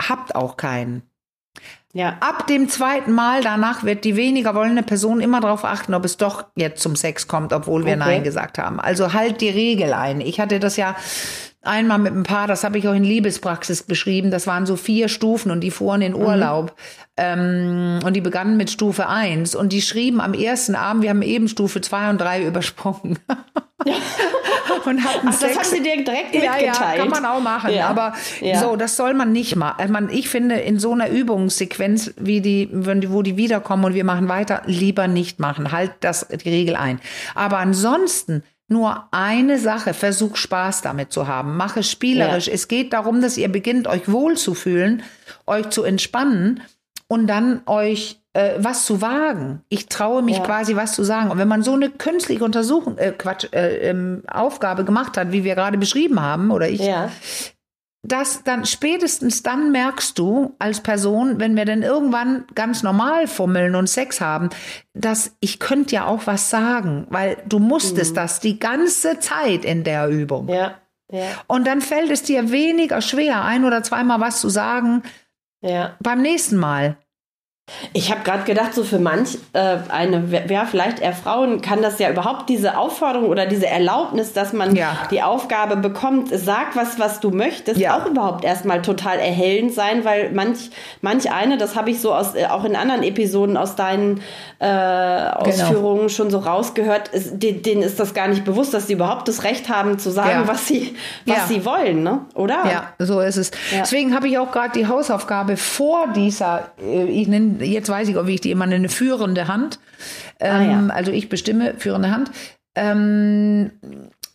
habt 0.00 0.34
auch 0.34 0.56
keinen. 0.56 1.02
Ja. 1.92 2.16
Ab 2.20 2.48
dem 2.48 2.68
zweiten 2.68 3.12
Mal 3.12 3.42
danach 3.42 3.84
wird 3.84 4.04
die 4.04 4.16
weniger 4.16 4.54
wollende 4.56 4.82
Person 4.82 5.20
immer 5.20 5.40
darauf 5.40 5.64
achten, 5.64 5.94
ob 5.94 6.04
es 6.04 6.16
doch 6.16 6.46
jetzt 6.56 6.82
zum 6.82 6.96
Sex 6.96 7.28
kommt, 7.28 7.52
obwohl 7.52 7.84
wir 7.84 7.92
okay. 7.92 8.00
Nein 8.00 8.24
gesagt 8.24 8.58
haben. 8.58 8.80
Also 8.80 9.12
halt 9.12 9.40
die 9.40 9.48
Regel 9.48 9.92
ein. 9.92 10.20
Ich 10.20 10.40
hatte 10.40 10.58
das 10.58 10.76
ja 10.76 10.96
einmal 11.66 11.98
mit 11.98 12.12
einem 12.12 12.22
Paar, 12.22 12.46
das 12.46 12.64
habe 12.64 12.78
ich 12.78 12.88
auch 12.88 12.94
in 12.94 13.04
Liebespraxis 13.04 13.82
beschrieben. 13.82 14.30
Das 14.30 14.46
waren 14.46 14.66
so 14.66 14.76
vier 14.76 15.08
Stufen 15.08 15.50
und 15.50 15.60
die 15.60 15.70
fuhren 15.70 16.02
in 16.02 16.12
mhm. 16.12 16.20
Urlaub. 16.20 16.66
Mhm. 16.66 17.14
Ähm, 17.16 17.98
und 18.04 18.14
die 18.14 18.20
begannen 18.20 18.56
mit 18.56 18.70
Stufe 18.70 19.08
1 19.08 19.54
und 19.54 19.72
die 19.72 19.82
schrieben 19.82 20.20
am 20.20 20.34
ersten 20.34 20.74
Abend, 20.74 21.02
wir 21.02 21.10
haben 21.10 21.22
eben 21.22 21.46
Stufe 21.46 21.80
2 21.80 22.10
und 22.10 22.20
3 22.20 22.44
übersprungen. 22.44 23.18
Ja. 23.86 23.94
und 24.84 25.04
hatten 25.04 25.28
Ach, 25.28 25.32
Sex. 25.32 25.54
Das 25.54 25.64
haben 25.64 25.76
sie 25.76 25.82
dir 25.82 26.04
direkt 26.04 26.34
ja, 26.34 26.52
mitgeteilt. 26.52 26.76
Ja, 26.76 26.96
kann 26.96 27.08
man 27.08 27.24
auch 27.24 27.40
machen. 27.40 27.72
Ja. 27.72 27.88
Aber 27.88 28.14
ja. 28.40 28.58
so, 28.58 28.76
das 28.76 28.96
soll 28.96 29.14
man 29.14 29.32
nicht 29.32 29.56
machen. 29.56 30.08
Ich 30.10 30.28
finde, 30.28 30.56
in 30.56 30.78
so 30.78 30.92
einer 30.92 31.08
Übungssequenz, 31.08 32.14
wie 32.16 32.40
die, 32.40 32.68
wo 32.72 33.22
die 33.22 33.36
wiederkommen 33.36 33.84
und 33.84 33.94
wir 33.94 34.04
machen 34.04 34.28
weiter, 34.28 34.62
lieber 34.66 35.08
nicht 35.08 35.40
machen. 35.40 35.72
Halt 35.72 35.92
das, 36.00 36.26
die 36.28 36.48
Regel 36.48 36.76
ein. 36.76 37.00
Aber 37.34 37.58
ansonsten, 37.58 38.42
nur 38.68 39.08
eine 39.10 39.58
Sache, 39.58 39.94
versuch 39.94 40.36
Spaß 40.36 40.82
damit 40.82 41.12
zu 41.12 41.26
haben. 41.26 41.56
Mache 41.56 41.82
spielerisch. 41.82 42.46
Ja. 42.46 42.54
Es 42.54 42.68
geht 42.68 42.92
darum, 42.92 43.20
dass 43.20 43.36
ihr 43.36 43.50
beginnt, 43.50 43.86
euch 43.86 44.10
wohlzufühlen, 44.10 45.02
euch 45.46 45.68
zu 45.70 45.84
entspannen 45.84 46.62
und 47.06 47.26
dann 47.26 47.62
euch 47.66 48.20
äh, 48.32 48.54
was 48.58 48.84
zu 48.84 49.00
wagen. 49.00 49.62
Ich 49.68 49.86
traue 49.86 50.22
mich 50.22 50.38
ja. 50.38 50.42
quasi 50.44 50.76
was 50.76 50.94
zu 50.94 51.04
sagen. 51.04 51.30
Und 51.30 51.38
wenn 51.38 51.48
man 51.48 51.62
so 51.62 51.74
eine 51.74 51.90
künstliche 51.90 52.44
Untersuchung, 52.44 52.98
äh, 52.98 53.12
Quatsch, 53.12 53.46
äh, 53.52 53.90
ähm, 53.90 54.22
Aufgabe 54.26 54.84
gemacht 54.84 55.16
hat, 55.16 55.30
wie 55.30 55.44
wir 55.44 55.54
gerade 55.54 55.78
beschrieben 55.78 56.20
haben, 56.20 56.50
oder 56.50 56.68
ich, 56.68 56.80
ja. 56.80 57.10
Das 58.04 58.44
dann 58.44 58.66
spätestens 58.66 59.42
dann 59.42 59.72
merkst 59.72 60.18
du 60.18 60.54
als 60.58 60.80
Person, 60.80 61.40
wenn 61.40 61.56
wir 61.56 61.64
dann 61.64 61.82
irgendwann 61.82 62.44
ganz 62.54 62.82
normal 62.82 63.26
fummeln 63.26 63.74
und 63.74 63.88
Sex 63.88 64.20
haben, 64.20 64.50
dass 64.92 65.34
ich 65.40 65.58
könnte 65.58 65.94
ja 65.94 66.06
auch 66.06 66.26
was 66.26 66.50
sagen, 66.50 67.06
weil 67.08 67.38
du 67.46 67.58
musstest 67.58 68.12
mhm. 68.12 68.16
das 68.16 68.40
die 68.40 68.58
ganze 68.58 69.18
Zeit 69.20 69.64
in 69.64 69.84
der 69.84 70.08
Übung. 70.08 70.48
Ja. 70.48 70.76
Ja. 71.10 71.26
Und 71.46 71.66
dann 71.66 71.80
fällt 71.80 72.10
es 72.10 72.22
dir 72.22 72.50
weniger 72.50 73.00
schwer, 73.00 73.44
ein 73.44 73.64
oder 73.64 73.82
zweimal 73.82 74.20
was 74.20 74.40
zu 74.40 74.48
sagen, 74.48 75.02
ja. 75.64 75.96
Beim 76.00 76.20
nächsten 76.20 76.56
Mal. 76.56 76.98
Ich 77.94 78.10
habe 78.10 78.22
gerade 78.24 78.42
gedacht, 78.44 78.74
so 78.74 78.84
für 78.84 78.98
manch 78.98 79.38
äh, 79.54 79.78
eine, 79.88 80.24
wer 80.30 80.66
vielleicht 80.66 80.98
eher 81.00 81.14
Frauen, 81.14 81.62
kann 81.62 81.80
das 81.80 81.98
ja 81.98 82.10
überhaupt 82.10 82.50
diese 82.50 82.76
Aufforderung 82.76 83.30
oder 83.30 83.46
diese 83.46 83.66
Erlaubnis, 83.66 84.34
dass 84.34 84.52
man 84.52 84.76
ja. 84.76 84.98
die 85.10 85.22
Aufgabe 85.22 85.76
bekommt, 85.76 86.28
sag 86.30 86.76
was, 86.76 86.98
was 86.98 87.20
du 87.20 87.30
möchtest, 87.30 87.80
ja. 87.80 87.96
auch 87.96 88.04
überhaupt 88.04 88.44
erstmal 88.44 88.82
total 88.82 89.18
erhellend 89.18 89.72
sein, 89.72 90.04
weil 90.04 90.30
manch, 90.32 90.70
manch 91.00 91.32
eine, 91.32 91.56
das 91.56 91.74
habe 91.74 91.88
ich 91.90 92.02
so 92.02 92.12
aus, 92.12 92.34
äh, 92.34 92.44
auch 92.46 92.64
in 92.64 92.76
anderen 92.76 93.02
Episoden 93.02 93.56
aus 93.56 93.76
deinen 93.76 94.20
äh, 94.58 94.66
Ausführungen 94.66 96.00
genau. 96.00 96.08
schon 96.10 96.30
so 96.30 96.40
rausgehört, 96.40 97.08
ist, 97.08 97.38
denen 97.38 97.82
ist 97.82 97.98
das 97.98 98.12
gar 98.12 98.28
nicht 98.28 98.44
bewusst, 98.44 98.74
dass 98.74 98.88
sie 98.88 98.92
überhaupt 98.92 99.26
das 99.26 99.42
Recht 99.42 99.70
haben 99.70 99.98
zu 99.98 100.10
sagen, 100.10 100.42
ja. 100.42 100.48
was 100.48 100.68
sie, 100.68 100.96
was 101.24 101.48
sie 101.48 101.64
wollen, 101.64 102.02
ne? 102.02 102.26
Oder? 102.34 102.58
Ja, 102.70 102.92
so 102.98 103.20
ist 103.20 103.38
es. 103.38 103.52
Deswegen 103.72 104.14
habe 104.14 104.28
ich 104.28 104.36
auch 104.36 104.52
gerade 104.52 104.78
die 104.78 104.86
Hausaufgabe 104.86 105.56
vor 105.56 106.08
dieser, 106.14 106.68
äh, 106.78 107.04
ich 107.04 107.26
nenne 107.26 107.53
jetzt 107.60 107.88
weiß 107.88 108.08
ich, 108.08 108.16
wie 108.16 108.34
ich 108.34 108.40
die 108.40 108.50
immer 108.50 108.66
nenne, 108.66 108.88
führende 108.88 109.48
Hand. 109.48 109.78
Ähm, 110.40 110.54
ah, 110.54 110.62
ja. 110.62 110.86
Also 110.94 111.12
ich 111.12 111.28
bestimme 111.28 111.74
führende 111.78 112.10
Hand. 112.10 112.30
Ähm, 112.76 113.70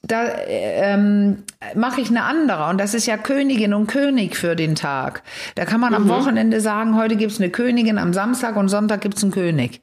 da 0.02 0.24
ähm, 0.48 1.44
mache 1.76 2.02
ich 2.02 2.10
eine 2.10 2.24
andere 2.24 2.68
und 2.70 2.80
das 2.80 2.94
ist 2.94 3.06
ja 3.06 3.18
Königin 3.18 3.74
und 3.74 3.88
König 3.88 4.38
für 4.38 4.56
den 4.56 4.76
Tag. 4.76 5.24
Da 5.56 5.66
kann 5.66 5.82
man 5.82 5.90
mhm. 5.92 5.98
am 5.98 6.10
Wochenende 6.10 6.62
sagen, 6.62 6.96
heute 6.96 7.16
gibt 7.16 7.32
es 7.32 7.40
eine 7.40 7.50
Königin, 7.50 7.98
am 7.98 8.14
Samstag 8.14 8.56
und 8.56 8.70
Sonntag 8.70 9.02
gibt 9.02 9.18
es 9.18 9.24
einen 9.24 9.34
König. 9.34 9.82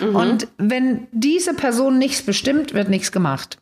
Mhm. 0.00 0.14
Und 0.14 0.48
wenn 0.58 1.08
diese 1.12 1.54
Person 1.54 1.98
nichts 1.98 2.22
bestimmt, 2.22 2.72
wird 2.74 2.88
nichts 2.88 3.10
gemacht. 3.10 3.58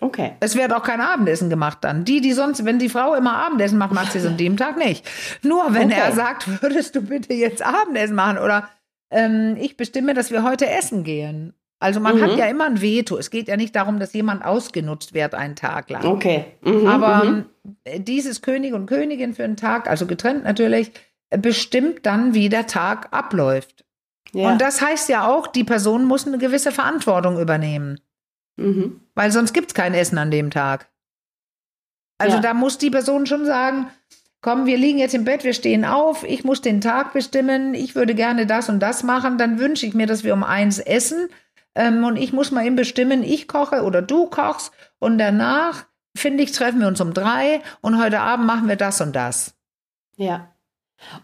Okay. 0.00 0.32
Es 0.40 0.56
wird 0.56 0.72
auch 0.72 0.82
kein 0.82 1.00
Abendessen 1.00 1.50
gemacht 1.50 1.78
dann. 1.82 2.04
Die, 2.04 2.20
die 2.20 2.32
sonst, 2.32 2.64
wenn 2.64 2.78
die 2.78 2.88
Frau 2.88 3.14
immer 3.14 3.34
Abendessen 3.36 3.78
macht, 3.78 3.92
macht 3.92 4.12
sie 4.12 4.18
es 4.18 4.26
an 4.26 4.36
dem 4.36 4.56
Tag 4.56 4.76
nicht. 4.76 5.08
Nur 5.42 5.74
wenn 5.74 5.90
okay. 5.90 6.00
er 6.00 6.12
sagt, 6.12 6.62
würdest 6.62 6.94
du 6.96 7.02
bitte 7.02 7.34
jetzt 7.34 7.62
Abendessen 7.62 8.14
machen 8.14 8.38
oder 8.38 8.68
ähm, 9.10 9.56
ich 9.58 9.76
bestimme, 9.76 10.14
dass 10.14 10.30
wir 10.30 10.42
heute 10.42 10.68
essen 10.68 11.04
gehen. 11.04 11.54
Also 11.80 11.98
man 11.98 12.16
mhm. 12.16 12.22
hat 12.22 12.36
ja 12.36 12.46
immer 12.46 12.66
ein 12.66 12.80
Veto. 12.80 13.16
Es 13.16 13.30
geht 13.30 13.48
ja 13.48 13.56
nicht 13.56 13.74
darum, 13.74 13.98
dass 13.98 14.12
jemand 14.12 14.44
ausgenutzt 14.44 15.14
wird 15.14 15.34
einen 15.34 15.56
Tag 15.56 15.90
lang. 15.90 16.04
Okay. 16.04 16.44
Mhm, 16.62 16.86
Aber 16.86 17.24
mhm. 17.24 17.44
Ähm, 17.84 18.04
dieses 18.04 18.42
König 18.42 18.72
und 18.74 18.86
Königin 18.86 19.34
für 19.34 19.44
einen 19.44 19.56
Tag, 19.56 19.88
also 19.88 20.06
getrennt 20.06 20.44
natürlich, 20.44 20.92
bestimmt 21.30 22.06
dann, 22.06 22.34
wie 22.34 22.48
der 22.48 22.66
Tag 22.66 23.08
abläuft. 23.12 23.84
Ja. 24.32 24.50
Und 24.50 24.60
das 24.60 24.80
heißt 24.80 25.08
ja 25.08 25.28
auch, 25.28 25.46
die 25.46 25.64
Person 25.64 26.04
muss 26.04 26.26
eine 26.26 26.38
gewisse 26.38 26.72
Verantwortung 26.72 27.38
übernehmen. 27.38 28.00
Mhm. 28.60 29.00
Weil 29.14 29.32
sonst 29.32 29.52
gibt 29.52 29.68
es 29.68 29.74
kein 29.74 29.94
Essen 29.94 30.18
an 30.18 30.30
dem 30.30 30.50
Tag. 30.50 30.88
Also 32.18 32.36
ja. 32.36 32.42
da 32.42 32.54
muss 32.54 32.78
die 32.78 32.90
Person 32.90 33.26
schon 33.26 33.46
sagen, 33.46 33.88
komm, 34.42 34.66
wir 34.66 34.76
liegen 34.76 34.98
jetzt 34.98 35.14
im 35.14 35.24
Bett, 35.24 35.44
wir 35.44 35.54
stehen 35.54 35.84
auf, 35.84 36.24
ich 36.24 36.44
muss 36.44 36.60
den 36.60 36.80
Tag 36.80 37.12
bestimmen, 37.12 37.74
ich 37.74 37.94
würde 37.94 38.14
gerne 38.14 38.46
das 38.46 38.68
und 38.68 38.80
das 38.80 39.02
machen, 39.02 39.38
dann 39.38 39.58
wünsche 39.58 39.86
ich 39.86 39.94
mir, 39.94 40.06
dass 40.06 40.24
wir 40.24 40.34
um 40.34 40.42
eins 40.42 40.78
essen 40.78 41.28
ähm, 41.74 42.04
und 42.04 42.16
ich 42.16 42.32
muss 42.32 42.50
mal 42.50 42.66
eben 42.66 42.76
bestimmen, 42.76 43.22
ich 43.22 43.48
koche 43.48 43.82
oder 43.82 44.02
du 44.02 44.26
kochst 44.26 44.72
und 44.98 45.18
danach, 45.18 45.86
finde 46.14 46.42
ich, 46.42 46.52
treffen 46.52 46.80
wir 46.80 46.88
uns 46.88 47.00
um 47.00 47.14
drei 47.14 47.62
und 47.80 48.02
heute 48.02 48.20
Abend 48.20 48.46
machen 48.46 48.68
wir 48.68 48.76
das 48.76 49.00
und 49.00 49.14
das. 49.14 49.54
Ja. 50.16 50.49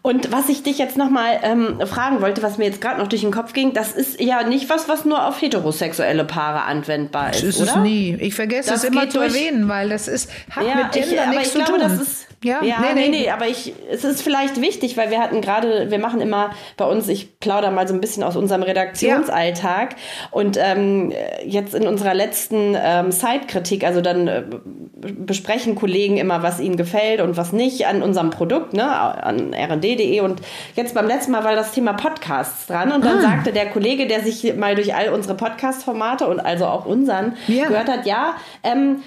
Und 0.01 0.31
was 0.31 0.49
ich 0.49 0.63
dich 0.63 0.77
jetzt 0.77 0.97
nochmal 0.97 1.39
ähm, 1.43 1.79
fragen 1.85 2.21
wollte, 2.21 2.43
was 2.43 2.57
mir 2.57 2.65
jetzt 2.65 2.81
gerade 2.81 2.99
noch 2.99 3.07
durch 3.07 3.21
den 3.21 3.31
Kopf 3.31 3.53
ging, 3.53 3.73
das 3.73 3.93
ist 3.93 4.19
ja 4.19 4.43
nicht 4.43 4.69
was, 4.69 4.89
was 4.89 5.05
nur 5.05 5.25
auf 5.25 5.41
heterosexuelle 5.41 6.25
Paare 6.25 6.63
anwendbar 6.63 7.31
ist. 7.31 7.43
Das 7.43 7.49
ist 7.49 7.61
oder? 7.61 7.71
es 7.71 7.77
nie. 7.77 8.15
Ich 8.19 8.35
vergesse 8.35 8.69
das 8.69 8.83
es 8.83 8.89
immer 8.89 9.09
zu 9.09 9.19
erwähnen, 9.19 9.67
weil 9.69 9.89
das 9.89 10.07
ist, 10.07 10.29
hat 10.49 10.65
ja, 10.65 10.75
mit 10.75 10.91
Gender 10.91 11.23
ich, 11.23 11.29
nichts 11.29 11.51
zu 11.51 11.59
glaube, 11.59 11.71
tun. 11.73 11.81
Das 11.81 12.01
ist, 12.01 12.26
ja, 12.43 12.63
ja 12.63 12.81
nee, 12.81 12.93
nee, 12.93 13.09
nee, 13.09 13.29
aber 13.31 13.47
ich, 13.47 13.73
es 13.89 14.03
ist 14.03 14.21
vielleicht 14.21 14.61
wichtig, 14.61 14.95
weil 14.95 15.09
wir 15.09 15.19
hatten 15.19 15.41
gerade, 15.41 15.89
wir 15.89 15.97
machen 15.97 16.21
immer 16.21 16.51
bei 16.77 16.85
uns, 16.85 17.07
ich 17.07 17.39
plaudere 17.39 17.71
mal 17.71 17.87
so 17.87 17.95
ein 17.95 18.01
bisschen 18.01 18.23
aus 18.23 18.35
unserem 18.35 18.61
Redaktionsalltag 18.61 19.93
ja. 19.93 19.97
und 20.29 20.57
ähm, 20.61 21.11
jetzt 21.43 21.73
in 21.73 21.87
unserer 21.87 22.13
letzten 22.13 22.75
ähm, 22.79 23.11
Side-Kritik, 23.11 23.83
also 23.83 24.01
dann 24.01 24.27
äh, 24.27 24.43
besprechen 25.01 25.73
Kollegen 25.73 26.17
immer, 26.17 26.43
was 26.43 26.59
ihnen 26.59 26.77
gefällt 26.77 27.21
und 27.21 27.37
was 27.37 27.53
nicht 27.53 27.87
an 27.87 28.03
unserem 28.03 28.29
Produkt, 28.29 28.73
ne, 28.73 28.87
an 28.87 29.55
rd.de 29.55 30.19
und 30.21 30.41
jetzt 30.75 30.93
beim 30.93 31.07
letzten 31.07 31.31
Mal 31.31 31.43
war 31.43 31.55
das 31.55 31.71
Thema 31.71 31.93
Podcasts 31.93 32.67
dran 32.67 32.91
und 32.91 33.03
dann 33.03 33.17
ah. 33.17 33.21
sagte 33.21 33.51
der 33.51 33.67
Kollege, 33.71 34.05
der 34.05 34.21
sich 34.21 34.55
mal 34.55 34.75
durch 34.75 34.93
all 34.93 35.09
unsere 35.09 35.33
Podcast-Formate 35.35 36.27
und 36.27 36.39
also 36.39 36.65
auch 36.67 36.85
unseren 36.85 37.35
ja. 37.47 37.67
gehört 37.67 37.89
hat, 37.89 38.05
ja, 38.05 38.35
ähm, 38.63 39.01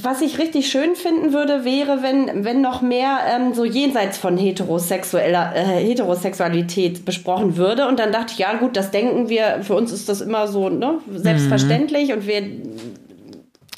was 0.00 0.20
ich 0.20 0.38
richtig 0.38 0.70
schön 0.70 0.94
finden 0.94 1.32
würde, 1.32 1.64
wäre, 1.64 2.02
wenn, 2.02 2.44
wenn 2.44 2.60
noch 2.60 2.82
mehr 2.82 3.18
ähm, 3.28 3.52
so 3.52 3.64
jenseits 3.64 4.16
von 4.16 4.36
heterosexueller 4.36 5.54
äh, 5.56 5.84
Heterosexualität 5.84 7.04
besprochen 7.04 7.56
würde. 7.56 7.88
Und 7.88 7.98
dann 7.98 8.12
dachte 8.12 8.32
ich, 8.32 8.38
ja 8.38 8.54
gut, 8.54 8.76
das 8.76 8.92
denken 8.92 9.28
wir, 9.28 9.60
für 9.62 9.74
uns 9.74 9.90
ist 9.90 10.08
das 10.08 10.20
immer 10.20 10.46
so 10.46 10.68
ne, 10.68 10.98
selbstverständlich 11.12 12.08
mhm. 12.08 12.14
und 12.14 12.26
wir 12.26 12.42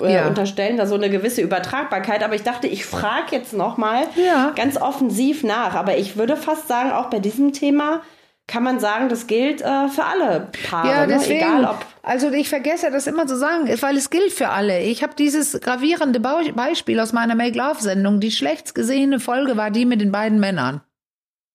äh, 0.06 0.14
ja. 0.14 0.28
unterstellen 0.28 0.76
da 0.76 0.86
so 0.86 0.94
eine 0.94 1.08
gewisse 1.08 1.40
Übertragbarkeit. 1.40 2.22
Aber 2.22 2.34
ich 2.34 2.42
dachte, 2.42 2.66
ich 2.66 2.84
frage 2.84 3.28
jetzt 3.30 3.54
noch 3.54 3.78
mal 3.78 4.04
ja. 4.16 4.52
ganz 4.54 4.76
offensiv 4.76 5.42
nach. 5.42 5.74
Aber 5.74 5.96
ich 5.96 6.16
würde 6.16 6.36
fast 6.36 6.68
sagen, 6.68 6.90
auch 6.90 7.06
bei 7.06 7.18
diesem 7.18 7.52
Thema 7.52 8.02
kann 8.48 8.62
man 8.62 8.80
sagen, 8.80 9.10
das 9.10 9.26
gilt 9.26 9.60
äh, 9.60 9.88
für 9.88 10.04
alle 10.04 10.48
Paare. 10.68 10.88
Ja, 10.88 11.06
deswegen, 11.06 11.40
ne? 11.40 11.58
Egal 11.58 11.64
ob. 11.66 11.86
Also 12.02 12.30
ich 12.32 12.48
vergesse 12.48 12.90
das 12.90 13.06
immer 13.06 13.26
zu 13.26 13.36
sagen, 13.36 13.68
weil 13.82 13.96
es 13.96 14.08
gilt 14.08 14.32
für 14.32 14.48
alle. 14.48 14.80
Ich 14.80 15.02
habe 15.02 15.14
dieses 15.14 15.60
gravierende 15.60 16.18
Beispiel 16.18 16.98
aus 16.98 17.12
meiner 17.12 17.34
Make 17.34 17.58
Love 17.58 17.80
Sendung. 17.80 18.20
Die 18.20 18.32
schlecht 18.32 18.74
gesehene 18.74 19.20
Folge 19.20 19.58
war 19.58 19.70
die 19.70 19.84
mit 19.84 20.00
den 20.00 20.10
beiden 20.10 20.40
Männern. 20.40 20.80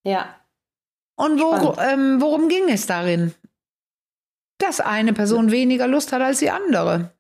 Ja. 0.04 0.36
Und 1.16 1.42
wo, 1.42 1.76
ähm, 1.82 2.22
worum 2.22 2.48
ging 2.48 2.70
es 2.70 2.86
darin? 2.86 3.34
Dass 4.60 4.80
eine 4.80 5.14
Person 5.14 5.50
weniger 5.50 5.88
Lust 5.88 6.14
hat 6.14 6.22
als 6.22 6.40
die 6.40 6.52
andere. 6.52 7.12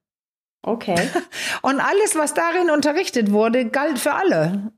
Okay. 0.61 1.09
Und 1.63 1.79
alles, 1.79 2.15
was 2.15 2.35
darin 2.35 2.69
unterrichtet 2.69 3.31
wurde, 3.31 3.65
galt 3.65 3.97
für 3.97 4.13
alle. 4.13 4.71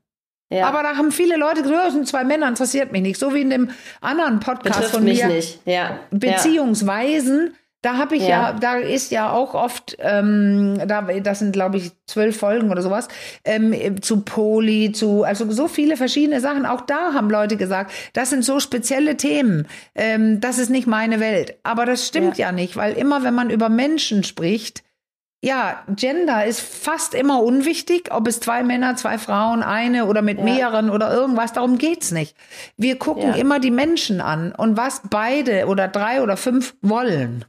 Ja. 0.48 0.68
Aber 0.68 0.82
da 0.82 0.96
haben 0.96 1.10
viele 1.10 1.36
Leute 1.36 1.62
gesagt, 1.62 1.86
das 1.86 1.92
sind 1.94 2.06
zwei 2.06 2.24
Männer, 2.24 2.48
interessiert 2.48 2.92
mich 2.92 3.02
nicht. 3.02 3.18
So 3.18 3.34
wie 3.34 3.40
in 3.40 3.50
dem 3.50 3.70
anderen 4.00 4.40
Podcast 4.40 4.76
Betrifft 4.76 4.94
von 4.94 5.04
mir. 5.04 5.26
Nicht. 5.26 5.60
Ja. 5.64 5.98
Beziehungsweisen, 6.10 7.54
Da 7.82 7.98
habe 7.98 8.16
ich 8.16 8.22
ja. 8.22 8.28
ja. 8.28 8.52
da 8.52 8.76
ist 8.78 9.12
ja 9.12 9.30
auch 9.30 9.54
oft, 9.54 9.96
ähm, 10.00 10.80
da, 10.88 11.02
das 11.02 11.38
sind 11.38 11.52
glaube 11.52 11.76
ich 11.76 11.92
zwölf 12.06 12.36
Folgen 12.36 12.70
oder 12.70 12.82
sowas, 12.82 13.06
ähm, 13.44 14.02
zu 14.02 14.22
Poli, 14.22 14.92
zu, 14.92 15.22
also 15.22 15.50
so 15.52 15.68
viele 15.68 15.96
verschiedene 15.96 16.40
Sachen. 16.40 16.66
Auch 16.66 16.80
da 16.80 17.12
haben 17.12 17.30
Leute 17.30 17.56
gesagt, 17.56 17.92
das 18.12 18.30
sind 18.30 18.44
so 18.44 18.58
spezielle 18.60 19.16
Themen. 19.16 19.68
Ähm, 19.94 20.40
das 20.40 20.58
ist 20.58 20.70
nicht 20.70 20.86
meine 20.86 21.20
Welt. 21.20 21.56
Aber 21.62 21.86
das 21.86 22.06
stimmt 22.06 22.38
ja. 22.38 22.46
ja 22.46 22.52
nicht, 22.52 22.76
weil 22.76 22.94
immer 22.94 23.22
wenn 23.22 23.34
man 23.34 23.50
über 23.50 23.68
Menschen 23.68 24.24
spricht, 24.24 24.82
ja, 25.46 25.84
Gender 25.94 26.44
ist 26.44 26.60
fast 26.60 27.14
immer 27.14 27.40
unwichtig, 27.40 28.08
ob 28.10 28.26
es 28.26 28.40
zwei 28.40 28.64
Männer, 28.64 28.96
zwei 28.96 29.16
Frauen, 29.16 29.62
eine 29.62 30.06
oder 30.06 30.20
mit 30.20 30.38
ja. 30.38 30.44
mehreren 30.44 30.90
oder 30.90 31.14
irgendwas, 31.14 31.52
darum 31.52 31.78
geht's 31.78 32.10
nicht. 32.10 32.36
Wir 32.76 32.98
gucken 32.98 33.28
ja. 33.28 33.34
immer 33.36 33.60
die 33.60 33.70
Menschen 33.70 34.20
an 34.20 34.50
und 34.50 34.76
was 34.76 35.02
beide 35.08 35.66
oder 35.66 35.86
drei 35.86 36.20
oder 36.20 36.36
fünf 36.36 36.74
wollen. 36.82 37.44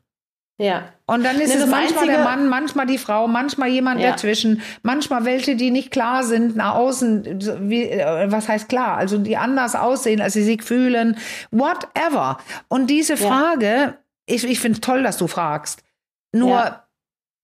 Ja. 0.60 0.84
Und 1.08 1.24
dann 1.24 1.40
ist 1.40 1.56
nee, 1.56 1.62
es 1.62 1.68
manchmal 1.68 2.04
einzige... 2.04 2.12
der 2.12 2.24
Mann, 2.24 2.48
manchmal 2.50 2.86
die 2.86 3.00
Frau, 3.00 3.28
manchmal 3.28 3.70
jemand 3.70 4.00
ja. 4.00 4.12
dazwischen, 4.12 4.62
manchmal 4.84 5.26
welche, 5.26 5.56
die 5.56 5.72
nicht 5.72 5.90
klar 5.90 6.24
sind 6.24 6.56
nach 6.56 6.76
außen, 6.76 7.68
wie, 7.68 7.90
äh, 7.90 8.32
was 8.32 8.48
heißt 8.48 8.70
klar, 8.70 8.98
also 8.98 9.18
die 9.18 9.38
anders 9.38 9.74
aussehen, 9.74 10.22
als 10.22 10.34
sie 10.34 10.44
sich 10.44 10.62
fühlen, 10.62 11.18
whatever. 11.50 12.38
Und 12.68 12.92
diese 12.92 13.18
Frage, 13.18 13.98
ich, 14.28 14.44
ich 14.44 14.60
finde 14.60 14.76
es 14.76 14.82
toll, 14.82 15.02
dass 15.02 15.18
du 15.18 15.26
fragst. 15.26 15.82
Nur 16.32 16.84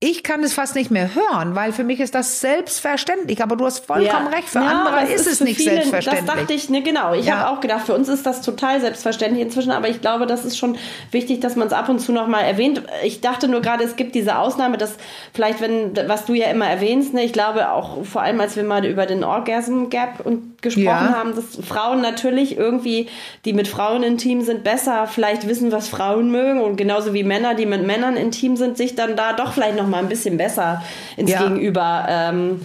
ich 0.03 0.21
kann 0.21 0.43
es 0.43 0.53
fast 0.53 0.75
nicht 0.75 0.91
mehr 0.91 1.15
hören, 1.15 1.55
weil 1.55 1.71
für 1.71 1.85
mich 1.85 2.01
ist 2.01 2.13
das 2.13 2.41
selbstverständlich. 2.41 3.41
Aber 3.41 3.55
du 3.55 3.65
hast 3.65 3.85
vollkommen 3.85 4.25
ja. 4.25 4.37
recht. 4.37 4.49
Für 4.49 4.59
ja, 4.59 4.67
andere 4.67 5.09
ist, 5.13 5.27
es 5.27 5.39
nicht 5.39 5.55
viele, 5.55 5.75
selbstverständlich. 5.75 6.25
Das 6.25 6.35
dachte 6.35 6.53
ich, 6.53 6.69
ne, 6.69 6.81
genau. 6.81 7.13
Ich 7.13 7.25
ja. 7.25 7.37
habe 7.37 7.49
auch 7.51 7.61
gedacht, 7.61 7.85
für 7.85 7.93
uns 7.93 8.09
ist 8.09 8.25
das 8.25 8.41
total 8.41 8.81
selbstverständlich 8.81 9.41
inzwischen. 9.41 9.71
Aber 9.71 9.87
ich 9.87 10.01
glaube, 10.01 10.25
das 10.25 10.43
ist 10.43 10.57
schon 10.57 10.77
wichtig, 11.11 11.39
dass 11.39 11.55
man 11.55 11.67
es 11.67 11.73
ab 11.73 11.87
und 11.87 11.99
zu 11.99 12.11
noch 12.11 12.27
mal 12.27 12.41
erwähnt. 12.41 12.81
Ich 13.05 13.21
dachte 13.21 13.47
nur 13.47 13.61
gerade, 13.61 13.85
es 13.85 13.95
gibt 13.95 14.13
diese 14.13 14.37
Ausnahme, 14.37 14.77
dass 14.77 14.97
vielleicht, 15.33 15.61
wenn, 15.61 15.95
was 16.07 16.25
du 16.25 16.33
ja 16.33 16.47
immer 16.47 16.67
erwähnst, 16.67 17.13
ne, 17.13 17.23
ich 17.23 17.31
glaube 17.31 17.71
auch 17.71 18.03
vor 18.03 18.23
allem, 18.23 18.41
als 18.41 18.57
wir 18.57 18.63
mal 18.63 18.85
über 18.85 19.05
den 19.05 19.23
Orgasm 19.23 19.85
Gap 19.89 20.25
und 20.25 20.61
gesprochen 20.61 21.15
haben, 21.15 21.35
dass 21.35 21.65
Frauen 21.65 22.01
natürlich 22.01 22.57
irgendwie, 22.57 23.07
die 23.45 23.53
mit 23.53 23.69
Frauen 23.69 24.03
intim 24.03 24.41
sind, 24.41 24.63
besser 24.63 25.07
vielleicht 25.07 25.47
wissen, 25.47 25.71
was 25.71 25.87
Frauen 25.87 26.29
mögen 26.29 26.61
und 26.61 26.75
genauso 26.75 27.13
wie 27.13 27.23
Männer, 27.23 27.53
die 27.53 27.65
mit 27.65 27.85
Männern 27.85 28.17
intim 28.17 28.57
sind, 28.57 28.77
sich 28.77 28.95
dann 28.95 29.15
da 29.15 29.33
doch 29.33 29.53
vielleicht 29.53 29.77
noch 29.77 29.92
mal 29.93 29.99
ein 29.99 30.09
bisschen 30.09 30.37
besser 30.37 30.83
ins 31.15 31.31
ja. 31.31 31.43
Gegenüber 31.43 32.05
ähm, 32.09 32.61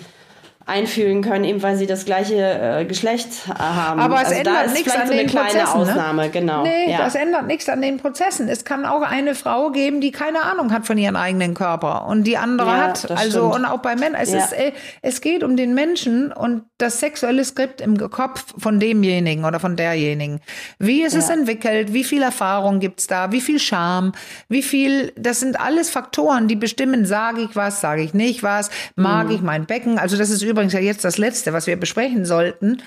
einfühlen 0.69 1.23
können, 1.23 1.45
eben 1.45 1.63
weil 1.63 1.77
sie 1.77 1.87
das 1.87 2.05
gleiche 2.05 2.37
äh, 2.37 2.85
Geschlecht 2.85 3.29
äh, 3.49 3.59
haben. 3.59 4.01
Aber 4.01 4.17
es 4.17 4.29
also 4.29 4.35
ändert 4.35 4.73
nichts 4.75 4.95
an 4.95 5.09
so 5.09 5.15
den 5.15 5.27
Prozessen. 5.27 5.59
Ne? 5.59 5.69
Ausnahme, 5.69 6.23
ne? 6.25 6.31
genau. 6.31 6.63
Nee, 6.63 6.93
ja. 6.93 6.99
das 6.99 7.15
ändert 7.15 7.47
nichts 7.47 7.69
an 7.69 7.81
den 7.81 7.97
Prozessen. 7.97 8.49
Es 8.49 8.65
kann 8.65 8.85
auch 8.85 9.03
eine 9.03 9.35
Frau 9.35 9.71
geben, 9.71 10.01
die 10.01 10.13
keine 10.13 10.43
Ahnung 10.43 10.73
hat 10.73 10.87
von 10.87 10.99
ihrem 10.99 11.17
eigenen 11.17 11.55
Körper 11.55 12.07
und 12.07 12.25
die 12.25 12.37
andere 12.37 12.69
ja, 12.69 12.77
hat. 12.77 13.11
Also 13.11 13.51
stimmt. 13.51 13.55
und 13.55 13.65
auch 13.65 13.79
bei 13.79 13.97
Männern. 13.97 14.21
Es 14.21 14.33
ja. 14.33 14.39
ist, 14.41 14.53
äh, 14.53 14.73
es 15.01 15.21
geht 15.21 15.43
um 15.43 15.57
den 15.57 15.75
Menschen 15.75 16.33
und 16.33 16.63
das 16.77 17.01
sexuelle 17.01 17.45
Skript 17.45 17.81
im 17.81 17.97
Kopf 18.11 18.55
von 18.59 18.79
demjenigen 18.79 19.45
oder 19.45 19.61
von 19.61 19.75
derjenigen. 19.75 20.41
Wie 20.79 21.03
ist 21.03 21.15
es 21.15 21.31
entwickelt? 21.31 21.93
Wie 21.93 22.05
viel 22.05 22.23
Erfahrung 22.23 22.79
gibt's 22.79 23.07
da? 23.07 23.33
Wie 23.33 23.41
viel 23.41 23.59
Scham? 23.59 24.13
Wie 24.49 24.63
viel? 24.63 25.13
Das 25.17 25.41
sind 25.41 25.59
alles 25.59 25.91
Faktoren, 25.91 26.47
die 26.47 26.57
bestimmen. 26.57 27.07
Sage 27.07 27.41
ich 27.43 27.57
was? 27.57 27.81
Sage 27.81 28.03
ich 28.03 28.13
nicht 28.13 28.43
was? 28.43 28.71
Mag 28.97 29.29
mhm. 29.29 29.35
ich 29.35 29.41
mein 29.41 29.67
Becken? 29.67 29.99
Also 29.99 30.17
das 30.17 30.31
ist 30.31 30.43
über 30.43 30.58
übrigens 30.59 30.73
ja 30.73 30.81
jetzt 30.81 31.05
das 31.05 31.19
Letzte, 31.19 31.53
was 31.53 31.69
wir 31.69 31.79
besprechen 31.79 32.25
sollten. 32.25 32.83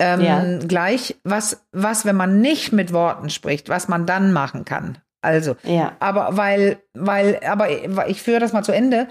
Ähm, 0.00 0.20
ja. 0.20 0.58
Gleich, 0.58 1.14
was, 1.22 1.64
was, 1.70 2.04
wenn 2.04 2.16
man 2.16 2.40
nicht 2.40 2.72
mit 2.72 2.92
Worten 2.92 3.30
spricht, 3.30 3.68
was 3.68 3.86
man 3.86 4.06
dann 4.06 4.32
machen 4.32 4.64
kann. 4.64 4.98
Also, 5.20 5.54
ja. 5.62 5.96
aber 6.00 6.36
weil, 6.36 6.82
weil, 6.94 7.38
aber 7.44 8.08
ich 8.08 8.20
führe 8.20 8.40
das 8.40 8.52
mal 8.52 8.64
zu 8.64 8.72
Ende. 8.72 9.06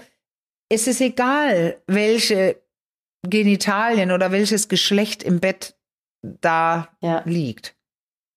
Es 0.68 0.86
ist 0.86 1.00
egal, 1.00 1.76
welche 1.86 2.56
Genitalien 3.26 4.12
oder 4.12 4.30
welches 4.30 4.68
Geschlecht 4.68 5.22
im 5.22 5.40
Bett 5.40 5.74
da 6.22 6.88
ja. 7.00 7.22
liegt. 7.24 7.74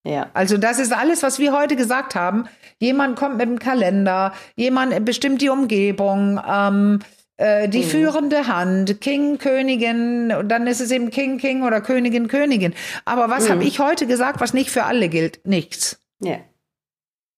Ja. 0.05 0.29
Also 0.33 0.57
das 0.57 0.79
ist 0.79 0.93
alles, 0.93 1.23
was 1.23 1.39
wir 1.39 1.51
heute 1.51 1.75
gesagt 1.75 2.15
haben. 2.15 2.47
Jemand 2.79 3.17
kommt 3.17 3.37
mit 3.37 3.47
dem 3.49 3.59
Kalender, 3.59 4.33
jemand 4.55 5.03
bestimmt 5.03 5.41
die 5.41 5.49
Umgebung, 5.49 6.39
ähm, 6.47 6.99
äh, 7.37 7.67
die 7.67 7.79
mhm. 7.79 7.83
führende 7.83 8.47
Hand, 8.47 9.01
King, 9.01 9.37
Königin, 9.37 10.31
und 10.31 10.49
dann 10.49 10.67
ist 10.67 10.81
es 10.81 10.91
eben 10.91 11.09
King, 11.09 11.37
King 11.37 11.63
oder 11.63 11.81
Königin, 11.81 12.27
Königin. 12.27 12.73
Aber 13.03 13.29
was 13.29 13.45
mhm. 13.45 13.53
habe 13.53 13.63
ich 13.63 13.79
heute 13.79 14.07
gesagt, 14.07 14.39
was 14.39 14.53
nicht 14.53 14.69
für 14.69 14.83
alle 14.83 15.09
gilt? 15.09 15.45
Nichts. 15.45 15.99
Ja. 16.21 16.39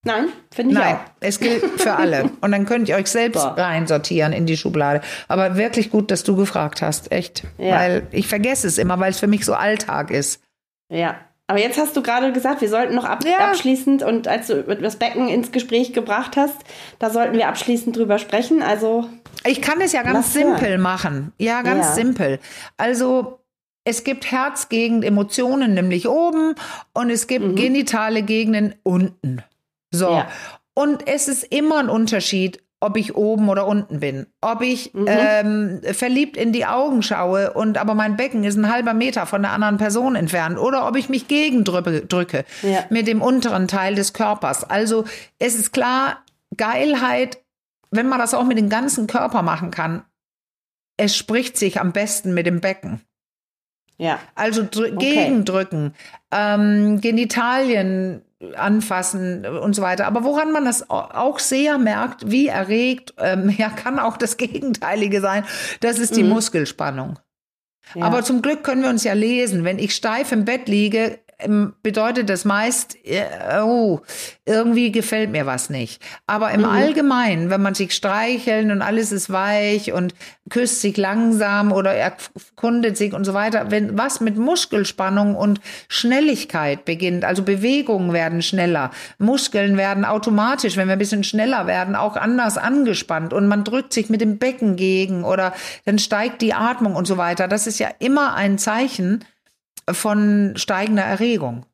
Nein, 0.04 0.30
finde 0.54 0.74
ich 0.74 0.80
Nein, 0.80 0.96
auch. 0.96 1.00
es 1.20 1.40
gilt 1.40 1.64
für 1.82 1.96
alle. 1.96 2.30
Und 2.42 2.52
dann 2.52 2.66
könnt 2.66 2.88
ihr 2.88 2.96
euch 2.96 3.08
selbst 3.08 3.44
Boah. 3.44 3.58
reinsortieren 3.58 4.32
in 4.32 4.46
die 4.46 4.56
Schublade. 4.56 5.02
Aber 5.28 5.58
wirklich 5.58 5.90
gut, 5.90 6.12
dass 6.12 6.24
du 6.24 6.36
gefragt 6.36 6.82
hast, 6.82 7.12
echt. 7.12 7.44
Ja. 7.58 7.76
Weil 7.76 8.08
ich 8.12 8.28
vergesse 8.28 8.68
es 8.68 8.78
immer, 8.78 9.00
weil 9.00 9.12
es 9.12 9.20
für 9.20 9.28
mich 9.28 9.44
so 9.44 9.54
Alltag 9.54 10.12
ist. 10.12 10.42
Ja, 10.90 11.20
aber 11.48 11.60
jetzt 11.60 11.78
hast 11.78 11.96
du 11.96 12.04
gerade 12.04 12.34
gesagt, 12.34 12.60
wir 12.60 12.70
sollten 12.70 12.94
noch 12.94 13.06
ab 13.06 13.24
ja. 13.26 13.50
abschließend 13.50 14.04
und 14.04 14.28
als 14.28 14.48
du 14.48 14.64
das 14.64 14.98
Becken 14.98 15.30
ins 15.30 15.54
Gespräch 15.54 15.94
gebracht 15.94 16.36
hast, 16.36 16.58
da 17.00 17.10
sollten 17.10 17.38
wir 17.38 17.48
abschließend 17.48 17.96
drüber 17.96 18.20
sprechen. 18.20 18.62
Also 18.62 19.10
ich 19.46 19.62
kann 19.62 19.80
es 19.80 19.94
ja 19.94 20.04
ganz 20.04 20.34
simpel 20.34 20.72
hören. 20.72 20.82
machen. 20.82 21.34
Ja, 21.38 21.62
ganz 21.62 21.86
ja. 21.88 21.94
simpel. 21.94 22.40
Also 22.76 23.40
es 23.86 24.04
gibt 24.04 24.30
Herzgegend 24.30 25.06
Emotionen 25.06 25.74
nämlich 25.74 26.10
oben 26.10 26.56
und 26.94 27.10
es 27.10 27.28
gibt 27.28 27.46
mhm. 27.46 27.56
genitale 27.56 28.24
Gegenden 28.24 28.76
unten. 28.84 29.42
So. 29.92 30.12
Ja. 30.12 30.28
Und 30.74 31.08
es 31.08 31.30
ist 31.30 31.46
immer 31.46 31.80
ein 31.80 31.90
Unterschied, 31.90 32.62
ob 32.80 32.96
ich 32.96 33.16
oben 33.16 33.50
oder 33.50 33.66
unten 33.66 34.00
bin, 34.00 34.28
ob 34.40 34.62
ich 34.62 34.94
mhm. 34.94 35.06
ähm, 35.08 35.82
verliebt 35.94 36.38
in 36.38 36.54
die 36.54 36.66
Augen 36.66 37.02
schaue 37.02 37.54
und 37.54 37.78
aber 37.78 37.96
mein 37.96 38.18
Becken 38.18 38.44
ist 38.44 38.56
ein 38.56 38.72
halber 38.72 38.94
Meter 38.94 39.26
von 39.26 39.42
der 39.42 39.52
anderen 39.52 39.78
Person 39.78 40.16
entfernt 40.16 40.60
oder 40.60 40.88
ob 40.88 40.96
ich 40.96 41.10
mich 41.10 41.28
gegendrücke 41.28 42.46
ja. 42.62 42.84
mit 42.90 43.08
dem 43.08 43.22
unteren 43.22 43.68
Teil 43.68 43.96
des 43.96 44.14
Körpers. 44.14 44.64
Also 44.64 45.06
es 45.40 45.56
ist 45.56 45.74
klar, 45.74 46.24
Geilheit, 46.56 47.40
wenn 47.90 48.08
man 48.08 48.20
das 48.20 48.36
auch 48.36 48.46
mit 48.46 48.60
dem 48.60 48.70
ganzen 48.70 49.08
Körper 49.08 49.42
machen 49.42 49.72
kann, 49.72 50.04
es 50.98 51.16
spricht 51.16 51.58
sich 51.58 51.80
am 51.80 51.92
besten 51.92 52.34
mit 52.34 52.46
dem 52.46 52.62
Becken. 52.62 53.02
Ja. 53.98 54.20
Also 54.36 54.62
okay. 54.62 54.96
gegendrücken, 54.98 55.96
ähm, 56.32 57.02
Genitalien 57.02 58.22
anfassen 58.56 59.46
und 59.46 59.76
so 59.76 59.82
weiter. 59.82 60.06
Aber 60.06 60.24
woran 60.24 60.52
man 60.52 60.66
das 60.66 60.90
auch 60.90 61.40
sehr 61.40 61.78
merkt, 61.78 62.30
wie 62.30 62.48
erregt, 62.48 63.14
ähm, 63.18 63.50
ja, 63.58 63.70
kann 63.70 64.00
auch 64.00 64.18
das 64.18 64.38
Gegenteilige 64.38 65.22
sein, 65.22 65.44
das 65.80 66.00
ist 66.00 66.16
die 66.16 66.24
mhm. 66.24 66.30
Muskelspannung. 66.30 67.20
Ja. 67.96 68.04
Aber 68.04 68.24
zum 68.24 68.42
Glück 68.42 68.64
können 68.64 68.84
wir 68.84 68.90
uns 68.90 69.04
ja 69.04 69.14
lesen. 69.14 69.64
Wenn 69.64 69.80
ich 69.80 69.96
steif 69.96 70.32
im 70.32 70.46
Bett 70.46 70.68
liege, 70.68 71.20
bedeutet 71.84 72.30
das 72.30 72.46
meist, 72.46 72.98
äh, 73.06 73.62
oh, 73.62 74.02
irgendwie 74.46 74.92
gefällt 74.92 75.30
mir 75.30 75.46
was 75.46 75.70
nicht. 75.70 76.02
Aber 76.26 76.50
im 76.50 76.62
mhm. 76.62 76.68
Allgemeinen, 76.68 77.50
wenn 77.52 77.62
man 77.62 77.76
sich 77.76 77.94
streicheln 77.94 78.72
und 78.72 78.82
alles 78.82 79.12
ist 79.12 79.32
weich 79.32 79.94
und 79.94 80.16
küsst 80.50 80.82
sich 80.82 80.98
langsam 80.98 81.72
oder 81.72 81.94
erkundet 81.94 82.98
sich 82.98 83.14
und 83.14 83.24
so 83.24 83.36
weiter, 83.36 83.70
wenn 83.70 83.98
was 83.98 84.20
mit 84.20 84.38
Muskelspannung 84.38 85.36
und 85.36 85.62
Schnelligkeit 85.90 86.86
beginnt, 86.86 87.24
also 87.24 87.44
Bewegungen 87.44 88.14
werden 88.14 88.42
schneller, 88.42 88.90
Muskeln 89.20 89.78
werden 89.78 90.06
automatisch, 90.06 90.76
wenn 90.76 90.88
wir 90.88 90.94
ein 90.94 91.00
bisschen 91.00 91.24
schneller 91.24 91.68
werden, 91.68 91.96
auch 91.96 92.16
anders 92.16 92.58
angespannt 92.58 93.32
und 93.32 93.48
man 93.48 93.64
drückt 93.64 93.94
sich 93.94 94.10
mit 94.10 94.22
dem 94.22 94.40
Becken 94.40 94.76
gegen 94.76 95.24
oder 95.24 95.54
dann 95.86 96.00
steigt 96.00 96.42
die 96.42 96.56
Atmung 96.56 96.96
und 96.96 97.06
so 97.06 97.18
weiter. 97.18 97.48
Das 97.48 97.68
ist 97.68 97.78
ja 97.78 97.90
immer 98.00 98.34
ein 98.34 98.58
Zeichen, 98.58 99.24
von 99.92 100.54
steigender 100.56 101.04
Erregung. 101.04 101.66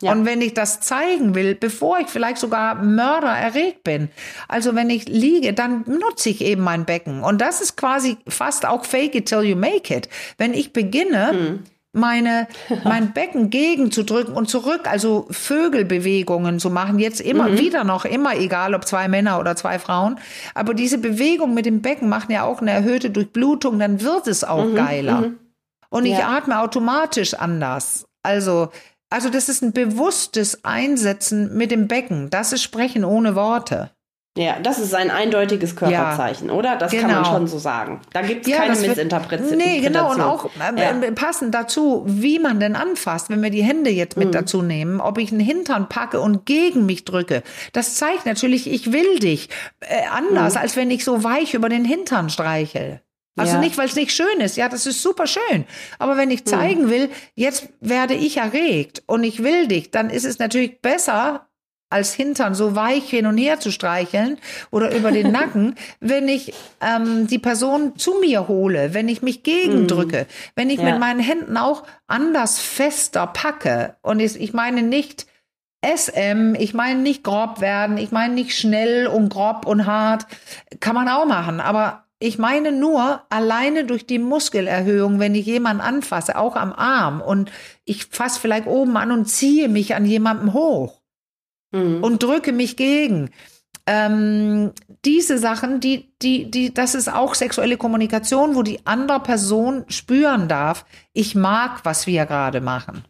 Ja. 0.00 0.12
Und 0.12 0.26
wenn 0.26 0.40
ich 0.40 0.54
das 0.54 0.80
zeigen 0.80 1.34
will, 1.34 1.56
bevor 1.56 1.98
ich 1.98 2.06
vielleicht 2.06 2.38
sogar 2.38 2.76
Mörder 2.76 3.32
erregt 3.32 3.82
bin, 3.82 4.10
also 4.46 4.76
wenn 4.76 4.90
ich 4.90 5.08
liege, 5.08 5.52
dann 5.52 5.82
nutze 5.86 6.30
ich 6.30 6.44
eben 6.44 6.62
mein 6.62 6.84
Becken. 6.84 7.24
Und 7.24 7.40
das 7.40 7.60
ist 7.60 7.76
quasi 7.76 8.16
fast 8.28 8.64
auch 8.64 8.84
fake 8.84 9.16
it 9.16 9.26
till 9.26 9.42
you 9.42 9.56
make 9.56 9.92
it. 9.92 10.08
Wenn 10.36 10.54
ich 10.54 10.72
beginne, 10.72 11.30
hm. 11.30 11.64
meine, 11.92 12.46
mein 12.84 13.12
Becken 13.12 13.50
gegenzudrücken 13.50 14.34
und 14.34 14.48
zurück, 14.48 14.82
also 14.84 15.26
Vögelbewegungen 15.32 16.60
zu 16.60 16.70
machen, 16.70 17.00
jetzt 17.00 17.20
immer 17.20 17.48
mhm. 17.48 17.58
wieder 17.58 17.82
noch, 17.82 18.04
immer 18.04 18.36
egal, 18.36 18.76
ob 18.76 18.86
zwei 18.86 19.08
Männer 19.08 19.40
oder 19.40 19.56
zwei 19.56 19.80
Frauen. 19.80 20.20
Aber 20.54 20.74
diese 20.74 20.98
Bewegung 20.98 21.54
mit 21.54 21.66
dem 21.66 21.82
Becken 21.82 22.08
machen 22.08 22.30
ja 22.30 22.44
auch 22.44 22.60
eine 22.60 22.70
erhöhte 22.70 23.10
Durchblutung, 23.10 23.80
dann 23.80 24.00
wird 24.00 24.28
es 24.28 24.44
auch 24.44 24.66
mhm. 24.66 24.74
geiler. 24.76 25.20
Mhm. 25.22 25.38
Und 25.90 26.06
ja. 26.06 26.18
ich 26.18 26.24
atme 26.24 26.60
automatisch 26.60 27.34
anders. 27.34 28.06
Also, 28.22 28.68
also 29.10 29.30
das 29.30 29.48
ist 29.48 29.62
ein 29.62 29.72
bewusstes 29.72 30.64
Einsetzen 30.64 31.56
mit 31.56 31.70
dem 31.70 31.88
Becken. 31.88 32.30
Das 32.30 32.52
ist 32.52 32.62
Sprechen 32.62 33.04
ohne 33.04 33.34
Worte. 33.34 33.90
Ja, 34.38 34.60
das 34.60 34.78
ist 34.78 34.94
ein 34.94 35.10
eindeutiges 35.10 35.74
Körperzeichen, 35.74 36.48
ja, 36.48 36.54
oder? 36.54 36.76
Das 36.76 36.92
genau. 36.92 37.02
kann 37.02 37.12
man 37.12 37.22
genau. 37.24 37.34
schon 37.34 37.46
so 37.48 37.58
sagen. 37.58 38.00
Da 38.12 38.22
gibt 38.22 38.46
es 38.46 38.52
ja, 38.52 38.58
keine 38.58 38.78
Missinterpretation. 38.78 39.58
Nee, 39.58 39.80
genau. 39.80 40.12
Und 40.12 40.20
auch 40.20 40.44
äh, 40.44 40.80
ja. 40.80 40.90
Äh, 40.90 41.12
passend 41.12 41.52
dazu, 41.54 42.04
wie 42.06 42.38
man 42.38 42.60
denn 42.60 42.76
anfasst, 42.76 43.30
wenn 43.30 43.42
wir 43.42 43.50
die 43.50 43.64
Hände 43.64 43.90
jetzt 43.90 44.16
mit 44.16 44.28
mhm. 44.28 44.32
dazu 44.32 44.62
nehmen, 44.62 45.00
ob 45.00 45.18
ich 45.18 45.32
einen 45.32 45.40
Hintern 45.40 45.88
packe 45.88 46.20
und 46.20 46.46
gegen 46.46 46.86
mich 46.86 47.04
drücke. 47.04 47.42
Das 47.72 47.96
zeigt 47.96 48.26
natürlich, 48.26 48.70
ich 48.70 48.92
will 48.92 49.18
dich. 49.18 49.48
Äh, 49.80 50.06
anders, 50.12 50.54
mhm. 50.54 50.60
als 50.60 50.76
wenn 50.76 50.92
ich 50.92 51.04
so 51.04 51.24
weich 51.24 51.54
über 51.54 51.68
den 51.68 51.84
Hintern 51.84 52.30
streichel. 52.30 53.00
Also 53.38 53.54
ja. 53.54 53.60
nicht, 53.60 53.78
weil 53.78 53.86
es 53.86 53.96
nicht 53.96 54.12
schön 54.12 54.40
ist. 54.40 54.56
Ja, 54.56 54.68
das 54.68 54.86
ist 54.86 55.02
super 55.02 55.26
schön. 55.26 55.64
Aber 55.98 56.16
wenn 56.16 56.30
ich 56.30 56.40
hm. 56.40 56.46
zeigen 56.46 56.90
will, 56.90 57.10
jetzt 57.34 57.68
werde 57.80 58.14
ich 58.14 58.38
erregt 58.38 59.02
und 59.06 59.24
ich 59.24 59.42
will 59.42 59.68
dich, 59.68 59.90
dann 59.90 60.10
ist 60.10 60.24
es 60.24 60.38
natürlich 60.38 60.80
besser, 60.80 61.48
als 61.90 62.12
Hintern 62.12 62.54
so 62.54 62.76
weich 62.76 63.08
hin 63.08 63.26
und 63.26 63.38
her 63.38 63.60
zu 63.60 63.70
streicheln 63.70 64.38
oder 64.70 64.94
über 64.94 65.10
den 65.10 65.32
Nacken, 65.32 65.74
wenn 66.00 66.28
ich 66.28 66.52
ähm, 66.80 67.26
die 67.26 67.38
Person 67.38 67.96
zu 67.96 68.16
mir 68.20 68.48
hole, 68.48 68.92
wenn 68.92 69.08
ich 69.08 69.22
mich 69.22 69.42
gegendrücke, 69.42 70.24
mm. 70.24 70.52
wenn 70.54 70.70
ich 70.70 70.78
ja. 70.78 70.84
mit 70.84 70.98
meinen 70.98 71.20
Händen 71.20 71.56
auch 71.56 71.84
anders 72.06 72.58
fester 72.58 73.26
packe. 73.26 73.96
Und 74.02 74.20
ich, 74.20 74.38
ich 74.38 74.52
meine 74.52 74.82
nicht 74.82 75.26
SM, 75.84 76.54
ich 76.58 76.74
meine 76.74 77.00
nicht 77.00 77.22
grob 77.22 77.60
werden, 77.60 77.98
ich 77.98 78.10
meine 78.10 78.34
nicht 78.34 78.56
schnell 78.56 79.06
und 79.06 79.28
grob 79.30 79.66
und 79.66 79.86
hart, 79.86 80.26
kann 80.80 80.94
man 80.94 81.08
auch 81.08 81.24
machen, 81.24 81.60
aber 81.60 82.04
ich 82.20 82.38
meine 82.38 82.72
nur 82.72 83.22
alleine 83.30 83.84
durch 83.84 84.06
die 84.06 84.18
Muskelerhöhung, 84.18 85.20
wenn 85.20 85.34
ich 85.34 85.46
jemanden 85.46 85.80
anfasse, 85.80 86.36
auch 86.36 86.56
am 86.56 86.72
Arm 86.72 87.20
und 87.20 87.50
ich 87.84 88.06
fasse 88.06 88.40
vielleicht 88.40 88.66
oben 88.66 88.96
an 88.96 89.12
und 89.12 89.26
ziehe 89.26 89.68
mich 89.68 89.94
an 89.94 90.04
jemandem 90.04 90.52
hoch 90.52 91.00
mhm. 91.72 92.02
und 92.02 92.22
drücke 92.22 92.52
mich 92.52 92.76
gegen. 92.76 93.30
Ähm, 93.86 94.72
diese 95.04 95.38
Sachen, 95.38 95.80
die, 95.80 96.12
die, 96.20 96.50
die, 96.50 96.74
das 96.74 96.94
ist 96.94 97.08
auch 97.08 97.34
sexuelle 97.34 97.76
Kommunikation, 97.76 98.54
wo 98.54 98.62
die 98.62 98.84
andere 98.84 99.20
Person 99.20 99.84
spüren 99.88 100.48
darf, 100.48 100.84
ich 101.12 101.34
mag, 101.34 101.84
was 101.84 102.06
wir 102.06 102.26
gerade 102.26 102.60
machen. 102.60 103.04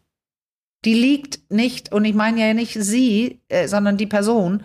Die 0.84 0.94
liegt 0.94 1.50
nicht, 1.50 1.92
und 1.92 2.04
ich 2.04 2.14
meine 2.14 2.46
ja 2.46 2.54
nicht 2.54 2.74
sie, 2.74 3.40
äh, 3.48 3.66
sondern 3.66 3.96
die 3.96 4.06
Person, 4.06 4.62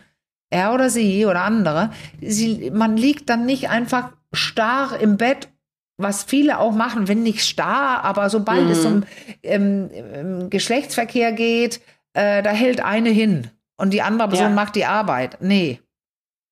er 0.52 0.74
oder 0.74 0.91
sie 0.91 1.26
oder 1.26 1.41
andere, 1.41 1.89
sie, 2.22 2.70
man 2.72 2.96
liegt 2.96 3.30
dann 3.30 3.48
nicht 3.48 3.70
einfach 3.70 4.12
starr 4.34 5.00
im 5.00 5.18
Bett 5.18 5.50
was 5.98 6.24
viele 6.24 6.60
auch 6.60 6.74
machen, 6.74 7.08
wenn 7.08 7.24
nicht 7.24 7.46
starr, 7.46 8.04
aber 8.04 8.30
sobald 8.30 8.66
mhm. 8.66 8.72
es 8.72 8.86
um 8.86 9.04
ähm, 9.44 10.50
Geschlechtsverkehr 10.50 11.32
geht, 11.32 11.82
äh, 12.14 12.42
da 12.42 12.52
hält 12.52 12.84
eine 12.84 13.10
hin 13.10 13.50
und 13.78 13.92
die 13.92 14.02
andere 14.02 14.30
Person 14.30 14.50
ja. 14.50 14.56
macht 14.56 14.76
die 14.76 14.86
Arbeit. 14.86 15.38
Nee. 15.42 15.80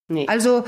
nee. 0.08 0.26
Also 0.28 0.66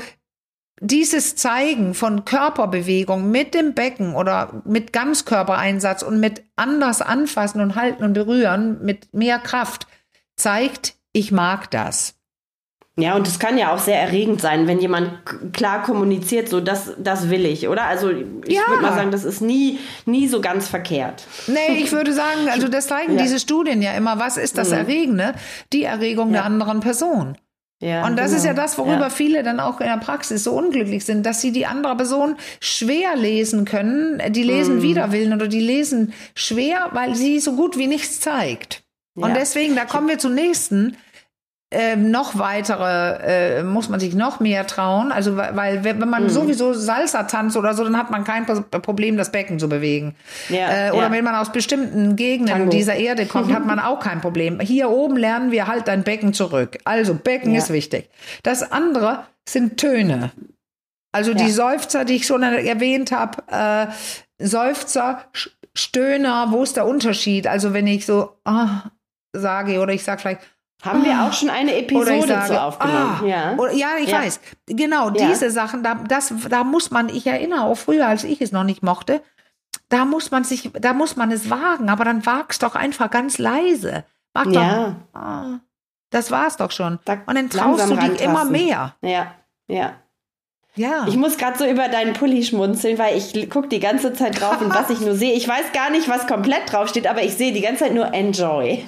dieses 0.80 1.36
Zeigen 1.36 1.94
von 1.94 2.24
Körperbewegung 2.24 3.30
mit 3.30 3.54
dem 3.54 3.74
Becken 3.74 4.14
oder 4.14 4.62
mit 4.64 4.92
Ganzkörpereinsatz 4.92 6.02
und 6.02 6.18
mit 6.18 6.42
anders 6.56 7.00
anfassen 7.00 7.60
und 7.60 7.76
halten 7.76 8.02
und 8.02 8.12
berühren, 8.12 8.84
mit 8.84 9.14
mehr 9.14 9.38
Kraft, 9.38 9.86
zeigt, 10.36 10.96
ich 11.12 11.30
mag 11.30 11.70
das. 11.70 12.13
Ja, 12.96 13.16
und 13.16 13.26
es 13.26 13.40
kann 13.40 13.58
ja 13.58 13.74
auch 13.74 13.80
sehr 13.80 14.00
erregend 14.00 14.40
sein, 14.40 14.68
wenn 14.68 14.78
jemand 14.78 15.10
klar 15.52 15.82
kommuniziert, 15.82 16.48
so 16.48 16.60
das, 16.60 16.92
das 16.96 17.28
will 17.28 17.44
ich, 17.44 17.66
oder? 17.66 17.86
Also 17.86 18.10
ich 18.10 18.54
ja. 18.54 18.62
würde 18.68 18.82
mal 18.82 18.94
sagen, 18.94 19.10
das 19.10 19.24
ist 19.24 19.40
nie, 19.40 19.80
nie 20.06 20.28
so 20.28 20.40
ganz 20.40 20.68
verkehrt. 20.68 21.24
Nee, 21.48 21.78
ich 21.78 21.90
würde 21.90 22.12
sagen, 22.12 22.48
also 22.52 22.68
das 22.68 22.86
zeigen 22.86 23.16
ja. 23.16 23.22
diese 23.22 23.40
Studien 23.40 23.82
ja 23.82 23.92
immer, 23.94 24.20
was 24.20 24.36
ist 24.36 24.58
das 24.58 24.68
mhm. 24.68 24.76
Erregende? 24.76 25.32
Die 25.72 25.82
Erregung 25.82 26.28
ja. 26.28 26.34
der 26.34 26.44
anderen 26.44 26.80
Person. 26.80 27.36
Ja, 27.80 28.06
und 28.06 28.16
das 28.16 28.26
genau. 28.26 28.36
ist 28.36 28.44
ja 28.44 28.52
genau. 28.52 28.62
das, 28.62 28.78
worüber 28.78 28.98
ja. 29.00 29.10
viele 29.10 29.42
dann 29.42 29.58
auch 29.58 29.80
in 29.80 29.86
der 29.86 29.98
Praxis 29.98 30.44
so 30.44 30.52
unglücklich 30.52 31.04
sind, 31.04 31.26
dass 31.26 31.40
sie 31.40 31.50
die 31.50 31.66
andere 31.66 31.96
Person 31.96 32.36
schwer 32.60 33.16
lesen 33.16 33.64
können. 33.64 34.22
Die 34.32 34.44
lesen 34.44 34.78
mm. 34.78 34.82
wider 34.82 35.12
Willen 35.12 35.32
oder 35.32 35.48
die 35.48 35.60
lesen 35.60 36.12
schwer, 36.36 36.90
weil 36.92 37.16
sie 37.16 37.40
so 37.40 37.56
gut 37.56 37.76
wie 37.76 37.88
nichts 37.88 38.20
zeigt. 38.20 38.84
Ja. 39.16 39.26
Und 39.26 39.34
deswegen, 39.34 39.74
da 39.74 39.84
kommen 39.84 40.08
wir 40.08 40.18
zum 40.18 40.34
nächsten 40.34 40.96
ähm, 41.74 42.10
noch 42.10 42.38
weitere, 42.38 43.58
äh, 43.58 43.62
muss 43.62 43.88
man 43.88 44.00
sich 44.00 44.14
noch 44.14 44.40
mehr 44.40 44.66
trauen. 44.66 45.12
Also, 45.12 45.36
weil, 45.36 45.84
wenn 45.84 45.98
man 45.98 46.24
mhm. 46.24 46.28
sowieso 46.30 46.72
Salsa 46.72 47.24
tanzt 47.24 47.56
oder 47.56 47.74
so, 47.74 47.84
dann 47.84 47.98
hat 47.98 48.10
man 48.10 48.24
kein 48.24 48.46
Problem, 48.46 49.16
das 49.16 49.32
Becken 49.32 49.58
zu 49.58 49.68
bewegen. 49.68 50.14
Ja, 50.48 50.88
äh, 50.88 50.90
oder 50.92 51.06
ja. 51.06 51.12
wenn 51.12 51.24
man 51.24 51.34
aus 51.34 51.52
bestimmten 51.52 52.16
Gegenden 52.16 52.54
Tango. 52.54 52.70
dieser 52.70 52.94
Erde 52.94 53.26
kommt, 53.26 53.52
hat 53.52 53.66
man 53.66 53.78
auch 53.78 54.00
kein 54.00 54.20
Problem. 54.20 54.60
Hier 54.60 54.88
oben 54.88 55.16
lernen 55.16 55.50
wir 55.50 55.66
halt 55.66 55.88
dein 55.88 56.04
Becken 56.04 56.32
zurück. 56.32 56.78
Also, 56.84 57.14
Becken 57.14 57.52
ja. 57.52 57.58
ist 57.58 57.70
wichtig. 57.70 58.08
Das 58.42 58.70
andere 58.70 59.24
sind 59.48 59.78
Töne. 59.78 60.30
Also 61.12 61.32
die 61.32 61.50
Seufzer, 61.50 62.04
die 62.04 62.16
ich 62.16 62.26
schon 62.26 62.42
erwähnt 62.42 63.12
habe, 63.12 63.40
äh, 63.48 63.86
Seufzer, 64.44 65.20
Stöhner, 65.72 66.48
wo 66.50 66.64
ist 66.64 66.76
der 66.76 66.86
Unterschied? 66.86 67.46
Also 67.46 67.72
wenn 67.72 67.86
ich 67.86 68.04
so 68.04 68.36
ah, 68.44 68.90
sage 69.32 69.80
oder 69.80 69.92
ich 69.92 70.02
sage 70.02 70.20
vielleicht 70.20 70.40
haben 70.84 71.04
wir 71.04 71.22
auch 71.22 71.32
schon 71.32 71.50
eine 71.50 71.76
Episode 71.76 72.26
sage, 72.26 72.52
zu 72.52 72.62
aufgenommen? 72.62 73.20
Ah, 73.22 73.26
ja. 73.26 73.54
Oder, 73.56 73.72
ja, 73.72 73.88
ich 74.00 74.10
ja. 74.10 74.20
weiß. 74.20 74.40
Genau, 74.66 75.10
ja. 75.10 75.28
diese 75.28 75.50
Sachen, 75.50 75.82
da, 75.82 75.94
das, 75.94 76.32
da 76.48 76.64
muss 76.64 76.90
man, 76.90 77.08
ich 77.08 77.26
erinnere 77.26 77.62
auch 77.62 77.76
früher, 77.76 78.06
als 78.06 78.24
ich 78.24 78.40
es 78.40 78.52
noch 78.52 78.64
nicht 78.64 78.82
mochte, 78.82 79.22
da 79.88 80.04
muss 80.04 80.30
man 80.30 80.44
sich, 80.44 80.70
da 80.72 80.92
muss 80.92 81.16
man 81.16 81.30
es 81.30 81.50
wagen, 81.50 81.88
aber 81.88 82.04
dann 82.04 82.24
wagst 82.26 82.62
doch 82.62 82.74
einfach 82.74 83.10
ganz 83.10 83.38
leise. 83.38 84.04
Mach 84.34 84.44
doch, 84.44 84.52
ja. 84.52 84.96
Ah, 85.12 85.60
das 86.10 86.30
war's 86.30 86.56
doch 86.56 86.70
schon. 86.70 86.98
Da 87.04 87.18
Und 87.26 87.34
dann 87.36 87.50
traust 87.50 87.90
du 87.90 87.96
dich 87.96 88.20
immer 88.20 88.44
mehr. 88.44 88.94
Ja, 89.02 89.34
ja. 89.68 89.94
Ja. 90.76 91.06
Ich 91.08 91.16
muss 91.16 91.38
gerade 91.38 91.56
so 91.56 91.64
über 91.66 91.88
deinen 91.88 92.14
Pulli 92.14 92.42
schmunzeln, 92.42 92.98
weil 92.98 93.16
ich 93.16 93.48
gucke 93.48 93.68
die 93.68 93.78
ganze 93.78 94.12
Zeit 94.12 94.40
drauf 94.40 94.60
und 94.60 94.74
was 94.74 94.90
ich 94.90 95.00
nur 95.00 95.14
sehe. 95.14 95.34
Ich 95.34 95.46
weiß 95.46 95.72
gar 95.72 95.90
nicht, 95.90 96.08
was 96.08 96.26
komplett 96.26 96.72
draufsteht, 96.72 97.06
aber 97.06 97.22
ich 97.22 97.34
sehe 97.34 97.52
die 97.52 97.60
ganze 97.60 97.84
Zeit 97.84 97.94
nur 97.94 98.12
Enjoy. 98.12 98.84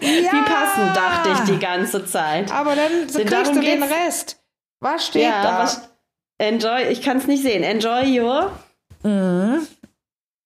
Ja. 0.00 0.32
Wie 0.32 0.44
passend, 0.44 0.96
dachte 0.96 1.30
ich 1.34 1.54
die 1.54 1.58
ganze 1.58 2.04
Zeit. 2.06 2.50
Aber 2.52 2.74
dann 2.74 3.08
so 3.08 3.18
kriegst 3.18 3.54
du 3.54 3.60
den 3.60 3.82
Rest. 3.82 4.40
Was 4.80 5.06
steht 5.06 5.24
ja, 5.24 5.42
da? 5.42 5.58
Was, 5.58 5.90
enjoy, 6.38 6.84
ich 6.90 7.02
kann 7.02 7.18
es 7.18 7.26
nicht 7.26 7.42
sehen. 7.42 7.62
Enjoy 7.62 8.20
your. 8.20 8.50
Mhm. 9.02 9.66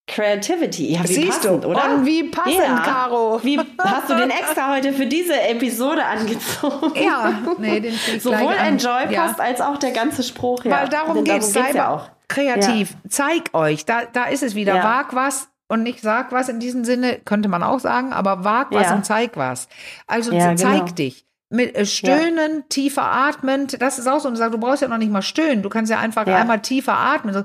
Creativity. 0.06 0.92
Ja, 0.92 1.02
wie 1.04 1.14
Siehst 1.14 1.42
passend, 1.42 1.64
du? 1.64 1.68
oder? 1.68 1.94
Und 1.94 2.06
wie 2.06 2.24
passend, 2.24 2.58
ja. 2.58 2.78
Caro. 2.80 3.40
Wie 3.42 3.58
hast 3.58 4.10
du 4.10 4.14
den 4.14 4.30
extra 4.30 4.74
heute 4.74 4.92
für 4.92 5.06
diese 5.06 5.40
Episode 5.40 6.04
angezogen? 6.04 6.92
Ja, 7.02 7.42
nee, 7.58 7.80
den 7.80 7.94
Sowohl 8.20 8.54
Enjoy 8.54 9.10
ja. 9.10 9.22
passt 9.22 9.40
als 9.40 9.60
auch 9.62 9.78
der 9.78 9.92
ganze 9.92 10.22
Spruch. 10.22 10.64
Ja. 10.64 10.72
Weil 10.72 10.88
darum 10.88 11.24
geht 11.24 11.42
es 11.42 11.54
ja 11.54 11.88
auch. 11.88 12.10
Kreativ. 12.28 12.90
Ja. 12.90 13.10
Zeig 13.10 13.54
euch. 13.54 13.86
Da, 13.86 14.02
da 14.12 14.24
ist 14.24 14.42
es 14.42 14.54
wieder. 14.54 14.74
Wag 14.74 15.14
was 15.14 15.48
und 15.68 15.82
nicht 15.82 16.00
sag 16.00 16.32
was 16.32 16.48
in 16.48 16.60
diesem 16.60 16.84
Sinne, 16.84 17.20
könnte 17.24 17.48
man 17.48 17.62
auch 17.62 17.80
sagen, 17.80 18.12
aber 18.12 18.44
wag 18.44 18.66
was 18.70 18.92
und 18.92 19.06
zeig 19.06 19.36
was. 19.36 19.68
Also 20.06 20.30
zeig 20.30 20.58
genau. 20.58 20.84
dich. 20.84 21.26
Mit 21.50 21.74
äh, 21.76 21.86
Stöhnen, 21.86 22.56
ja. 22.56 22.64
tiefer 22.68 23.04
atmen, 23.04 23.68
das 23.78 23.98
ist 23.98 24.06
auch 24.06 24.18
so. 24.18 24.28
Und 24.28 24.38
du 24.38 24.58
brauchst 24.58 24.82
ja 24.82 24.88
noch 24.88 24.98
nicht 24.98 25.12
mal 25.12 25.22
stöhnen. 25.22 25.62
Du 25.62 25.68
kannst 25.68 25.90
ja 25.90 25.98
einfach 25.98 26.26
einmal 26.26 26.60
tiefer 26.60 26.96
atmen. 26.96 27.32
So 27.32 27.44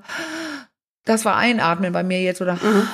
das 1.10 1.26
war 1.26 1.36
Einatmen 1.36 1.92
bei 1.92 2.04
mir 2.04 2.22
jetzt 2.22 2.42
oder 2.42 2.54
mhm. 2.56 2.88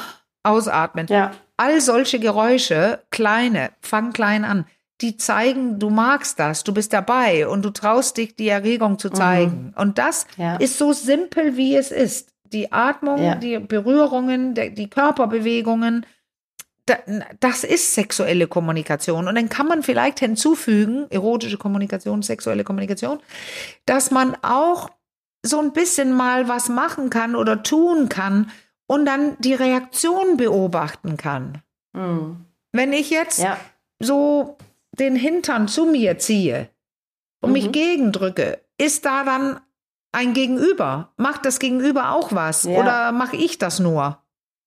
Ausatmen. 0.43 1.07
Ja. 1.09 1.31
All 1.57 1.81
solche 1.81 2.19
Geräusche, 2.19 2.99
kleine, 3.11 3.71
fang 3.81 4.13
klein 4.13 4.45
an, 4.45 4.65
die 5.01 5.17
zeigen, 5.17 5.79
du 5.79 5.89
magst 5.89 6.39
das, 6.39 6.63
du 6.63 6.73
bist 6.73 6.93
dabei 6.93 7.47
und 7.47 7.63
du 7.63 7.69
traust 7.71 8.17
dich, 8.17 8.35
die 8.35 8.47
Erregung 8.47 8.97
zu 8.99 9.09
zeigen. 9.09 9.73
Mhm. 9.75 9.81
Und 9.81 9.97
das 9.97 10.27
ja. 10.37 10.55
ist 10.55 10.77
so 10.77 10.93
simpel, 10.93 11.57
wie 11.57 11.75
es 11.75 11.91
ist. 11.91 12.29
Die 12.45 12.71
Atmung, 12.71 13.21
ja. 13.21 13.35
die 13.35 13.59
Berührungen, 13.59 14.53
die 14.53 14.89
Körperbewegungen, 14.89 16.05
das 17.39 17.63
ist 17.63 17.95
sexuelle 17.95 18.47
Kommunikation. 18.47 19.27
Und 19.27 19.35
dann 19.35 19.49
kann 19.49 19.67
man 19.67 19.83
vielleicht 19.83 20.19
hinzufügen, 20.19 21.07
erotische 21.09 21.57
Kommunikation, 21.57 22.21
sexuelle 22.21 22.63
Kommunikation, 22.63 23.19
dass 23.85 24.11
man 24.11 24.37
auch 24.43 24.89
so 25.45 25.59
ein 25.59 25.73
bisschen 25.73 26.13
mal 26.13 26.47
was 26.47 26.69
machen 26.69 27.09
kann 27.09 27.35
oder 27.35 27.63
tun 27.63 28.09
kann 28.09 28.49
und 28.87 29.05
dann 29.05 29.37
die 29.39 29.53
Reaktion 29.53 30.37
beobachten 30.37 31.17
kann. 31.17 31.61
Mhm. 31.93 32.45
Wenn 32.71 32.93
ich 32.93 33.09
jetzt 33.09 33.39
ja. 33.39 33.57
so 33.99 34.57
den 34.91 35.15
Hintern 35.15 35.67
zu 35.67 35.85
mir 35.85 36.17
ziehe 36.17 36.69
und 37.41 37.49
mhm. 37.49 37.53
mich 37.53 37.71
gegendrücke, 37.71 38.59
ist 38.77 39.05
da 39.05 39.23
dann 39.23 39.59
ein 40.11 40.33
Gegenüber? 40.33 41.13
Macht 41.17 41.45
das 41.45 41.59
Gegenüber 41.59 42.11
auch 42.11 42.33
was? 42.33 42.63
Ja. 42.63 42.79
Oder 42.79 43.11
mache 43.11 43.35
ich 43.35 43.57
das 43.57 43.79
nur? 43.79 44.21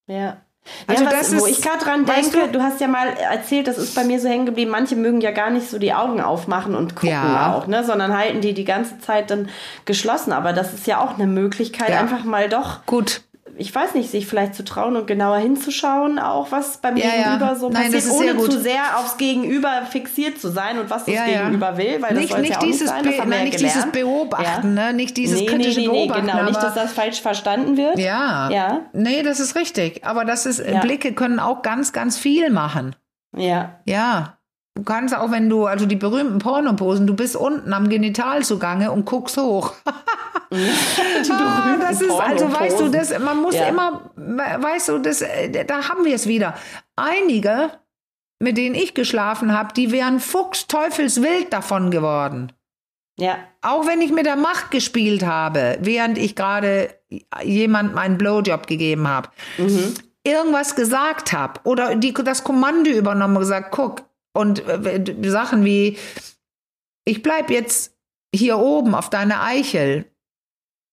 Ja. 0.07 0.41
Also 0.87 1.05
ja, 1.05 1.11
was, 1.11 1.31
das 1.31 1.41
wo 1.41 1.47
ist, 1.47 1.59
ich 1.59 1.63
gerade 1.63 1.85
dran 1.85 2.05
denke, 2.05 2.47
du? 2.47 2.59
du? 2.59 2.63
hast 2.63 2.81
ja 2.81 2.89
mal 2.89 3.09
erzählt, 3.09 3.67
das 3.67 3.79
ist 3.79 3.95
bei 3.95 4.05
mir 4.05 4.21
so 4.21 4.29
hängen 4.29 4.47
geblieben, 4.47 4.71
manche 4.71 4.97
mögen 4.97 5.21
ja 5.21 5.31
gar 5.31 5.51
nicht 5.51 5.69
so 5.69 5.79
die 5.79 5.93
Augen 5.93 6.21
aufmachen 6.21 6.75
und 6.75 6.95
gucken 6.95 7.11
ja. 7.11 7.55
auch, 7.55 7.67
ne, 7.67 7.85
sondern 7.85 8.17
halten 8.17 8.41
die 8.41 8.55
die 8.55 8.65
ganze 8.65 8.99
Zeit 9.01 9.31
dann 9.31 9.49
geschlossen. 9.85 10.33
Aber 10.33 10.53
das 10.53 10.75
ist 10.75 10.87
ja 10.87 11.01
auch 11.01 11.15
eine 11.15 11.27
Möglichkeit, 11.27 11.91
ja. 11.91 12.01
einfach 12.01 12.25
mal 12.25 12.49
doch 12.49 12.85
gut 12.87 13.23
ich 13.59 13.75
weiß 13.75 13.95
nicht, 13.95 14.11
sich 14.11 14.27
vielleicht 14.27 14.55
zu 14.55 14.65
trauen 14.65 14.97
und 14.97 15.07
genauer 15.07 15.39
hinzuschauen, 15.39 16.19
auch 16.19 16.53
was 16.53 16.79
beim 16.79 16.97
Ja, 16.97 17.07
ja. 17.07 17.13
Gegenüber 17.35 17.57
so 17.57 17.69
Nein, 17.69 17.93
passiert, 17.93 18.37
ohne 18.39 18.49
zu 18.49 18.61
sehr 18.61 18.99
aufs 18.99 19.17
Gegenüber 19.17 19.83
fixiert 19.91 20.41
zu 20.41 20.49
sein 20.49 20.79
und 20.79 20.89
was 20.91 21.05
das 21.05 21.15
Ja, 21.15 21.27
ja. 21.27 21.43
Gegenüber 21.43 21.77
will, 21.77 22.01
weil 22.01 22.15
nicht, 22.15 22.33
das 22.33 22.41
nicht 22.41 22.53
ja 22.55 22.59
dieses, 22.61 22.81
nicht 22.83 22.89
sein, 22.91 23.03
Be 23.03 23.29
nein, 23.29 23.39
ja 23.39 23.45
nicht 23.45 23.61
dieses 23.61 23.73
gelernt. 23.75 23.93
Beobachten, 23.93 24.77
Ja. 24.77 24.87
ne? 24.87 24.93
nicht 24.95 25.17
dieses 25.17 25.41
nee, 25.41 25.47
kritische 25.47 25.81
nee, 25.81 25.87
nee, 25.89 26.07
Beobachten. 26.07 26.27
genau, 26.27 26.45
nicht, 26.45 26.63
dass 26.63 26.75
das 26.75 26.93
falsch 26.93 27.21
verstanden 27.21 27.77
wird. 27.77 27.99
Ja. 27.99 28.49
Ja. 28.51 28.81
Nee, 28.93 29.23
das 29.23 29.41
ist 29.41 29.57
richtig. 29.57 30.05
Aber 30.07 30.25
das 30.25 30.47
ist, 30.47 30.59
Ja. 30.61 30.81
Blicke 30.81 31.13
können 31.13 31.39
auch 31.41 31.63
ganz, 31.63 31.93
ganz 31.93 32.17
viel 32.17 32.51
machen. 32.51 32.97
Ja. 33.37 33.81
Ja. 33.85 34.38
Du 34.79 34.85
kannst 34.85 35.13
auch, 35.13 35.33
wenn 35.33 35.51
du, 35.51 35.67
also 35.67 35.87
die 35.87 35.97
berühmten 35.97 36.39
Pornoposen, 36.39 37.05
du 37.09 37.15
bist 37.17 37.35
unten 37.35 37.73
am 37.73 37.89
Genital 37.89 38.45
zugange 38.45 38.93
und 38.93 39.05
guckst 39.07 39.37
hoch. 39.37 39.73
Ah, 40.51 41.77
das 41.79 42.01
ist, 42.01 42.11
also 42.11 42.51
weißt 42.51 42.81
du, 42.81 42.89
das, 42.89 43.19
man 43.19 43.37
muss 43.43 43.55
Ja. 43.55 43.67
immer, 43.67 44.11
weißt 44.17 44.89
du, 44.89 44.99
das, 44.99 45.21
äh, 45.21 45.63
da 45.67 45.91
haben 45.91 46.07
wir 46.07 46.15
es 46.15 46.27
wieder. 46.27 46.55
Einige, 46.97 47.71
mit 48.39 48.57
denen 48.57 48.75
ich 48.75 48.95
geschlafen 48.95 49.53
habe, 49.53 49.75
die 49.75 49.93
wären 49.93 50.21
fuchsteufelswild 50.21 51.53
davon 51.53 51.91
geworden. 51.91 52.53
Ja. 53.19 53.37
Auch 53.61 53.87
wenn 53.87 54.01
ich 54.01 54.11
mit 54.11 54.25
der 54.25 54.37
Macht 54.37 54.71
gespielt 54.71 55.27
habe, 55.27 55.77
während 55.83 56.17
ich 56.17 56.35
gerade 56.35 56.95
jemandem 57.43 57.99
einen 57.99 58.17
Blowjob 58.17 58.67
gegeben 58.67 59.07
habe, 59.07 59.29
irgendwas 60.25 60.77
gesagt 60.77 61.35
habe 61.35 61.61
oder 61.65 61.95
die, 61.95 62.15
das 62.15 62.43
Kommando 62.43 62.91
übernommen 62.91 63.37
und 63.37 63.43
gesagt, 63.43 63.71
guck, 63.71 64.08
und 64.39 64.67
äh, 64.69 65.05
Sachen 65.29 65.65
wie, 65.65 65.99
ich 67.05 67.23
bleib 67.23 67.51
jetzt 67.51 67.93
hier 68.35 68.59
oben 68.59 68.95
auf 68.95 69.11
deine 69.11 69.43
Eichel. 69.43 70.05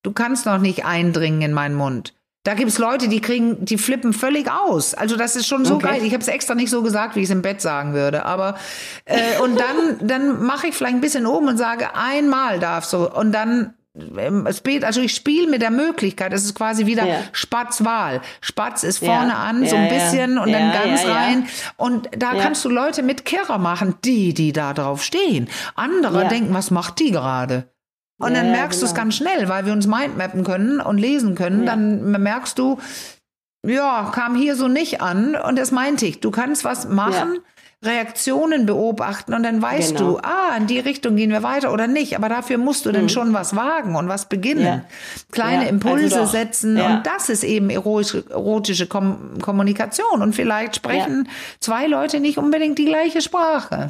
Du 0.04 0.12
kannst 0.12 0.46
noch 0.46 0.58
nicht 0.58 0.86
eindringen 0.86 1.42
in 1.42 1.54
meinen 1.54 1.76
Mund. 1.76 2.14
Da 2.44 2.54
gibt's 2.54 2.78
Leute, 2.78 3.08
die 3.08 3.22
kriegen, 3.22 3.66
die 3.66 3.78
flippen 3.78 4.14
völlig 4.14 4.52
aus. 4.52 4.94
Also 4.94 5.16
das 5.16 5.36
ist 5.36 5.48
schon 5.48 5.66
so 5.66 5.76
Okay. 5.76 5.88
geil. 5.88 6.04
Ich 6.04 6.14
habe 6.14 6.22
es 6.22 6.28
extra 6.28 6.54
nicht 6.54 6.70
so 6.70 6.84
gesagt, 6.84 7.16
wie 7.16 7.22
ich 7.22 7.26
es 7.26 7.32
im 7.32 7.42
Bett 7.42 7.60
sagen 7.60 7.94
würde. 7.94 8.26
Aber 8.26 8.58
äh, 9.06 9.40
und 9.40 9.60
dann, 9.60 10.08
dann 10.08 10.44
mache 10.44 10.68
ich 10.68 10.76
vielleicht 10.76 10.96
ein 10.96 11.02
bisschen 11.02 11.26
oben 11.26 11.48
und 11.48 11.58
sage, 11.58 11.96
einmal 11.96 12.60
darf 12.60 12.86
so. 12.86 13.12
Und 13.12 13.32
dann 13.32 13.74
also 14.84 15.02
ich 15.02 15.16
spiele 15.16 15.50
mit 15.50 15.62
der 15.62 15.72
Möglichkeit, 15.72 16.34
es 16.34 16.44
ist 16.44 16.56
quasi 16.56 16.86
wieder 16.86 17.06
Ja. 17.06 17.18
Spatzwahl. 17.32 18.22
Spatz 18.42 18.84
ist 18.84 19.02
Ja. 19.02 19.16
vorne 19.16 19.36
an, 19.36 19.66
so 19.66 19.76
Ja, 19.76 19.82
ein 19.82 19.88
ja. 19.88 19.94
bisschen 19.94 20.38
und 20.38 20.50
Ja, 20.50 20.60
dann 20.60 20.72
ganz 20.74 21.04
ja, 21.04 21.08
ja. 21.10 21.16
rein. 21.16 21.48
Und 21.78 22.10
da 22.18 22.34
Ja. 22.34 22.42
kannst 22.42 22.64
du 22.66 22.70
Leute 22.70 23.04
mit 23.04 23.26
Kirrer 23.26 23.58
machen, 23.58 23.96
die, 24.04 24.34
die 24.34 24.52
da 24.54 24.74
drauf 24.74 25.04
stehen. 25.04 25.48
Andere 25.76 26.24
Ja. 26.24 26.28
denken, 26.30 26.54
was 26.54 26.72
macht 26.72 27.00
die 27.00 27.12
gerade? 27.12 27.70
Und 28.18 28.30
Ja, 28.30 28.36
dann 28.36 28.46
ja, 28.48 28.52
merkst 28.54 28.82
du 28.82 28.86
es 28.86 28.94
genau. 28.94 29.04
ganz 29.04 29.16
schnell, 29.16 29.50
weil 29.50 29.66
wir 29.66 29.74
uns 29.74 29.88
mindmappen 29.88 30.44
können 30.44 30.80
und 30.80 30.98
lesen 30.98 31.36
können. 31.36 31.62
Ja. 31.62 31.66
Dann 31.72 32.12
merkst 32.22 32.58
du, 32.58 32.80
ja, 33.66 34.12
kam 34.14 34.36
hier 34.36 34.56
so 34.56 34.68
nicht 34.68 35.02
an. 35.02 35.36
Und 35.36 35.58
das 35.58 35.72
meinte 35.72 36.06
ich. 36.06 36.20
Du 36.22 36.32
kannst 36.32 36.64
was 36.64 36.88
machen, 36.88 37.40
Reaktionen 37.86 38.66
beobachten 38.66 39.34
und 39.34 39.44
dann 39.44 39.62
weißt 39.62 39.96
Genau. 39.98 40.14
du, 40.14 40.18
ah, 40.20 40.56
in 40.58 40.68
die 40.68 40.80
Richtung 40.80 41.16
gehen 41.16 41.32
wir 41.32 41.44
weiter 41.44 41.72
oder 41.72 41.88
nicht. 41.88 42.16
Aber 42.18 42.30
dafür 42.30 42.58
musst 42.58 42.86
du 42.86 42.92
dann 42.92 43.10
schon 43.10 43.34
was 43.34 43.56
wagen 43.56 43.96
und 43.96 44.08
was 44.10 44.28
beginnen. 44.28 44.62
Mhm. 44.62 44.66
Ja. 44.68 44.82
Kleine 45.32 45.64
Ja, 45.64 45.70
Impulse 45.70 46.20
also 46.20 46.32
setzen. 46.32 46.78
Ja. 46.78 46.88
Und 46.98 47.08
das 47.08 47.30
ist 47.30 47.44
eben 47.44 47.70
erotische, 47.70 48.24
erotische 48.30 48.88
Kom 48.88 49.38
Kommunikation. 49.42 50.22
Und 50.22 50.34
vielleicht 50.36 50.76
sprechen 50.76 51.28
zwei 51.60 51.88
Leute 51.88 52.20
nicht 52.20 52.38
unbedingt 52.38 52.78
die 52.80 52.86
gleiche 52.86 53.22
Sprache. 53.22 53.90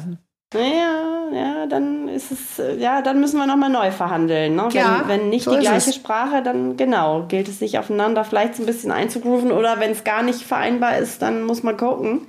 Ja, 0.54 1.28
ja, 1.34 1.66
dann 1.66 2.06
ist 2.08 2.30
es, 2.30 2.62
ja, 2.78 3.02
dann 3.02 3.18
müssen 3.20 3.36
wir 3.36 3.46
nochmal 3.46 3.68
neu 3.68 3.90
verhandeln. 3.90 4.54
Ne? 4.54 4.62
Wenn, 4.70 4.76
Ja, 4.76 5.02
wenn 5.06 5.28
nicht 5.28 5.44
so 5.44 5.50
die 5.52 5.58
gleiche 5.60 5.90
es. 5.90 5.96
Sprache, 5.96 6.40
dann 6.40 6.76
genau, 6.76 7.24
gilt 7.26 7.48
es 7.48 7.58
sich 7.58 7.78
aufeinander 7.78 8.22
vielleicht 8.24 8.54
so 8.54 8.62
ein 8.62 8.66
bisschen 8.66 8.92
einzugrooven 8.92 9.50
oder 9.50 9.80
wenn 9.80 9.90
es 9.90 10.04
gar 10.04 10.22
nicht 10.22 10.42
vereinbar 10.42 10.98
ist, 10.98 11.20
dann 11.20 11.42
muss 11.42 11.64
man 11.64 11.76
gucken. 11.76 12.28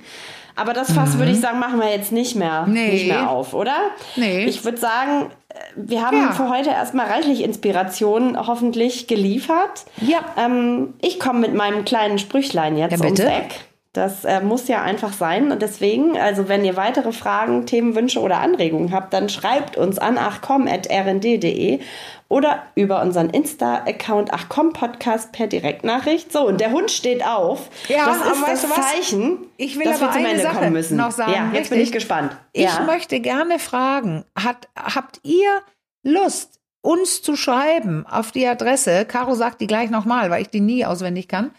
Aber 0.58 0.72
das 0.72 0.92
Fass 0.92 1.18
würde 1.18 1.30
ich 1.32 1.40
sagen, 1.40 1.58
machen 1.58 1.80
wir 1.80 1.90
jetzt 1.90 2.12
nicht 2.12 2.34
mehr, 2.36 2.62
Mhm. 2.66 2.72
Nee. 2.72 2.90
nicht 2.92 3.06
mehr 3.08 3.30
auf, 3.30 3.54
oder? 3.54 3.76
Nee. 4.16 4.44
Ich 4.46 4.64
würde 4.64 4.78
sagen, 4.78 5.30
äh, 5.48 5.54
wir 5.76 6.04
haben 6.04 6.16
Ja. 6.16 6.32
für 6.32 6.48
heute 6.50 6.70
erstmal 6.70 7.06
reichlich 7.06 7.42
Inspiration 7.42 8.36
hoffentlich 8.46 9.06
geliefert. 9.06 9.84
Ja. 10.00 10.18
Ähm, 10.36 10.94
ich 11.00 11.18
komme 11.20 11.40
mit 11.40 11.54
meinem 11.54 11.84
kleinen 11.84 12.18
Sprüchlein 12.18 12.76
jetzt 12.76 12.92
Ja, 12.92 12.98
ums 13.04 13.18
bitte. 13.20 13.30
Eck. 13.32 13.67
Das 13.98 14.24
äh, 14.24 14.40
muss 14.40 14.68
ja 14.68 14.80
einfach 14.82 15.12
sein. 15.12 15.50
Und 15.50 15.60
deswegen, 15.60 16.16
also 16.16 16.48
wenn 16.48 16.64
ihr 16.64 16.76
weitere 16.76 17.10
Fragen, 17.12 17.66
Themenwünsche 17.66 18.20
oder 18.20 18.38
Anregungen 18.38 18.92
habt, 18.92 19.12
dann 19.12 19.28
schreibt 19.28 19.76
uns 19.76 19.98
an 19.98 20.16
achcom.rnd.de 20.18 21.80
oder 22.28 22.62
über 22.74 23.02
unseren 23.02 23.30
Insta-Account 23.30 24.32
achcom-podcast 24.32 25.32
per 25.32 25.46
Direktnachricht. 25.48 26.30
So, 26.32 26.46
und 26.46 26.60
der 26.60 26.70
Hund 26.70 26.90
steht 26.90 27.24
auf. 27.26 27.70
Ja, 27.88 28.06
das 28.06 28.22
aber 28.22 28.52
ist 28.52 28.64
das? 28.64 28.74
Zeichen, 28.74 29.46
Ich 29.56 29.76
will 29.78 29.84
dass 29.84 30.00
wir 30.00 30.04
aber 30.08 30.12
zum 30.12 30.20
eine 30.20 30.30
Ende 30.32 30.42
Sache 30.42 30.58
kommen 30.58 30.72
müssen. 30.74 30.96
noch 30.96 31.10
sagen, 31.10 31.32
Ja, 31.32 31.50
jetzt 31.54 31.70
bin 31.70 31.80
ich 31.80 31.90
gespannt. 31.90 32.36
Ich 32.52 32.64
ja. 32.64 32.82
möchte 32.84 33.18
gerne 33.20 33.58
fragen, 33.58 34.24
hat, 34.38 34.68
habt 34.76 35.20
ihr 35.24 35.62
Lust, 36.04 36.60
uns 36.82 37.22
zu 37.22 37.34
schreiben 37.34 38.06
auf 38.06 38.30
die 38.30 38.46
Adresse, 38.46 39.04
Caro 39.06 39.34
sagt 39.34 39.60
die 39.60 39.66
gleich 39.66 39.90
nochmal, 39.90 40.30
weil 40.30 40.42
ich 40.42 40.48
die 40.50 40.60
nie 40.60 40.84
auswendig 40.86 41.26
kann, 41.26 41.50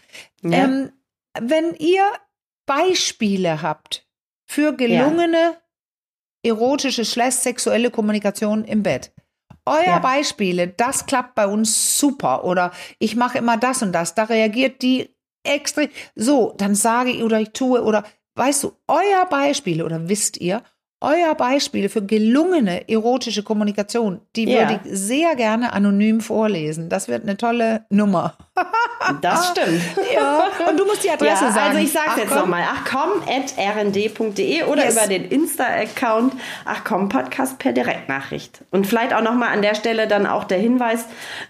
Ja. 0.42 0.58
ähm, 0.64 0.90
wenn 1.38 1.74
ihr 1.74 2.02
Beispiele 2.70 3.62
habt 3.62 4.06
für 4.48 4.76
gelungene 4.76 5.56
erotische 6.46 7.04
slash 7.04 7.34
sexuelle 7.34 7.90
Kommunikation 7.90 8.64
im 8.64 8.84
Bett. 8.84 9.12
Euer 9.66 9.86
Ja. 9.86 9.98
Beispiele, 9.98 10.68
das 10.68 11.06
klappt 11.06 11.34
bei 11.34 11.48
uns 11.48 11.98
super 11.98 12.44
oder 12.44 12.70
ich 13.00 13.16
mache 13.16 13.38
immer 13.38 13.56
das 13.56 13.82
und 13.82 13.90
das, 13.90 14.14
da 14.14 14.22
reagiert 14.22 14.82
die 14.82 15.12
extrem. 15.42 15.88
So, 16.14 16.54
dann 16.58 16.76
sage 16.76 17.10
ich 17.10 17.24
oder 17.24 17.40
ich 17.40 17.50
tue 17.50 17.82
oder 17.82 18.04
weißt 18.36 18.62
du, 18.62 18.72
euer 18.86 19.26
Beispiele 19.28 19.84
oder 19.84 20.08
wisst 20.08 20.36
ihr, 20.36 20.62
euer 21.00 21.34
Beispiele 21.34 21.88
für 21.88 22.02
gelungene 22.04 22.88
erotische 22.88 23.42
Kommunikation, 23.42 24.20
die 24.36 24.44
Ja. 24.44 24.60
würde 24.68 24.80
ich 24.84 24.90
sehr 24.98 25.34
gerne 25.36 25.72
anonym 25.72 26.20
vorlesen. 26.20 26.88
Das 26.88 27.08
wird 27.08 27.22
eine 27.22 27.36
tolle 27.36 27.84
Nummer. 27.90 28.34
Das 29.22 29.48
stimmt. 29.50 29.80
ja, 30.14 30.44
und 30.68 30.78
du 30.78 30.84
musst 30.84 31.02
die 31.04 31.10
Adresse 31.10 31.44
Ja, 31.46 31.52
sagen. 31.52 31.76
also 31.76 31.78
ich 31.78 31.94
Ach, 31.98 32.16
jetzt 32.16 32.34
nochmal. 32.34 32.62
Ach 32.70 32.84
komm, 32.84 33.22
at 33.26 33.54
rnd.de 33.56 34.64
oder 34.64 34.84
Yes. 34.84 34.94
über 34.96 35.06
den 35.06 35.24
Insta-Account 35.28 36.34
Ach 36.64 36.82
komm 36.84 37.08
Podcast 37.08 37.58
per 37.58 37.72
Direktnachricht. 37.72 38.60
Und 38.70 38.86
vielleicht 38.86 39.14
auch 39.14 39.22
nochmal 39.22 39.48
an 39.54 39.62
der 39.62 39.74
Stelle 39.74 40.06
dann 40.06 40.26
auch 40.26 40.44
der 40.44 40.58
Hinweis, 40.58 41.06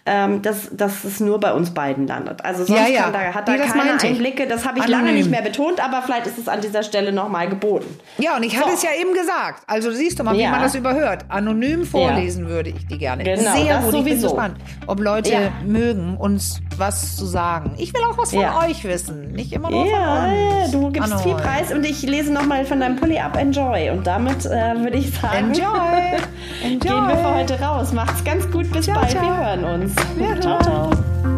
ähm, 0.07 0.43
dass, 0.43 0.69
dass 0.73 1.03
es 1.05 1.19
nur 1.21 1.41
bei 1.41 1.53
uns 1.53 1.75
beiden 1.75 2.07
landet. 2.07 2.45
Also 2.45 2.65
sonst 2.65 2.79
Ja, 2.81 2.87
ja. 2.87 3.03
Kann 3.05 3.13
da, 3.13 3.19
hat 3.35 3.49
da 3.49 3.53
Nee, 3.53 3.59
keine. 3.59 4.01
Einblicke. 4.01 4.47
Das 4.47 4.65
habe 4.67 4.79
ich 4.79 4.87
lange 4.87 5.05
Anonym. 5.05 5.17
nicht 5.17 5.31
mehr 5.31 5.43
betont, 5.43 5.83
aber 5.85 6.03
vielleicht 6.03 6.27
ist 6.27 6.39
es 6.39 6.49
an 6.49 6.61
dieser 6.61 6.83
Stelle 6.83 7.13
nochmal 7.13 7.49
geboten. 7.49 7.99
Ja, 8.19 8.37
und 8.37 8.43
ich 8.45 8.57
hatte 8.57 8.69
So. 8.71 8.75
es 8.77 8.83
ja 8.83 8.91
eben 9.01 9.13
gesagt. 9.13 9.40
Also 9.67 9.91
siehst 9.93 10.19
du 10.19 10.25
mal, 10.25 10.35
wie 10.37 10.43
Ja. 10.43 10.51
man 10.51 10.61
das 10.63 10.75
überhört. 10.75 11.25
Anonym 11.29 11.85
vorlesen 11.85 12.49
würde 12.49 12.71
ich 12.71 12.87
die 12.87 12.99
gerne. 12.99 13.25
Genau, 13.25 13.41
Sehr 13.55 13.77
das 13.77 13.85
gut. 13.87 13.95
Ich 13.95 14.05
bin 14.05 14.13
sowieso. 14.21 14.29
gespannt, 14.29 14.57
ob 14.87 15.01
Leute 15.01 15.33
Ja. 15.33 15.39
mögen, 15.67 16.17
uns 16.17 16.61
was 16.77 17.17
zu 17.17 17.27
sagen. 17.27 17.73
Ich 17.79 17.93
will 17.95 18.01
auch 18.11 18.17
was 18.19 18.31
von 18.31 18.41
Ja. 18.41 18.59
euch 18.67 18.85
wissen. 18.85 19.33
Nicht 19.33 19.53
immer 19.53 19.71
nur 19.71 19.87
Ja, 19.87 19.97
von 19.97 20.35
ja, 20.35 20.63
uns. 20.63 20.71
du 20.73 20.91
gibst 20.91 21.13
An 21.13 21.19
viel. 21.21 21.35
Preis 21.35 21.73
und 21.73 21.85
ich 21.85 22.03
lese 22.03 22.33
nochmal 22.33 22.65
von 22.65 22.81
deinem 22.81 22.97
Pulli 22.97 23.19
ab. 23.19 23.37
Enjoy. 23.37 23.91
Und 23.91 24.07
damit 24.07 24.47
äh, 24.47 24.51
würde 24.79 24.97
ich 24.97 25.11
sagen, 25.19 25.51
Enjoy. 25.51 25.65
Enjoy. 26.63 26.79
gehen 26.79 27.09
wir 27.09 27.17
für 27.17 27.35
heute 27.35 27.61
raus. 27.61 27.93
Macht's 27.93 28.25
ganz 28.25 28.51
gut. 28.51 28.71
Bis 28.73 28.87
Ciao, 28.87 28.99
bald. 28.99 29.11
ciao. 29.11 29.23
Wir 29.23 29.37
hören 29.37 29.65
uns. 29.83 29.95
Ciao, 30.41 30.61
ciao. 30.61 31.30